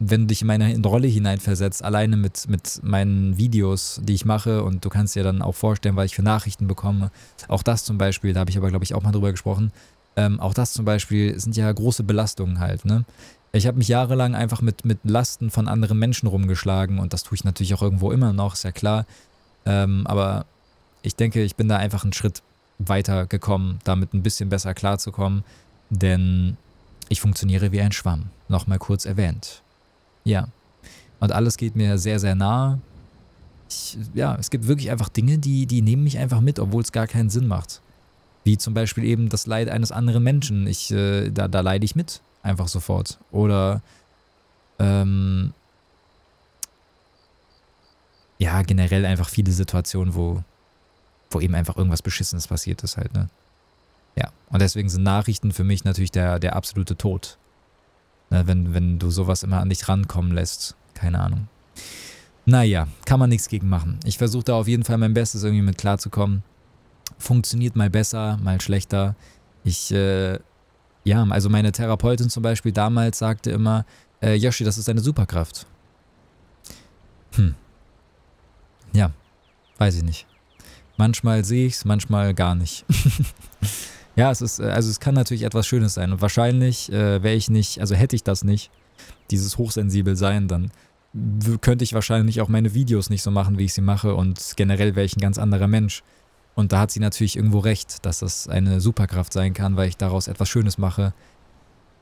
wenn 0.00 0.22
du 0.22 0.26
dich 0.28 0.40
in 0.40 0.46
meine 0.46 0.76
Rolle 0.82 1.06
hineinversetzt, 1.06 1.84
alleine 1.84 2.16
mit, 2.16 2.48
mit 2.48 2.80
meinen 2.82 3.36
Videos, 3.36 4.00
die 4.02 4.14
ich 4.14 4.24
mache, 4.24 4.64
und 4.64 4.84
du 4.84 4.88
kannst 4.88 5.14
dir 5.14 5.22
dann 5.22 5.42
auch 5.42 5.54
vorstellen, 5.54 5.94
weil 5.94 6.06
ich 6.06 6.14
für 6.14 6.22
Nachrichten 6.22 6.66
bekomme, 6.66 7.10
auch 7.48 7.62
das 7.62 7.84
zum 7.84 7.98
Beispiel, 7.98 8.32
da 8.32 8.40
habe 8.40 8.50
ich 8.50 8.56
aber, 8.56 8.70
glaube 8.70 8.84
ich, 8.84 8.94
auch 8.94 9.02
mal 9.02 9.12
drüber 9.12 9.30
gesprochen, 9.30 9.72
ähm, 10.16 10.40
auch 10.40 10.54
das 10.54 10.72
zum 10.72 10.86
Beispiel 10.86 11.38
sind 11.38 11.54
ja 11.54 11.70
große 11.70 12.02
Belastungen 12.02 12.58
halt, 12.58 12.84
ne? 12.84 13.04
Ich 13.52 13.66
habe 13.66 13.78
mich 13.78 13.88
jahrelang 13.88 14.34
einfach 14.34 14.62
mit, 14.62 14.84
mit 14.84 14.98
Lasten 15.02 15.50
von 15.50 15.66
anderen 15.66 15.98
Menschen 15.98 16.28
rumgeschlagen 16.28 16.98
und 17.00 17.12
das 17.12 17.24
tue 17.24 17.34
ich 17.34 17.44
natürlich 17.44 17.74
auch 17.74 17.82
irgendwo 17.82 18.12
immer 18.12 18.32
noch, 18.32 18.54
ist 18.54 18.62
ja 18.62 18.72
klar. 18.72 19.06
Ähm, 19.66 20.06
aber 20.06 20.46
ich 21.02 21.16
denke, 21.16 21.42
ich 21.42 21.56
bin 21.56 21.68
da 21.68 21.76
einfach 21.76 22.04
einen 22.04 22.12
Schritt 22.12 22.42
weiter 22.78 23.26
gekommen, 23.26 23.80
damit 23.84 24.14
ein 24.14 24.22
bisschen 24.22 24.48
besser 24.48 24.72
klarzukommen, 24.74 25.44
denn 25.90 26.56
ich 27.08 27.20
funktioniere 27.20 27.72
wie 27.72 27.80
ein 27.80 27.92
Schwamm, 27.92 28.30
nochmal 28.48 28.78
kurz 28.78 29.04
erwähnt. 29.04 29.62
Ja. 30.24 30.48
Und 31.18 31.32
alles 31.32 31.56
geht 31.56 31.76
mir 31.76 31.98
sehr, 31.98 32.18
sehr 32.18 32.34
nah. 32.34 32.78
Ich, 33.68 33.98
ja, 34.14 34.36
es 34.36 34.50
gibt 34.50 34.66
wirklich 34.68 34.90
einfach 34.90 35.08
Dinge, 35.08 35.38
die, 35.38 35.66
die 35.66 35.82
nehmen 35.82 36.04
mich 36.04 36.18
einfach 36.18 36.40
mit, 36.40 36.58
obwohl 36.58 36.82
es 36.82 36.92
gar 36.92 37.06
keinen 37.06 37.30
Sinn 37.30 37.46
macht. 37.46 37.82
Wie 38.44 38.56
zum 38.56 38.74
Beispiel 38.74 39.04
eben 39.04 39.28
das 39.28 39.46
Leid 39.46 39.68
eines 39.68 39.92
anderen 39.92 40.22
Menschen. 40.22 40.66
Ich, 40.66 40.90
äh, 40.92 41.30
da, 41.30 41.48
da 41.48 41.60
leide 41.60 41.84
ich 41.84 41.94
mit, 41.94 42.22
einfach 42.42 42.68
sofort. 42.68 43.18
Oder 43.30 43.82
ähm, 44.78 45.52
ja, 48.38 48.62
generell 48.62 49.04
einfach 49.04 49.28
viele 49.28 49.52
Situationen, 49.52 50.14
wo, 50.14 50.42
wo 51.30 51.40
eben 51.40 51.54
einfach 51.54 51.76
irgendwas 51.76 52.02
Beschissenes 52.02 52.48
passiert 52.48 52.82
ist 52.82 52.96
halt, 52.96 53.12
ne? 53.12 53.28
Ja, 54.16 54.32
und 54.48 54.60
deswegen 54.60 54.88
sind 54.88 55.02
Nachrichten 55.02 55.52
für 55.52 55.62
mich 55.64 55.84
natürlich 55.84 56.10
der, 56.10 56.38
der 56.38 56.56
absolute 56.56 56.96
Tod. 56.96 57.38
Ne, 58.30 58.46
wenn, 58.46 58.74
wenn 58.74 58.98
du 58.98 59.10
sowas 59.10 59.42
immer 59.42 59.60
an 59.60 59.68
dich 59.68 59.88
rankommen 59.88 60.32
lässt. 60.32 60.76
Keine 60.94 61.20
Ahnung. 61.20 61.48
Naja, 62.46 62.88
kann 63.04 63.20
man 63.20 63.30
nichts 63.30 63.48
gegen 63.48 63.68
machen. 63.68 63.98
Ich 64.04 64.18
versuche 64.18 64.44
da 64.44 64.54
auf 64.54 64.68
jeden 64.68 64.84
Fall 64.84 64.98
mein 64.98 65.14
Bestes 65.14 65.42
irgendwie 65.42 65.62
mit 65.62 65.78
klarzukommen. 65.78 66.42
Funktioniert 67.18 67.76
mal 67.76 67.90
besser, 67.90 68.38
mal 68.42 68.60
schlechter. 68.60 69.14
Ich, 69.64 69.92
äh, 69.92 70.38
ja, 71.10 71.24
also 71.24 71.48
meine 71.48 71.72
Therapeutin 71.72 72.30
zum 72.30 72.44
Beispiel 72.44 72.70
damals 72.70 73.18
sagte 73.18 73.50
immer, 73.50 73.84
äh, 74.22 74.34
Yoshi, 74.34 74.62
das 74.62 74.78
ist 74.78 74.88
eine 74.88 75.00
Superkraft. 75.00 75.66
Hm. 77.34 77.56
Ja, 78.92 79.10
weiß 79.78 79.96
ich 79.96 80.04
nicht. 80.04 80.26
Manchmal 80.96 81.44
sehe 81.44 81.66
ich 81.66 81.74
es, 81.74 81.84
manchmal 81.84 82.32
gar 82.32 82.54
nicht. 82.54 82.84
Ja, 84.16 84.30
es 84.30 84.42
ist, 84.42 84.58
äh, 84.58 84.64
also 84.64 84.90
es 84.90 85.00
kann 85.00 85.14
natürlich 85.14 85.44
etwas 85.44 85.66
Schönes 85.66 85.94
sein. 85.94 86.12
Und 86.12 86.20
wahrscheinlich 86.20 86.92
äh, 86.92 87.22
wäre 87.22 87.36
ich 87.36 87.48
nicht, 87.48 87.80
also 87.80 87.94
hätte 87.94 88.16
ich 88.16 88.24
das 88.24 88.44
nicht, 88.44 88.70
dieses 89.30 89.56
hochsensibel 89.56 90.16
sein, 90.16 90.46
dann 90.48 90.72
könnte 91.60 91.84
ich 91.84 91.94
wahrscheinlich 91.94 92.40
auch 92.40 92.48
meine 92.48 92.74
Videos 92.74 93.08
nicht 93.08 93.22
so 93.22 93.30
machen, 93.30 93.56
wie 93.56 93.64
ich 93.64 93.72
sie 93.72 93.80
mache. 93.80 94.14
Und 94.14 94.54
generell 94.56 94.94
wäre 94.94 95.06
ich 95.06 95.16
ein 95.16 95.20
ganz 95.20 95.38
anderer 95.38 95.68
Mensch. 95.68 96.02
Und 96.60 96.72
da 96.72 96.80
hat 96.80 96.90
sie 96.90 97.00
natürlich 97.00 97.36
irgendwo 97.36 97.60
recht, 97.60 98.04
dass 98.04 98.18
das 98.18 98.46
eine 98.46 98.82
Superkraft 98.82 99.32
sein 99.32 99.54
kann, 99.54 99.78
weil 99.78 99.88
ich 99.88 99.96
daraus 99.96 100.28
etwas 100.28 100.50
Schönes 100.50 100.76
mache. 100.76 101.14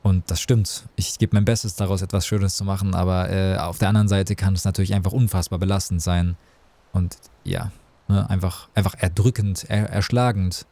Und 0.03 0.29
das 0.29 0.41
stimmt. 0.41 0.83
Ich 0.97 1.17
gebe 1.17 1.33
mein 1.33 1.45
Bestes 1.45 1.77
daraus, 1.77 2.01
etwas 2.01 2.27
Schönes 2.27 2.57
zu 2.57 2.65
machen, 2.65 2.93
aber 2.93 3.29
äh, 3.29 3.55
auf 3.55 3.77
der 3.77 3.87
anderen 3.87 4.09
Seite 4.09 4.35
kann 4.35 4.55
es 4.55 4.65
natürlich 4.65 4.93
einfach 4.93 5.13
unfassbar 5.13 5.59
belastend 5.59 6.01
sein. 6.01 6.35
Und 6.91 7.15
ja, 7.45 7.71
ne, 8.09 8.29
einfach, 8.29 8.67
einfach 8.75 8.95
erdrückend, 8.97 9.65
er, 9.69 9.89
erschlagend, 9.89 10.65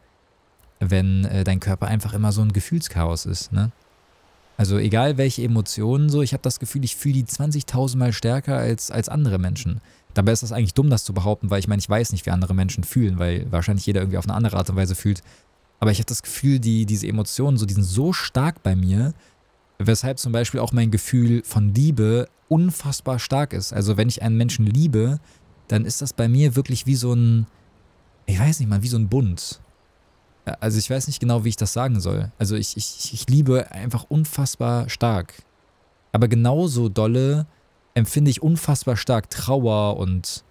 wenn 0.80 1.24
äh, 1.24 1.44
dein 1.44 1.58
Körper 1.58 1.86
einfach 1.86 2.12
immer 2.12 2.30
so 2.32 2.42
ein 2.42 2.52
Gefühlschaos 2.52 3.24
ist. 3.24 3.52
Ne? 3.52 3.72
Also 4.58 4.76
egal 4.76 5.16
welche 5.16 5.44
Emotionen, 5.44 6.10
so, 6.10 6.20
ich 6.20 6.34
habe 6.34 6.42
das 6.42 6.60
Gefühl, 6.60 6.84
ich 6.84 6.94
fühle 6.94 7.14
die 7.14 7.24
20.000 7.24 7.96
Mal 7.96 8.12
stärker 8.12 8.58
als, 8.58 8.90
als 8.90 9.08
andere 9.08 9.38
Menschen. 9.38 9.80
Dabei 10.18 10.32
ist 10.32 10.42
das 10.42 10.50
eigentlich 10.50 10.74
dumm, 10.74 10.90
das 10.90 11.04
zu 11.04 11.14
behaupten, 11.14 11.48
weil 11.48 11.60
ich 11.60 11.68
meine, 11.68 11.78
ich 11.78 11.88
weiß 11.88 12.10
nicht, 12.10 12.26
wie 12.26 12.32
andere 12.32 12.52
Menschen 12.52 12.82
fühlen, 12.82 13.20
weil 13.20 13.46
wahrscheinlich 13.52 13.86
jeder 13.86 14.00
irgendwie 14.00 14.18
auf 14.18 14.24
eine 14.24 14.34
andere 14.34 14.56
Art 14.56 14.68
und 14.68 14.74
Weise 14.74 14.96
fühlt. 14.96 15.22
Aber 15.78 15.92
ich 15.92 15.98
habe 15.98 16.06
das 16.06 16.24
Gefühl, 16.24 16.58
die, 16.58 16.86
diese 16.86 17.06
Emotionen, 17.06 17.56
so, 17.56 17.66
die 17.66 17.74
sind 17.74 17.84
so 17.84 18.12
stark 18.12 18.64
bei 18.64 18.74
mir, 18.74 19.14
weshalb 19.78 20.18
zum 20.18 20.32
Beispiel 20.32 20.58
auch 20.58 20.72
mein 20.72 20.90
Gefühl 20.90 21.44
von 21.44 21.72
Liebe 21.72 22.28
unfassbar 22.48 23.20
stark 23.20 23.52
ist. 23.52 23.72
Also 23.72 23.96
wenn 23.96 24.08
ich 24.08 24.20
einen 24.20 24.36
Menschen 24.36 24.66
liebe, 24.66 25.20
dann 25.68 25.84
ist 25.84 26.02
das 26.02 26.12
bei 26.12 26.26
mir 26.26 26.56
wirklich 26.56 26.84
wie 26.84 26.96
so 26.96 27.12
ein, 27.12 27.46
ich 28.26 28.40
weiß 28.40 28.58
nicht 28.58 28.68
mal, 28.68 28.82
wie 28.82 28.88
so 28.88 28.98
ein 28.98 29.08
Bund. 29.08 29.60
Also 30.58 30.80
ich 30.80 30.90
weiß 30.90 31.06
nicht 31.06 31.20
genau, 31.20 31.44
wie 31.44 31.50
ich 31.50 31.56
das 31.56 31.72
sagen 31.72 32.00
soll. 32.00 32.32
Also 32.40 32.56
ich, 32.56 32.76
ich, 32.76 33.14
ich 33.14 33.28
liebe 33.28 33.70
einfach 33.70 34.06
unfassbar 34.08 34.88
stark. 34.88 35.34
Aber 36.10 36.26
genauso 36.26 36.88
dolle 36.88 37.46
empfinde 37.98 38.30
ich 38.30 38.42
unfassbar 38.42 38.96
stark 38.96 39.30
Trauer 39.30 39.96
und 39.96 40.44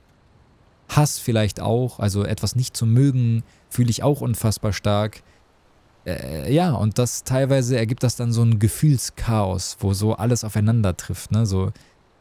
Hass 0.89 1.19
vielleicht 1.19 1.59
auch. 1.59 1.99
Also 1.99 2.23
etwas 2.23 2.55
nicht 2.55 2.77
zu 2.77 2.85
mögen, 2.85 3.43
fühle 3.69 3.89
ich 3.89 4.03
auch 4.03 4.21
unfassbar 4.21 4.73
stark. 4.73 5.23
Äh, 6.05 6.53
ja, 6.53 6.71
und 6.71 6.97
das 6.97 7.23
teilweise 7.23 7.77
ergibt 7.77 8.03
das 8.03 8.15
dann 8.15 8.31
so 8.31 8.41
ein 8.43 8.59
Gefühlschaos, 8.59 9.77
wo 9.79 9.93
so 9.93 10.15
alles 10.15 10.43
aufeinander 10.43 10.95
trifft. 10.95 11.31
Ne? 11.31 11.45
So 11.45 11.71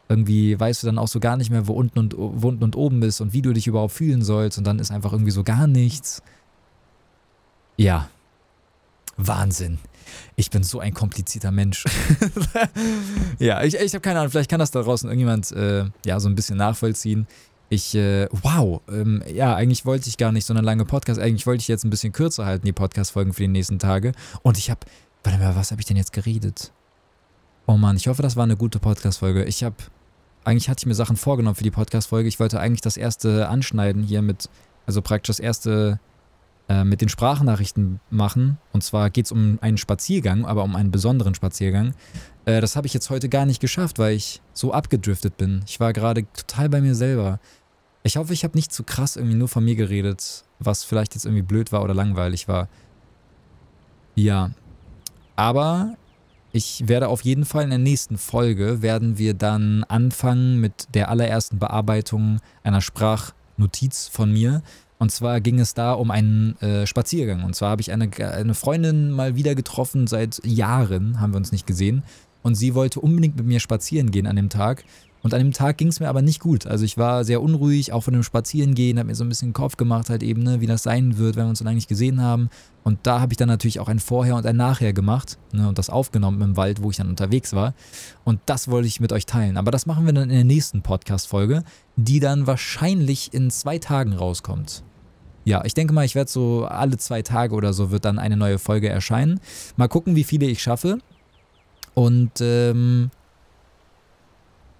irgendwie 0.09 0.59
weißt 0.59 0.83
du 0.83 0.87
dann 0.87 0.97
auch 0.97 1.07
so 1.07 1.19
gar 1.19 1.37
nicht 1.37 1.49
mehr, 1.49 1.67
wo 1.67 1.73
unten 1.73 1.99
und, 1.99 2.15
wo 2.17 2.47
unten 2.47 2.63
und 2.63 2.75
oben 2.75 2.99
bist 2.99 3.21
und 3.21 3.33
wie 3.33 3.41
du 3.41 3.53
dich 3.53 3.67
überhaupt 3.67 3.93
fühlen 3.93 4.21
sollst. 4.23 4.57
Und 4.57 4.65
dann 4.65 4.79
ist 4.79 4.91
einfach 4.91 5.13
irgendwie 5.13 5.31
so 5.31 5.43
gar 5.43 5.67
nichts. 5.67 6.21
Ja. 7.77 8.09
Wahnsinn. 9.17 9.79
Ich 10.35 10.49
bin 10.49 10.63
so 10.63 10.79
ein 10.79 10.93
komplizierter 10.93 11.51
Mensch. 11.51 11.83
ja, 13.39 13.63
ich, 13.63 13.75
ich 13.75 13.93
habe 13.93 14.01
keine 14.01 14.19
Ahnung, 14.19 14.31
vielleicht 14.31 14.49
kann 14.49 14.59
das 14.59 14.71
da 14.71 14.81
draußen 14.81 15.09
irgendjemand 15.09 15.51
äh, 15.51 15.85
ja 16.05 16.19
so 16.19 16.29
ein 16.29 16.35
bisschen 16.35 16.57
nachvollziehen. 16.57 17.27
Ich, 17.69 17.95
äh, 17.95 18.29
wow, 18.31 18.81
ähm, 18.89 19.21
ja, 19.31 19.55
eigentlich 19.55 19.85
wollte 19.85 20.07
ich 20.07 20.17
gar 20.17 20.31
nicht 20.31 20.45
so 20.45 20.53
eine 20.53 20.61
lange 20.61 20.85
Podcast, 20.85 21.19
eigentlich 21.19 21.45
wollte 21.45 21.61
ich 21.61 21.67
jetzt 21.67 21.83
ein 21.83 21.89
bisschen 21.89 22.13
kürzer 22.13 22.45
halten, 22.45 22.65
die 22.65 22.71
Podcast-Folgen 22.71 23.33
für 23.33 23.41
die 23.41 23.49
nächsten 23.49 23.77
Tage. 23.77 24.13
Und 24.41 24.57
ich 24.57 24.69
habe, 24.69 24.79
warte 25.23 25.39
mal, 25.39 25.55
was 25.55 25.71
habe 25.71 25.81
ich 25.81 25.85
denn 25.85 25.97
jetzt 25.97 26.13
geredet? 26.13 26.71
Oh 27.65 27.75
Mann, 27.75 27.97
ich 27.97 28.07
hoffe, 28.07 28.21
das 28.21 28.37
war 28.37 28.43
eine 28.43 28.55
gute 28.55 28.79
Podcast-Folge. 28.79 29.43
Ich 29.43 29.65
habe, 29.65 29.75
eigentlich 30.45 30.69
hatte 30.69 30.83
ich 30.83 30.85
mir 30.85 30.95
Sachen 30.95 31.17
vorgenommen 31.17 31.55
für 31.55 31.65
die 31.65 31.71
Podcast-Folge. 31.71 32.29
Ich 32.29 32.39
wollte 32.39 32.61
eigentlich 32.61 32.79
das 32.79 32.95
erste 32.95 33.49
anschneiden 33.49 34.01
hier 34.01 34.21
mit, 34.21 34.49
also 34.85 35.01
praktisch 35.01 35.35
das 35.35 35.41
erste 35.41 35.99
äh, 36.69 36.83
mit 36.83 37.01
den 37.01 37.09
Sprachnachrichten 37.09 37.99
machen. 38.09 38.57
Und 38.73 38.83
zwar 38.83 39.09
geht 39.09 39.25
es 39.25 39.31
um 39.31 39.57
einen 39.61 39.77
Spaziergang, 39.77 40.45
aber 40.45 40.63
um 40.63 40.75
einen 40.75 40.91
besonderen 40.91 41.35
Spaziergang. 41.35 41.93
Äh, 42.45 42.61
das 42.61 42.75
habe 42.75 42.87
ich 42.87 42.93
jetzt 42.93 43.09
heute 43.09 43.29
gar 43.29 43.45
nicht 43.45 43.59
geschafft, 43.59 43.99
weil 43.99 44.15
ich 44.15 44.41
so 44.53 44.73
abgedriftet 44.73 45.37
bin. 45.37 45.63
Ich 45.65 45.79
war 45.79 45.93
gerade 45.93 46.25
total 46.33 46.69
bei 46.69 46.81
mir 46.81 46.95
selber. 46.95 47.39
Ich 48.03 48.17
hoffe, 48.17 48.33
ich 48.33 48.43
habe 48.43 48.57
nicht 48.57 48.71
zu 48.71 48.83
krass 48.83 49.15
irgendwie 49.15 49.35
nur 49.35 49.47
von 49.47 49.65
mir 49.65 49.75
geredet, 49.75 50.45
was 50.59 50.83
vielleicht 50.83 51.13
jetzt 51.15 51.25
irgendwie 51.25 51.43
blöd 51.43 51.71
war 51.71 51.83
oder 51.83 51.93
langweilig 51.93 52.47
war. 52.47 52.69
Ja. 54.15 54.51
Aber 55.35 55.95
ich 56.51 56.87
werde 56.87 57.09
auf 57.09 57.21
jeden 57.21 57.45
Fall 57.45 57.63
in 57.63 57.69
der 57.69 57.79
nächsten 57.79 58.17
Folge 58.17 58.81
werden 58.81 59.17
wir 59.17 59.33
dann 59.33 59.83
anfangen 59.83 60.59
mit 60.59 60.87
der 60.93 61.09
allerersten 61.09 61.59
Bearbeitung 61.59 62.39
einer 62.63 62.81
Sprachnotiz 62.81 64.07
von 64.07 64.31
mir. 64.31 64.63
Und 64.99 65.11
zwar 65.11 65.41
ging 65.41 65.59
es 65.59 65.73
da 65.73 65.93
um 65.93 66.09
einen 66.09 66.59
äh, 66.61 66.87
Spaziergang. 66.87 67.43
Und 67.43 67.55
zwar 67.55 67.69
habe 67.71 67.81
ich 67.81 67.91
eine, 67.91 68.09
eine 68.17 68.53
Freundin 68.53 69.11
mal 69.11 69.35
wieder 69.35 69.53
getroffen. 69.53 70.07
Seit 70.07 70.43
Jahren 70.45 71.19
haben 71.19 71.33
wir 71.33 71.37
uns 71.37 71.51
nicht 71.51 71.67
gesehen. 71.67 72.03
Und 72.41 72.55
sie 72.55 72.73
wollte 72.75 72.99
unbedingt 72.99 73.35
mit 73.35 73.45
mir 73.45 73.59
spazieren 73.59 74.11
gehen 74.11 74.25
an 74.25 74.35
dem 74.35 74.49
Tag. 74.49 74.83
Und 75.23 75.33
an 75.33 75.39
dem 75.39 75.51
Tag 75.51 75.77
ging 75.77 75.87
es 75.87 75.99
mir 75.99 76.09
aber 76.09 76.21
nicht 76.21 76.39
gut. 76.39 76.67
Also 76.67 76.85
ich 76.85 76.97
war 76.97 77.25
sehr 77.25 77.41
unruhig, 77.41 77.91
auch 77.91 78.01
von 78.01 78.13
dem 78.13 78.23
Spazierengehen, 78.23 78.97
habe 78.97 79.07
mir 79.07 79.15
so 79.15 79.23
ein 79.25 79.29
bisschen 79.29 79.49
den 79.49 79.53
Kopf 79.53 79.75
gemacht, 79.75 80.09
halt 80.09 80.23
eben, 80.23 80.43
ne, 80.43 80.61
wie 80.61 80.67
das 80.67 80.83
sein 80.83 81.17
wird, 81.17 81.35
wenn 81.35 81.45
wir 81.45 81.49
uns 81.49 81.61
lange 81.61 81.75
nicht 81.75 81.89
gesehen 81.89 82.21
haben. 82.21 82.49
Und 82.83 82.99
da 83.03 83.19
habe 83.19 83.33
ich 83.33 83.37
dann 83.37 83.49
natürlich 83.49 83.79
auch 83.79 83.89
ein 83.89 83.99
Vorher 83.99 84.35
und 84.35 84.45
ein 84.45 84.55
Nachher 84.55 84.93
gemacht 84.93 85.37
ne, 85.51 85.67
und 85.67 85.77
das 85.77 85.89
aufgenommen 85.89 86.41
im 86.41 86.55
Wald, 86.55 86.81
wo 86.81 86.91
ich 86.91 86.97
dann 86.97 87.09
unterwegs 87.09 87.53
war. 87.53 87.73
Und 88.23 88.39
das 88.45 88.69
wollte 88.69 88.87
ich 88.87 89.01
mit 89.01 89.11
euch 89.11 89.25
teilen. 89.25 89.57
Aber 89.57 89.71
das 89.71 89.85
machen 89.85 90.05
wir 90.05 90.13
dann 90.13 90.29
in 90.29 90.35
der 90.35 90.45
nächsten 90.45 90.81
Podcast-Folge, 90.81 91.63
die 91.95 92.19
dann 92.19 92.47
wahrscheinlich 92.47 93.33
in 93.33 93.49
zwei 93.49 93.79
Tagen 93.79 94.13
rauskommt. 94.13 94.83
Ja, 95.47 95.63
ich 95.63 95.73
denke 95.73 95.93
mal, 95.93 96.03
ich 96.03 96.13
werde 96.13 96.29
so 96.29 96.65
alle 96.65 96.97
zwei 96.97 97.21
Tage 97.21 97.55
oder 97.55 97.71
so 97.71 97.89
wird 97.89 98.03
dann 98.03 98.19
eine 98.19 98.35
neue 98.35 98.59
Folge 98.59 98.89
erscheinen. 98.89 99.39
Mal 99.77 99.87
gucken, 99.87 100.17
wie 100.17 100.25
viele 100.25 100.45
ich 100.45 100.61
schaffe. 100.61 100.97
Und 101.93 102.41
ähm, 102.41 103.11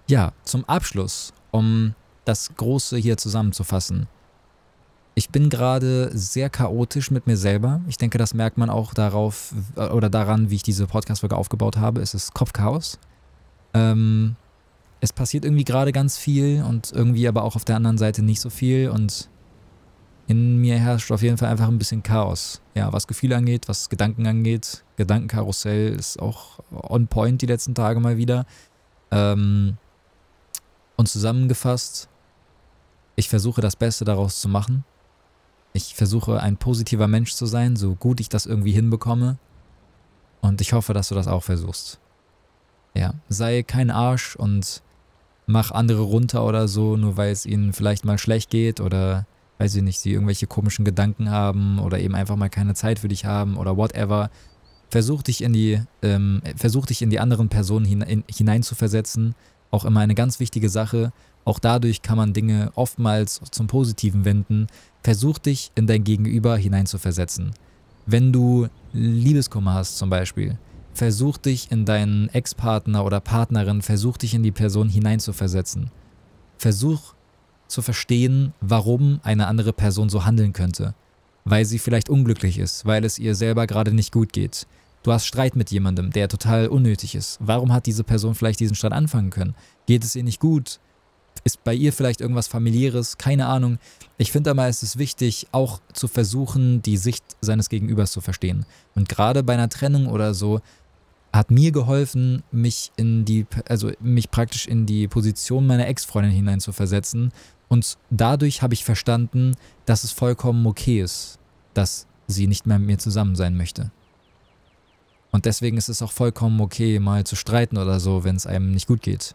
ja, 0.08 0.32
zum 0.44 0.66
Abschluss, 0.66 1.32
um 1.52 1.94
das 2.26 2.54
Große 2.54 2.98
hier 2.98 3.16
zusammenzufassen. 3.16 4.08
Ich 5.14 5.30
bin 5.30 5.48
gerade 5.48 6.10
sehr 6.12 6.50
chaotisch 6.50 7.10
mit 7.10 7.26
mir 7.26 7.38
selber. 7.38 7.80
Ich 7.88 7.96
denke, 7.96 8.18
das 8.18 8.34
merkt 8.34 8.58
man 8.58 8.68
auch 8.68 8.92
darauf 8.92 9.54
äh, 9.74 9.88
oder 9.88 10.10
daran, 10.10 10.50
wie 10.50 10.56
ich 10.56 10.62
diese 10.64 10.86
Podcast-Folge 10.86 11.38
aufgebaut 11.38 11.78
habe. 11.78 12.02
Es 12.02 12.12
ist 12.12 12.34
Kopfchaos. 12.34 12.98
Ähm, 13.72 14.36
es 15.00 15.14
passiert 15.14 15.46
irgendwie 15.46 15.64
gerade 15.64 15.92
ganz 15.92 16.18
viel 16.18 16.62
und 16.62 16.92
irgendwie 16.92 17.26
aber 17.26 17.44
auch 17.44 17.56
auf 17.56 17.64
der 17.64 17.76
anderen 17.76 17.96
Seite 17.96 18.22
nicht 18.22 18.42
so 18.42 18.50
viel 18.50 18.90
und 18.90 19.30
in 20.28 20.58
mir 20.58 20.78
herrscht 20.78 21.10
auf 21.10 21.22
jeden 21.22 21.38
Fall 21.38 21.48
einfach 21.48 21.68
ein 21.68 21.78
bisschen 21.78 22.02
Chaos. 22.02 22.60
Ja, 22.74 22.92
was 22.92 23.06
Gefühle 23.06 23.34
angeht, 23.34 23.66
was 23.66 23.88
Gedanken 23.88 24.26
angeht. 24.26 24.84
Gedankenkarussell 24.96 25.94
ist 25.94 26.20
auch 26.20 26.60
on 26.70 27.08
point 27.08 27.40
die 27.40 27.46
letzten 27.46 27.74
Tage 27.74 27.98
mal 27.98 28.18
wieder. 28.18 28.44
Ähm, 29.10 29.78
und 30.96 31.08
zusammengefasst, 31.08 32.10
ich 33.16 33.30
versuche 33.30 33.62
das 33.62 33.74
Beste 33.74 34.04
daraus 34.04 34.38
zu 34.40 34.50
machen. 34.50 34.84
Ich 35.72 35.94
versuche 35.94 36.40
ein 36.42 36.58
positiver 36.58 37.08
Mensch 37.08 37.32
zu 37.32 37.46
sein, 37.46 37.76
so 37.76 37.94
gut 37.94 38.20
ich 38.20 38.28
das 38.28 38.44
irgendwie 38.44 38.72
hinbekomme. 38.72 39.38
Und 40.42 40.60
ich 40.60 40.74
hoffe, 40.74 40.92
dass 40.92 41.08
du 41.08 41.14
das 41.14 41.26
auch 41.26 41.42
versuchst. 41.42 42.00
Ja, 42.92 43.14
sei 43.30 43.62
kein 43.62 43.90
Arsch 43.90 44.36
und 44.36 44.82
mach 45.46 45.70
andere 45.70 46.02
runter 46.02 46.44
oder 46.44 46.68
so, 46.68 46.98
nur 46.98 47.16
weil 47.16 47.32
es 47.32 47.46
ihnen 47.46 47.72
vielleicht 47.72 48.04
mal 48.04 48.18
schlecht 48.18 48.50
geht 48.50 48.80
oder 48.80 49.26
weiß 49.58 49.74
ich 49.76 49.82
nicht, 49.82 50.00
sie 50.00 50.12
irgendwelche 50.12 50.46
komischen 50.46 50.84
Gedanken 50.84 51.30
haben 51.30 51.78
oder 51.78 51.98
eben 51.98 52.14
einfach 52.14 52.36
mal 52.36 52.48
keine 52.48 52.74
Zeit 52.74 53.00
für 53.00 53.08
dich 53.08 53.24
haben 53.24 53.56
oder 53.56 53.76
whatever. 53.76 54.30
Versuch 54.90 55.22
dich 55.22 55.42
in 55.42 55.52
die, 55.52 55.82
ähm, 56.02 56.40
versuch 56.56 56.86
dich 56.86 57.02
in 57.02 57.10
die 57.10 57.20
anderen 57.20 57.48
Personen 57.48 57.84
hinein, 57.84 58.24
hineinzuversetzen 58.30 59.34
auch 59.70 59.84
immer 59.84 60.00
eine 60.00 60.14
ganz 60.14 60.40
wichtige 60.40 60.68
Sache. 60.68 61.12
Auch 61.44 61.58
dadurch 61.58 62.02
kann 62.02 62.16
man 62.16 62.32
Dinge 62.32 62.72
oftmals 62.74 63.40
zum 63.50 63.66
Positiven 63.66 64.24
wenden. 64.24 64.66
Versuch 65.02 65.38
dich 65.38 65.72
in 65.74 65.86
dein 65.86 66.04
Gegenüber 66.04 66.56
hineinzuversetzen. 66.56 67.52
Wenn 68.06 68.32
du 68.32 68.68
Liebeskummer 68.92 69.74
hast 69.74 69.98
zum 69.98 70.10
Beispiel, 70.10 70.58
versuch 70.94 71.36
dich 71.36 71.70
in 71.70 71.84
deinen 71.84 72.28
Ex-Partner 72.30 73.04
oder 73.04 73.20
Partnerin, 73.20 73.82
versuch 73.82 74.16
dich 74.16 74.34
in 74.34 74.42
die 74.42 74.52
Person 74.52 74.88
hineinzuversetzen. 74.88 75.90
Versuch 76.56 77.14
zu 77.68 77.82
verstehen, 77.82 78.52
warum 78.60 79.20
eine 79.22 79.46
andere 79.46 79.72
Person 79.72 80.08
so 80.08 80.24
handeln 80.24 80.52
könnte. 80.52 80.94
Weil 81.44 81.64
sie 81.64 81.78
vielleicht 81.78 82.10
unglücklich 82.10 82.58
ist, 82.58 82.84
weil 82.84 83.04
es 83.04 83.18
ihr 83.18 83.34
selber 83.34 83.66
gerade 83.66 83.92
nicht 83.92 84.12
gut 84.12 84.32
geht, 84.32 84.66
Du 85.02 85.12
hast 85.12 85.26
Streit 85.26 85.56
mit 85.56 85.70
jemandem, 85.70 86.10
der 86.10 86.28
total 86.28 86.68
unnötig 86.68 87.14
ist. 87.14 87.38
Warum 87.40 87.72
hat 87.72 87.86
diese 87.86 88.04
Person 88.04 88.34
vielleicht 88.34 88.60
diesen 88.60 88.74
Streit 88.74 88.92
anfangen 88.92 89.30
können? 89.30 89.54
Geht 89.86 90.04
es 90.04 90.16
ihr 90.16 90.24
nicht 90.24 90.40
gut? 90.40 90.80
Ist 91.44 91.62
bei 91.62 91.72
ihr 91.72 91.92
vielleicht 91.92 92.20
irgendwas 92.20 92.48
familiäres? 92.48 93.16
Keine 93.16 93.46
Ahnung. 93.46 93.78
Ich 94.16 94.32
finde 94.32 94.50
aber, 94.50 94.66
es 94.66 94.82
ist 94.82 94.98
wichtig, 94.98 95.46
auch 95.52 95.80
zu 95.92 96.08
versuchen, 96.08 96.82
die 96.82 96.96
Sicht 96.96 97.24
seines 97.40 97.68
Gegenübers 97.68 98.10
zu 98.10 98.20
verstehen. 98.20 98.66
Und 98.96 99.08
gerade 99.08 99.44
bei 99.44 99.54
einer 99.54 99.68
Trennung 99.68 100.08
oder 100.08 100.34
so 100.34 100.60
hat 101.32 101.50
mir 101.50 101.70
geholfen, 101.70 102.42
mich 102.50 102.90
in 102.96 103.24
die, 103.24 103.46
also 103.68 103.92
mich 104.00 104.30
praktisch 104.30 104.66
in 104.66 104.84
die 104.84 105.06
Position 105.06 105.66
meiner 105.66 105.86
Ex-Freundin 105.86 106.32
hineinzuversetzen. 106.32 107.32
Und 107.68 107.98
dadurch 108.10 108.62
habe 108.62 108.74
ich 108.74 108.84
verstanden, 108.84 109.54
dass 109.84 110.04
es 110.04 110.12
vollkommen 110.12 110.66
okay 110.66 111.02
ist, 111.02 111.38
dass 111.74 112.06
sie 112.26 112.46
nicht 112.46 112.66
mehr 112.66 112.78
mit 112.78 112.86
mir 112.86 112.98
zusammen 112.98 113.36
sein 113.36 113.56
möchte. 113.56 113.90
Und 115.30 115.44
deswegen 115.44 115.76
ist 115.76 115.88
es 115.88 116.02
auch 116.02 116.12
vollkommen 116.12 116.60
okay, 116.60 116.98
mal 116.98 117.24
zu 117.24 117.36
streiten 117.36 117.76
oder 117.76 118.00
so, 118.00 118.24
wenn 118.24 118.36
es 118.36 118.46
einem 118.46 118.70
nicht 118.70 118.86
gut 118.86 119.02
geht. 119.02 119.34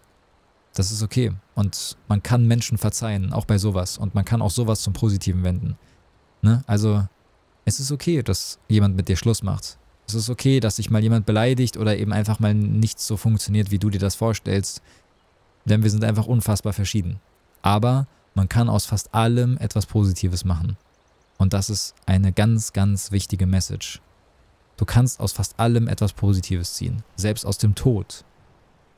Das 0.73 0.91
ist 0.91 1.03
okay. 1.03 1.31
Und 1.53 1.97
man 2.07 2.23
kann 2.23 2.47
Menschen 2.47 2.79
verzeihen, 2.79 3.31
auch 3.31 3.45
bei 3.45 3.59
sowas. 3.59 3.97
Und 3.97 4.15
man 4.15 4.25
kann 4.25 4.41
auch 4.41 4.49
sowas 4.49 4.81
zum 4.81 4.93
Positiven 4.93 5.43
wenden. 5.43 5.77
Ne? 6.41 6.63
Also, 6.65 7.07
es 7.65 7.79
ist 7.79 7.91
okay, 7.91 8.23
dass 8.23 8.59
jemand 8.67 8.95
mit 8.95 9.07
dir 9.07 9.15
Schluss 9.15 9.43
macht. 9.43 9.77
Es 10.07 10.15
ist 10.15 10.29
okay, 10.29 10.59
dass 10.59 10.77
sich 10.77 10.89
mal 10.89 11.01
jemand 11.01 11.25
beleidigt 11.25 11.77
oder 11.77 11.95
eben 11.97 12.11
einfach 12.11 12.39
mal 12.39 12.53
nichts 12.53 13.05
so 13.05 13.15
funktioniert, 13.15 13.71
wie 13.71 13.79
du 13.79 13.89
dir 13.89 13.99
das 13.99 14.15
vorstellst. 14.15 14.81
Denn 15.65 15.83
wir 15.83 15.89
sind 15.89 16.03
einfach 16.03 16.25
unfassbar 16.25 16.73
verschieden. 16.73 17.19
Aber 17.61 18.07
man 18.35 18.49
kann 18.49 18.69
aus 18.69 18.85
fast 18.85 19.13
allem 19.13 19.57
etwas 19.57 19.85
Positives 19.85 20.45
machen. 20.45 20.77
Und 21.37 21.53
das 21.53 21.69
ist 21.69 21.93
eine 22.05 22.31
ganz, 22.31 22.73
ganz 22.73 23.11
wichtige 23.11 23.45
Message. 23.45 24.01
Du 24.77 24.85
kannst 24.85 25.19
aus 25.19 25.33
fast 25.33 25.59
allem 25.59 25.87
etwas 25.87 26.13
Positives 26.13 26.73
ziehen, 26.73 27.03
selbst 27.15 27.45
aus 27.45 27.57
dem 27.57 27.75
Tod 27.75 28.23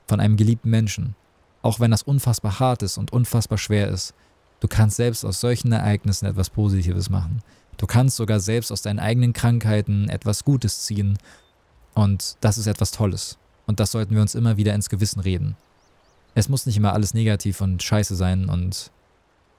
von 0.07 0.19
einem 0.19 0.37
geliebten 0.37 0.69
Menschen. 0.69 1.15
Auch 1.61 1.79
wenn 1.79 1.91
das 1.91 2.03
unfassbar 2.03 2.59
hart 2.59 2.83
ist 2.83 2.97
und 2.97 3.11
unfassbar 3.11 3.57
schwer 3.57 3.89
ist, 3.89 4.13
du 4.59 4.67
kannst 4.67 4.97
selbst 4.97 5.25
aus 5.25 5.41
solchen 5.41 5.71
Ereignissen 5.71 6.25
etwas 6.27 6.49
Positives 6.49 7.09
machen. 7.09 7.41
Du 7.77 7.87
kannst 7.87 8.15
sogar 8.15 8.39
selbst 8.39 8.71
aus 8.71 8.81
deinen 8.81 8.99
eigenen 8.99 9.33
Krankheiten 9.33 10.07
etwas 10.09 10.45
Gutes 10.45 10.83
ziehen. 10.83 11.17
Und 11.93 12.37
das 12.41 12.57
ist 12.57 12.67
etwas 12.67 12.91
Tolles. 12.91 13.37
Und 13.65 13.79
das 13.79 13.91
sollten 13.91 14.13
wir 14.15 14.21
uns 14.21 14.35
immer 14.35 14.57
wieder 14.57 14.73
ins 14.73 14.89
Gewissen 14.89 15.19
reden. 15.19 15.57
Es 16.35 16.49
muss 16.49 16.65
nicht 16.65 16.77
immer 16.77 16.93
alles 16.93 17.13
negativ 17.13 17.61
und 17.61 17.81
scheiße 17.81 18.15
sein 18.15 18.49
und 18.49 18.91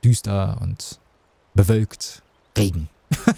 düster 0.07 0.59
und 0.61 1.01
bewölkt, 1.55 2.23
Regen. 2.57 2.89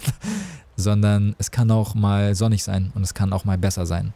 Sondern 0.75 1.35
es 1.39 1.51
kann 1.51 1.71
auch 1.71 1.95
mal 1.95 2.35
sonnig 2.35 2.63
sein 2.63 2.91
und 2.95 3.01
es 3.01 3.13
kann 3.13 3.33
auch 3.33 3.43
mal 3.43 3.57
besser 3.57 3.85
sein. 3.85 4.13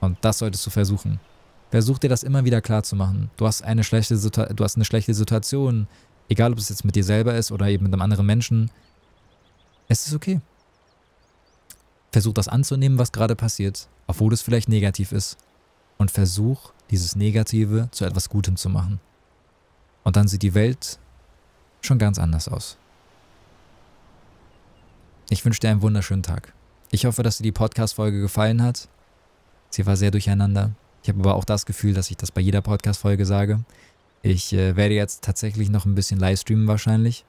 Und 0.00 0.18
das 0.20 0.38
solltest 0.38 0.64
du 0.66 0.70
versuchen. 0.70 1.18
Versuch 1.70 1.98
dir 1.98 2.08
das 2.08 2.22
immer 2.22 2.44
wieder 2.44 2.60
klar 2.60 2.82
zu 2.82 2.94
machen. 2.94 3.30
Du 3.36 3.46
hast 3.46 3.62
eine 3.62 3.84
schlechte, 3.84 4.16
Situ 4.16 4.44
du 4.54 4.64
hast 4.64 4.76
eine 4.76 4.84
schlechte 4.84 5.14
Situation, 5.14 5.86
egal 6.28 6.52
ob 6.52 6.58
es 6.58 6.68
jetzt 6.68 6.84
mit 6.84 6.94
dir 6.94 7.04
selber 7.04 7.34
ist 7.34 7.50
oder 7.52 7.68
eben 7.68 7.84
mit 7.84 7.92
einem 7.92 8.02
anderen 8.02 8.26
Menschen. 8.26 8.70
Es 9.88 10.06
ist 10.06 10.14
okay. 10.14 10.40
Versuch 12.12 12.34
das 12.34 12.48
anzunehmen, 12.48 12.98
was 12.98 13.12
gerade 13.12 13.34
passiert, 13.34 13.88
obwohl 14.06 14.32
es 14.32 14.42
vielleicht 14.42 14.68
negativ 14.68 15.12
ist. 15.12 15.36
Und 15.96 16.10
versuch, 16.10 16.72
dieses 16.90 17.16
Negative 17.16 17.88
zu 17.92 18.04
etwas 18.04 18.28
Gutem 18.28 18.56
zu 18.56 18.68
machen. 18.68 19.00
Und 20.02 20.16
dann 20.16 20.28
sieht 20.28 20.42
die 20.42 20.54
Welt 20.54 20.99
schon 21.82 21.98
ganz 21.98 22.18
anders 22.18 22.48
aus. 22.48 22.76
Ich 25.28 25.44
wünsche 25.44 25.60
dir 25.60 25.70
einen 25.70 25.82
wunderschönen 25.82 26.22
Tag. 26.22 26.52
Ich 26.90 27.04
hoffe, 27.04 27.22
dass 27.22 27.36
dir 27.36 27.44
die 27.44 27.52
Podcast-Folge 27.52 28.20
gefallen 28.20 28.62
hat. 28.62 28.88
Sie 29.70 29.86
war 29.86 29.96
sehr 29.96 30.10
durcheinander. 30.10 30.72
Ich 31.02 31.08
habe 31.08 31.20
aber 31.20 31.34
auch 31.34 31.44
das 31.44 31.66
Gefühl, 31.66 31.94
dass 31.94 32.10
ich 32.10 32.16
das 32.16 32.32
bei 32.32 32.40
jeder 32.40 32.62
Podcast-Folge 32.62 33.24
sage. 33.24 33.60
Ich 34.22 34.52
äh, 34.52 34.76
werde 34.76 34.94
jetzt 34.94 35.22
tatsächlich 35.22 35.70
noch 35.70 35.86
ein 35.86 35.94
bisschen 35.94 36.18
livestreamen 36.18 36.66
wahrscheinlich 36.66 37.24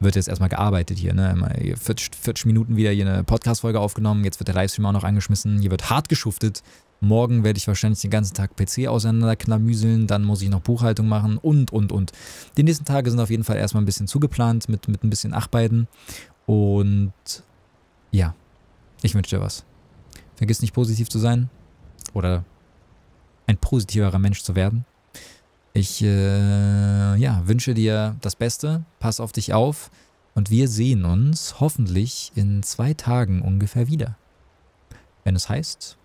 wird 0.00 0.16
jetzt 0.16 0.28
erstmal 0.28 0.48
gearbeitet 0.48 0.98
hier, 0.98 1.14
ne? 1.14 1.76
40, 1.76 2.16
40 2.16 2.46
Minuten 2.46 2.76
wieder 2.76 2.90
hier 2.90 3.06
eine 3.06 3.22
Podcast-Folge 3.22 3.78
aufgenommen, 3.78 4.24
jetzt 4.24 4.40
wird 4.40 4.48
der 4.48 4.54
Livestream 4.54 4.86
auch 4.86 4.92
noch 4.92 5.04
angeschmissen, 5.04 5.60
hier 5.60 5.70
wird 5.70 5.90
hart 5.90 6.08
geschuftet. 6.08 6.62
Morgen 7.00 7.44
werde 7.44 7.56
ich 7.56 7.66
wahrscheinlich 7.66 8.02
den 8.02 8.10
ganzen 8.10 8.34
Tag 8.34 8.56
PC 8.56 8.86
auseinanderklamüseln, 8.86 10.06
dann 10.06 10.22
muss 10.22 10.42
ich 10.42 10.50
noch 10.50 10.60
Buchhaltung 10.60 11.08
machen 11.08 11.38
und, 11.38 11.72
und, 11.72 11.92
und. 11.92 12.12
Die 12.58 12.62
nächsten 12.62 12.84
Tage 12.84 13.10
sind 13.10 13.20
auf 13.20 13.30
jeden 13.30 13.44
Fall 13.44 13.56
erstmal 13.56 13.82
ein 13.82 13.86
bisschen 13.86 14.06
zugeplant 14.06 14.68
mit, 14.68 14.86
mit 14.86 15.02
ein 15.02 15.08
bisschen 15.08 15.30
Nachbeiden. 15.30 15.88
Und 16.44 17.12
ja, 18.10 18.34
ich 19.02 19.14
wünsche 19.14 19.36
dir 19.36 19.42
was. 19.42 19.64
Vergiss 20.36 20.60
nicht 20.60 20.74
positiv 20.74 21.08
zu 21.08 21.18
sein 21.18 21.48
oder 22.12 22.44
ein 23.46 23.56
positiverer 23.56 24.18
Mensch 24.18 24.42
zu 24.42 24.54
werden. 24.54 24.84
Ich 25.72 26.02
äh, 26.02 27.16
ja, 27.16 27.42
wünsche 27.46 27.74
dir 27.74 28.16
das 28.20 28.36
Beste, 28.36 28.84
pass 28.98 29.20
auf 29.20 29.32
dich 29.32 29.54
auf 29.54 29.90
und 30.34 30.50
wir 30.50 30.68
sehen 30.68 31.04
uns 31.04 31.60
hoffentlich 31.60 32.32
in 32.34 32.62
zwei 32.62 32.92
Tagen 32.92 33.40
ungefähr 33.40 33.88
wieder. 33.88 34.16
Wenn 35.24 35.36
es 35.36 35.48
heißt, 35.48 35.96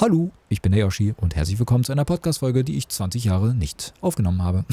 Hallo, 0.00 0.32
ich 0.48 0.60
bin 0.60 0.72
der 0.72 0.80
Yoshi 0.80 1.14
und 1.18 1.36
herzlich 1.36 1.58
willkommen 1.58 1.84
zu 1.84 1.92
einer 1.92 2.04
Podcast-Folge, 2.04 2.64
die 2.64 2.76
ich 2.76 2.88
20 2.88 3.24
Jahre 3.24 3.54
nicht 3.54 3.94
aufgenommen 4.00 4.42
habe. 4.42 4.64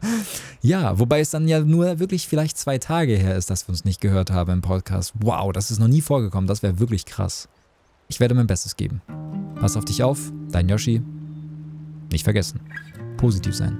ja, 0.60 0.98
wobei 0.98 1.20
es 1.20 1.30
dann 1.30 1.46
ja 1.46 1.60
nur 1.60 1.98
wirklich 2.00 2.26
vielleicht 2.26 2.58
zwei 2.58 2.78
Tage 2.78 3.16
her 3.16 3.36
ist, 3.36 3.48
dass 3.48 3.68
wir 3.68 3.70
uns 3.70 3.84
nicht 3.84 4.00
gehört 4.00 4.30
haben 4.30 4.52
im 4.52 4.62
Podcast. 4.62 5.12
Wow, 5.20 5.52
das 5.52 5.70
ist 5.70 5.78
noch 5.78 5.88
nie 5.88 6.00
vorgekommen, 6.00 6.48
das 6.48 6.62
wäre 6.62 6.80
wirklich 6.80 7.04
krass. 7.04 7.48
Ich 8.08 8.20
werde 8.20 8.34
mein 8.34 8.46
Bestes 8.46 8.76
geben. 8.76 9.02
Pass 9.60 9.76
auf 9.76 9.84
dich 9.84 10.02
auf, 10.02 10.32
dein 10.50 10.68
Yoshi. 10.68 11.00
Nicht 12.10 12.24
vergessen 12.24 12.60
positiv 13.16 13.54
sein. 13.54 13.76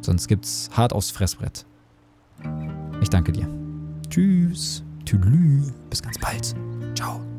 Sonst 0.00 0.28
gibt's 0.28 0.70
hart 0.72 0.92
aufs 0.92 1.10
Fressbrett. 1.10 1.66
Ich 3.02 3.10
danke 3.10 3.32
dir. 3.32 3.48
Tschüss. 4.08 4.82
Tüdelü. 5.04 5.62
Bis 5.90 6.02
ganz 6.02 6.18
bald. 6.18 6.54
Ciao. 6.94 7.29